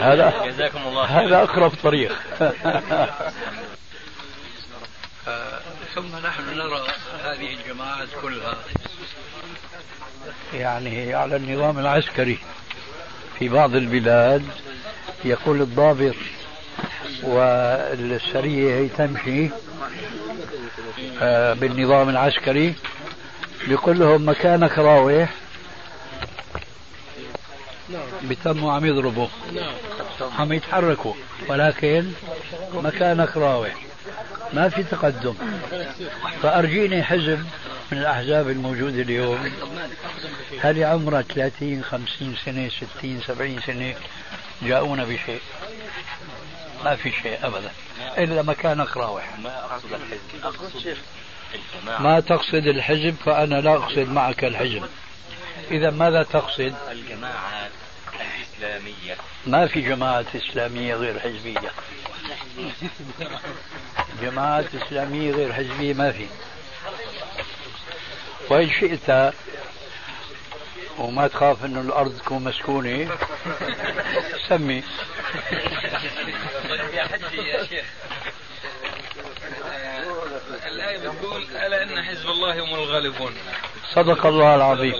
هذا 0.08 0.46
جزاكم 0.46 0.78
الله. 0.88 1.04
هذا 1.04 1.42
أقرب 1.42 1.72
طريق. 1.82 2.12
ثم 5.94 6.16
نحن 6.24 6.42
نرى 6.56 6.86
هذه 7.24 7.54
الجماعات 7.54 8.08
كلها. 8.22 8.56
يعني 10.54 11.14
على 11.14 11.36
النظام 11.36 11.78
العسكري 11.78 12.38
في 13.38 13.48
بعض 13.48 13.74
البلاد 13.74 14.48
يقول 15.24 15.60
الضابط 15.60 16.14
والسرية 17.22 18.74
هي 18.74 18.88
تمشي 18.88 19.50
آه، 21.20 21.52
بالنظام 21.52 22.08
العسكري. 22.08 22.74
بيقول 23.68 23.98
لهم 23.98 24.28
مكانك 24.28 24.78
راوح 24.78 25.34
بتموا 28.24 28.72
عم 28.72 28.84
يضربوا. 28.84 29.28
عم 30.38 30.52
يتحركوا. 30.52 31.14
ولكن 31.48 32.12
مكانك 32.74 33.36
راوح 33.36 33.74
ما 34.52 34.68
في 34.68 34.82
تقدم. 34.82 35.34
فأرجيني 36.42 37.02
حزب 37.02 37.46
من 37.92 37.98
الأحزاب 37.98 38.48
الموجودة 38.48 39.02
اليوم. 39.02 39.38
هل 40.60 40.84
عمره 40.84 41.20
30 41.22 41.84
50 41.84 42.34
سنة 42.44 42.68
60 42.68 43.20
70 43.26 43.60
سنة 43.66 43.94
جاءونا 44.62 45.04
بشيء؟ 45.04 45.40
ما 46.84 46.96
في 46.96 47.12
شيء 47.12 47.46
أبدا 47.46 47.70
إلا 48.18 48.42
مكانك 48.42 48.96
راوح 48.96 49.38
ما 49.38 49.64
أقصد 49.64 49.92
الحزب. 49.92 50.44
اقصد 50.44 50.96
ما 52.00 52.20
تقصد 52.20 52.66
الحزب 52.66 53.16
فأنا 53.24 53.60
لا 53.60 53.74
أقصد 53.74 54.08
معك 54.08 54.44
الحزب. 54.44 54.88
إذا 55.70 55.90
ماذا 55.90 56.22
تقصد؟ 56.22 56.74
الجماعات 56.90 57.70
الإسلامية. 58.12 59.16
ما 59.46 59.66
في 59.66 59.80
جماعات 59.80 60.36
إسلامية 60.36 60.94
غير 60.94 61.18
حزبية. 61.18 61.72
جماعات 64.22 64.74
إسلامية 64.74 65.32
غير 65.32 65.52
حزبية 65.52 65.94
ما 65.94 66.12
في. 66.12 66.26
وإن 68.50 68.70
شئت 68.70 69.34
وما 70.98 71.28
تخاف 71.28 71.64
إنه 71.64 71.80
الأرض 71.80 72.18
تكون 72.18 72.44
مسكونة. 72.44 73.18
سمي. 74.48 74.82
يا 76.94 77.04
حجي 77.04 77.36
يا 77.36 77.64
شيخ 77.64 77.84
الآية 80.66 80.98
بتقول 80.98 81.42
ألا 81.42 81.82
إن 81.82 82.02
حزب 82.02 82.28
الله 82.28 82.64
هم 82.64 82.74
الغالبون. 82.74 83.34
صدق 83.94 84.26
الله 84.26 84.54
العظيم. 84.54 84.94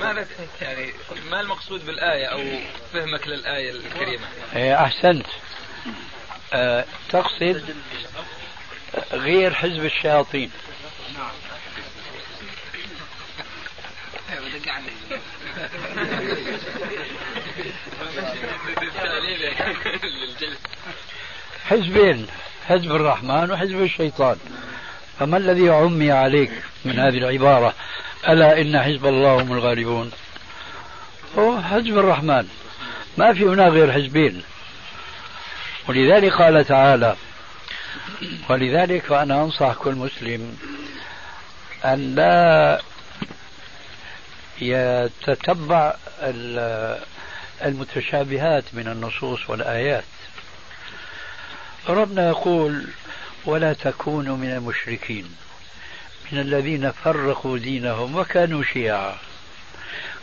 ماذا 0.00 0.26
يعني 0.62 0.92
ما 1.30 1.40
المقصود 1.40 1.86
بالآية 1.86 2.26
أو 2.26 2.42
فهمك 2.92 3.28
للآية 3.28 3.70
الكريمة؟ 3.70 4.26
إيه، 4.56 4.74
أحسنت. 4.74 5.26
أه 6.52 6.84
تقصد 7.08 7.76
غير 9.12 9.54
حزب 9.54 9.84
الشياطين. 9.84 10.50
حزبين 21.64 22.26
حزب 22.68 22.90
الرحمن 22.90 23.50
وحزب 23.50 23.82
الشيطان. 23.82 24.36
فما 25.18 25.36
الذي 25.36 25.68
عمي 25.68 26.12
عليك 26.12 26.50
من 26.84 26.98
هذه 26.98 27.18
العبارة؟ 27.18 27.74
ألا 28.28 28.60
إن 28.60 28.82
حزب 28.82 29.06
الله 29.06 29.42
هم 29.42 29.52
الغالبون؟ 29.52 30.10
هو 31.38 31.62
حزب 31.62 31.98
الرحمن. 31.98 32.48
ما 33.18 33.34
في 33.34 33.44
هنا 33.44 33.68
غير 33.68 33.92
حزبين. 33.92 34.42
ولذلك 35.88 36.32
قال 36.32 36.64
تعالى 36.64 37.16
ولذلك 38.50 39.02
فأنا 39.02 39.42
أنصح 39.42 39.74
كل 39.74 39.94
مسلم 39.94 40.56
أن 41.84 42.14
لا 42.14 42.80
يتتبع 44.60 45.94
المتشابهات 47.64 48.64
من 48.72 48.88
النصوص 48.88 49.50
والآيات. 49.50 50.04
ربنا 51.88 52.28
يقول 52.28 52.86
ولا 53.44 53.72
تكونوا 53.72 54.36
من 54.36 54.50
المشركين 54.50 55.36
من 56.32 56.40
الذين 56.40 56.90
فرقوا 56.90 57.58
دينهم 57.58 58.16
وكانوا 58.16 58.62
شيعا. 58.62 59.16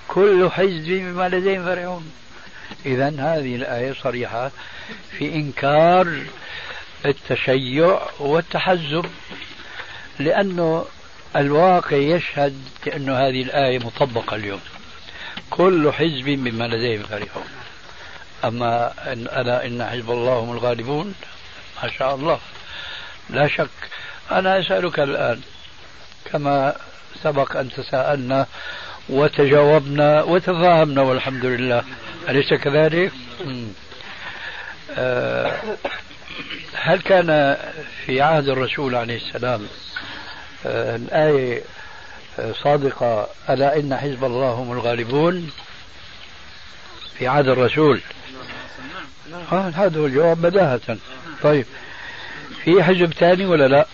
كل 0.08 0.50
حزب 0.52 0.88
بما 0.88 1.30
لديهم 1.30 1.66
فرحون. 1.66 2.12
إذا 2.86 3.08
هذه 3.08 3.56
الآية 3.56 3.94
صريحة 3.94 4.52
في 5.18 5.36
إنكار 5.36 6.24
التشيع 7.06 8.00
والتحزب 8.20 9.06
لأنه 10.20 10.86
الواقع 11.36 11.98
يشهد 11.98 12.62
بأن 12.86 13.10
هذه 13.10 13.42
الآية 13.42 13.80
مطبقة 13.80 14.36
اليوم. 14.36 14.62
كل 15.50 15.94
حزب 15.94 16.26
بما 16.26 16.64
لديهم 16.64 17.04
فرحون. 17.04 17.48
أما 18.44 18.94
إن 19.14 19.28
ألا 19.28 19.66
إن 19.66 19.86
حزب 19.86 20.12
الله 20.12 20.34
هم 20.34 20.52
الغالبون 20.52 21.16
ما 21.84 21.90
شاء 21.90 22.16
الله. 22.16 22.40
لا 23.30 23.48
شك. 23.48 23.70
أنا 24.32 24.60
أسألك 24.60 25.00
الآن 25.00 25.42
كما 26.32 26.76
سبق 27.24 27.58
أن 27.58 27.70
تساءلنا 27.70 28.48
وتجاوبنا 29.10 30.24
وتفاهمنا 30.24 31.02
والحمد 31.02 31.46
لله 31.46 31.84
أليس 32.30 32.54
كذلك؟ 32.54 33.12
أه 34.98 35.54
هل 36.74 37.02
كان 37.02 37.58
في 38.06 38.22
عهد 38.22 38.50
الرسول 38.50 38.96
عليه 38.96 39.18
السلام 39.18 39.68
الآية 40.66 41.64
صادقة 42.64 43.28
ألا 43.50 43.80
إن 43.80 43.98
حزب 43.98 44.24
الله 44.24 44.52
هم 44.52 44.72
الغالبون؟ 44.72 45.52
في 47.18 47.28
عهد 47.28 47.48
الرسول. 47.48 48.02
آه 49.52 49.70
هذا 49.70 50.00
هو 50.00 50.06
الجواب 50.06 50.42
بداهة. 50.42 50.98
طيب 51.44 51.66
في 52.64 52.84
حزب 52.84 53.14
ثاني 53.14 53.46
ولا 53.46 53.68
لا؟ 53.68 53.88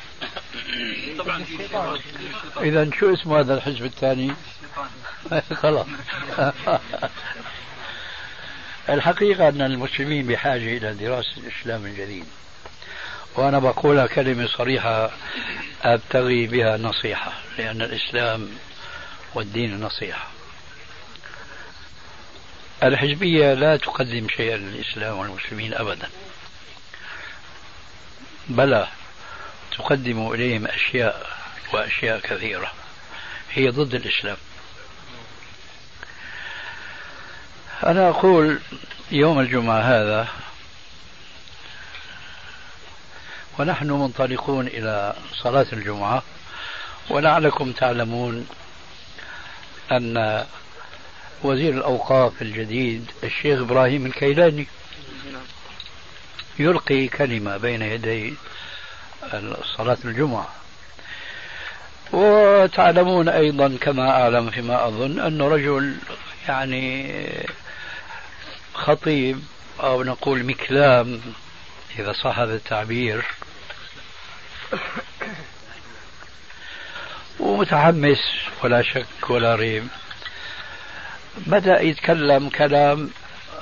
إذا 2.61 2.89
شو 2.99 3.13
اسم 3.13 3.33
هذا 3.33 3.53
الحزب 3.53 3.85
الثاني؟ 3.85 4.33
خلاص. 5.61 5.87
الحقيقة 8.89 9.49
أن 9.49 9.61
المسلمين 9.61 10.27
بحاجة 10.27 10.77
إلى 10.77 10.93
دراسة 10.93 11.37
الإسلام 11.37 11.85
الجديد. 11.85 12.25
وأنا 13.37 13.59
بقولها 13.59 14.07
كلمة 14.07 14.47
صريحة 14.47 15.11
أبتغي 15.83 16.47
بها 16.47 16.77
نصيحة 16.77 17.33
لأن 17.57 17.81
الإسلام 17.81 18.49
والدين 19.35 19.79
نصيحة. 19.79 20.27
الحزبية 22.83 23.53
لا 23.53 23.77
تقدم 23.77 24.27
شيئا 24.29 24.57
للإسلام 24.57 25.17
والمسلمين 25.17 25.73
أبدا. 25.73 26.09
بلى 28.49 28.87
تقدم 29.77 30.31
إليهم 30.31 30.67
أشياء 30.67 31.29
وأشياء 31.73 32.19
كثيرة. 32.19 32.71
هي 33.51 33.69
ضد 33.69 33.95
الإسلام. 33.95 34.37
أنا 37.85 38.09
أقول 38.09 38.59
يوم 39.11 39.39
الجمعة 39.39 39.79
هذا 39.79 40.27
ونحن 43.59 43.91
منطلقون 43.91 44.67
إلى 44.67 45.13
صلاة 45.33 45.65
الجمعة 45.73 46.23
ولعلكم 47.09 47.71
تعلمون 47.71 48.47
أن 49.91 50.45
وزير 51.43 51.73
الأوقاف 51.73 52.41
الجديد 52.41 53.11
الشيخ 53.23 53.59
إبراهيم 53.59 54.05
الكيلاني 54.05 54.67
يلقي 56.59 57.07
كلمة 57.07 57.57
بين 57.57 57.81
يدي 57.81 58.33
صلاة 59.77 59.97
الجمعة. 60.05 60.47
وتعلمون 62.13 63.29
أيضا 63.29 63.77
كما 63.81 64.09
أعلم 64.09 64.49
فيما 64.49 64.87
أظن 64.87 65.19
أنه 65.19 65.47
رجل 65.47 65.95
يعني 66.47 67.13
خطيب 68.73 69.39
أو 69.79 70.03
نقول 70.03 70.43
مكلام 70.43 71.21
إذا 71.99 72.13
صح 72.13 72.39
هذا 72.39 72.55
التعبير 72.55 73.25
ومتحمس 77.39 78.19
ولا 78.63 78.81
شك 78.81 79.29
ولا 79.29 79.55
ريب. 79.55 79.87
بدأ 81.37 81.81
يتكلم 81.81 82.49
كلام 82.49 83.09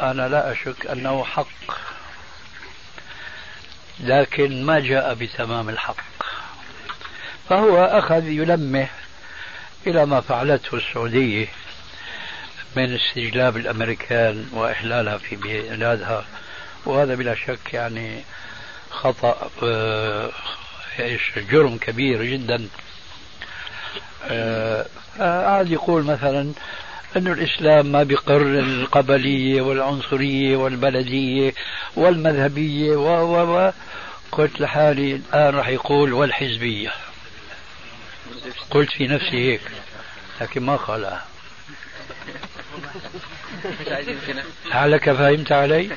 أنا 0.01 0.27
لا 0.27 0.51
أشك 0.51 0.85
أنه 0.85 1.23
حق 1.23 1.47
لكن 3.99 4.65
ما 4.65 4.79
جاء 4.79 5.13
بتمام 5.13 5.69
الحق. 5.69 5.95
فهو 7.49 7.85
أخذ 7.85 8.27
يلمح 8.27 8.91
إلى 9.87 10.05
ما 10.05 10.21
فعلته 10.21 10.75
السعودية 10.77 11.47
من 12.75 12.95
استجلاب 12.95 13.57
الأمريكان 13.57 14.49
وإحلالها 14.53 15.17
في 15.17 15.35
بلادها. 15.35 16.25
وهذا 16.85 17.15
بلا 17.15 17.35
شك 17.35 17.73
يعني 17.73 18.23
خطأ 18.89 19.49
آه، 19.63 20.31
جرم 21.37 21.77
كبير 21.77 22.23
جدا. 22.23 22.67
آه، 24.23 24.85
قاعد 25.19 25.71
يقول 25.71 26.03
مثلا 26.03 26.53
أن 27.17 27.27
الإسلام 27.27 27.85
ما 27.85 28.03
بقر 28.03 28.41
القبلية 28.41 29.61
والعنصرية 29.61 30.57
والبلدية 30.57 31.53
والمذهبية 31.95 32.95
و 32.95 33.35
و 33.35 33.57
و 33.57 33.71
قلت 34.31 34.61
لحالي 34.61 35.15
الآن 35.15 35.55
راح 35.55 35.67
يقول 35.67 36.13
والحزبية. 36.13 36.91
قلت 38.71 38.91
في 38.91 39.07
نفسي 39.07 39.51
هيك 39.51 39.61
لكن 40.41 40.63
ما 40.63 40.75
قالها 40.75 41.25
لعلك 44.65 45.11
فهمت 45.11 45.51
علي؟ 45.51 45.89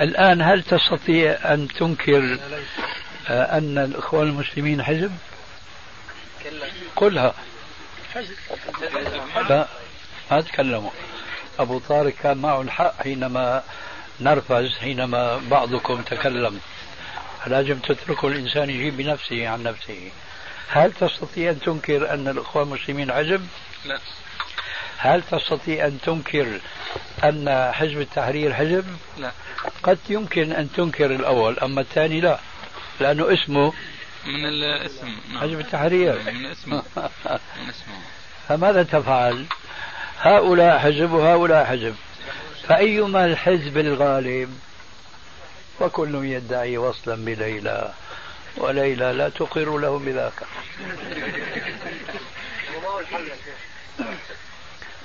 الآن 0.00 0.42
هل 0.42 0.62
تستطيع 0.62 1.54
أن 1.54 1.68
تنكر 1.68 2.38
آه، 3.28 3.58
أن 3.58 3.78
الإخوان 3.78 4.28
المسلمين 4.28 4.82
حزب؟ 4.82 5.12
قلها. 6.96 7.34
لا 9.48 9.68
ما 10.30 10.40
تكلموا. 10.40 10.90
أبو 11.58 11.78
طارق 11.78 12.12
كان 12.22 12.38
معه 12.38 12.60
الحق 12.60 13.02
حينما 13.02 13.62
نرفز 14.20 14.78
حينما 14.78 15.40
بعضكم 15.50 16.02
تكلم. 16.02 16.60
لازم 17.46 17.78
تتركوا 17.78 18.30
الإنسان 18.30 18.70
يجيب 18.70 18.96
بنفسه 18.96 19.48
عن 19.48 19.62
نفسه. 19.62 20.10
هل 20.68 20.92
تستطيع 20.92 21.50
أن 21.50 21.60
تنكر 21.60 22.10
أن 22.14 22.28
الإخوان 22.28 22.66
المسلمين 22.66 23.12
حزب؟ 23.12 23.46
لا. 23.84 23.98
هل 24.98 25.22
تستطيع 25.22 25.86
أن 25.86 25.98
تنكر 26.00 26.60
أن 27.24 27.70
حزب 27.72 28.00
التحرير 28.00 28.54
حزب؟ 28.54 28.84
لا. 29.18 29.32
قد 29.82 29.98
يمكن 30.08 30.52
أن 30.52 30.72
تنكر 30.72 31.06
الأول 31.06 31.58
أما 31.58 31.80
الثاني 31.80 32.20
لا 32.20 32.38
لأنه 33.00 33.34
اسمه 33.34 33.72
من 34.26 34.44
الاسم. 34.44 35.06
نعم. 35.32 35.42
حزب 35.42 35.60
التحرير. 35.60 36.18
من 36.32 36.46
اسمه 36.46 36.76
من 37.56 37.68
اسمه. 37.68 37.94
فماذا 38.48 38.82
تفعل؟ 38.82 39.46
هؤلاء 40.20 40.78
حزب 40.78 41.12
وهؤلاء 41.12 41.64
حزب. 41.64 41.94
فأيما 42.68 43.24
الحزب 43.24 43.78
الغالب؟ 43.78 44.65
وكل 45.80 46.14
يدعي 46.24 46.78
وصلا 46.78 47.14
بليلى 47.14 47.92
وليلى 48.56 49.12
لا 49.12 49.28
تقر 49.28 49.78
له 49.78 49.98
بذاك. 49.98 50.42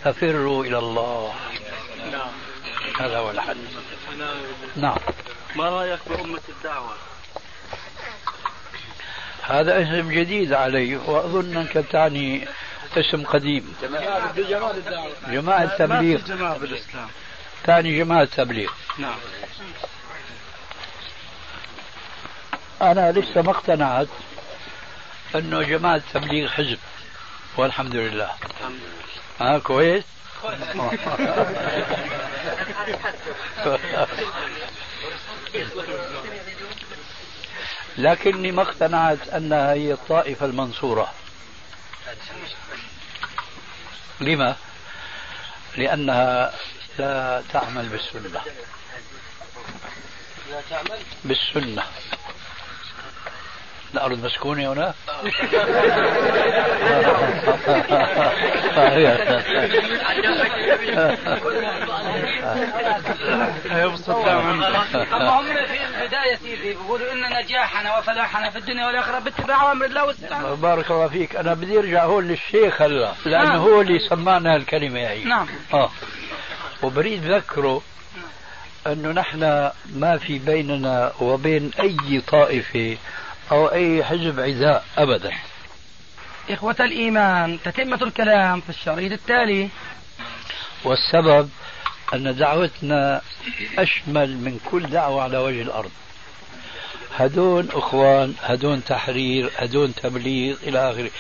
ففروا 0.04 0.66
إلى 0.66 0.78
الله. 0.78 1.34
هذا 3.00 3.18
هو 3.18 3.32
الحل. 3.32 3.58
نعم. 4.76 4.98
ما 5.56 5.70
رأيك 5.70 6.00
بأمة 6.10 6.42
الدعوة؟ 6.50 6.94
هذا 9.42 9.82
اسم 9.82 10.12
جديد 10.12 10.54
علي 10.54 10.96
وأظن 10.96 11.58
أنك 11.58 11.86
تعني 11.92 12.48
اسم 12.98 13.24
قديم. 13.24 13.76
جماعة 15.28 15.64
التبليغ. 15.64 16.20
جماعة 16.20 16.58
بالإسلام. 16.58 17.10
ثاني 17.66 17.98
جماعة 17.98 18.26
تبليغ 18.26 18.72
نعم. 18.98 19.20
أنا 22.82 23.12
لسه 23.12 23.42
ما 23.42 23.52
اقتنعت 23.52 24.08
أنه 25.36 25.62
جماعة 25.62 25.96
التبليغ 25.96 26.50
حزب 26.50 26.80
والحمد 27.58 27.96
لله. 27.96 28.32
ها 29.40 29.60
كويس؟ 29.60 30.04
لكني 37.98 38.52
ما 38.52 38.62
اقتنعت 38.62 39.30
أنها 39.30 39.74
هي 39.74 39.94
الطائفة 39.94 40.46
المنصورة. 40.46 41.14
لما؟ 44.22 44.56
لأنها 45.78 46.54
لا 47.00 47.44
تعمل 47.54 47.90
بالسنة. 47.90 48.42
لا 50.50 50.62
تعمل؟ 50.70 51.00
بالسنة. 51.24 51.84
الأرض 53.94 54.26
مسكونة 54.26 54.74
هنا؟ 54.74 54.94
هم 65.12 65.46
في 65.46 65.86
البداية 65.86 66.36
سيدي 66.36 66.74
بيقولوا 66.74 67.12
إن 67.12 67.44
نجاحنا 67.44 67.98
وفلاحنا 67.98 68.50
في 68.50 68.58
الدنيا 68.58 68.88
والآخرة 68.88 69.20
باتباع 69.20 69.72
أمر 69.72 69.86
الله 69.86 70.06
واستعانة 70.06 70.54
بارك 70.54 70.92
الله 70.92 71.08
فيك. 71.08 71.36
أنا 71.36 71.54
بدي 71.54 71.80
أرجع 71.80 72.06
هون 72.06 72.28
للشيخ 72.28 72.82
هلا 72.82 73.14
لأنه 73.26 73.44
نعم. 73.44 73.58
هو 73.58 73.82
اللي 73.82 74.00
سمعنا 74.10 74.56
الكلمة 74.56 75.00
هي. 75.00 75.24
نعم. 75.24 75.48
آه. 75.74 75.90
وبريد 76.84 77.26
ذكره 77.26 77.82
أنه 78.88 79.12
نحن 79.12 79.70
ما 79.96 80.18
في 80.18 80.40
بيننا 80.40 81.12
وبين 81.20 81.72
أي 81.80 82.22
طائفة 82.28 82.98
أو 83.52 83.68
أي 83.68 84.04
حزب 84.04 84.40
عداء 84.40 84.86
أبدا. 84.98 85.32
إخوة 86.50 86.76
الإيمان 86.80 87.60
تتمة 87.64 88.04
الكلام 88.04 88.62
في 88.62 88.70
الشريط 88.70 89.12
التالي. 89.12 89.70
والسبب 90.84 91.50
أن 92.14 92.36
دعوتنا 92.36 93.22
أشمل 93.78 94.38
من 94.38 94.60
كل 94.72 94.90
دعوة 94.90 95.24
على 95.24 95.38
وجه 95.38 95.62
الأرض. 95.62 95.92
هدون 97.16 97.70
أخوان 97.74 98.36
هدون 98.42 98.84
تحرير 98.84 99.52
هدون 99.58 99.96
تبليغ 99.96 100.58
إلى 100.64 100.92
آخره. 100.92 101.12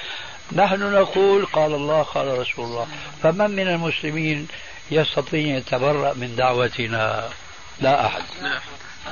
نحن 0.53 0.93
نقول 0.93 1.45
قال 1.45 1.73
الله 1.73 2.01
قال 2.01 2.39
رسول 2.39 2.65
الله 2.65 2.87
فمن 3.23 3.51
من 3.51 3.67
المسلمين 3.67 4.47
يستطيع 4.91 5.57
يتبرأ 5.57 6.13
من 6.13 6.35
دعوتنا؟ 6.35 7.29
لا 7.81 8.05
أحد. 8.05 8.23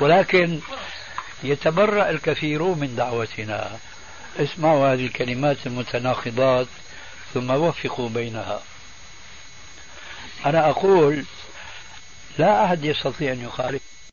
ولكن 0.01 0.59
يتبرأ 1.43 2.09
الكثيرون 2.09 2.79
من 2.79 2.95
دعوتنا. 2.95 3.77
اسمعوا 4.37 4.93
هذه 4.93 5.05
الكلمات 5.05 5.57
المتناقضات 5.65 6.67
ثم 7.33 7.51
وفقوا 7.51 8.09
بينها. 8.09 8.61
أنا 10.45 10.69
أقول 10.69 11.25
لا 12.37 12.65
أحد 12.65 12.85
يستطيع 12.85 13.33
أن 13.33 13.41
يخالف. 13.41 13.81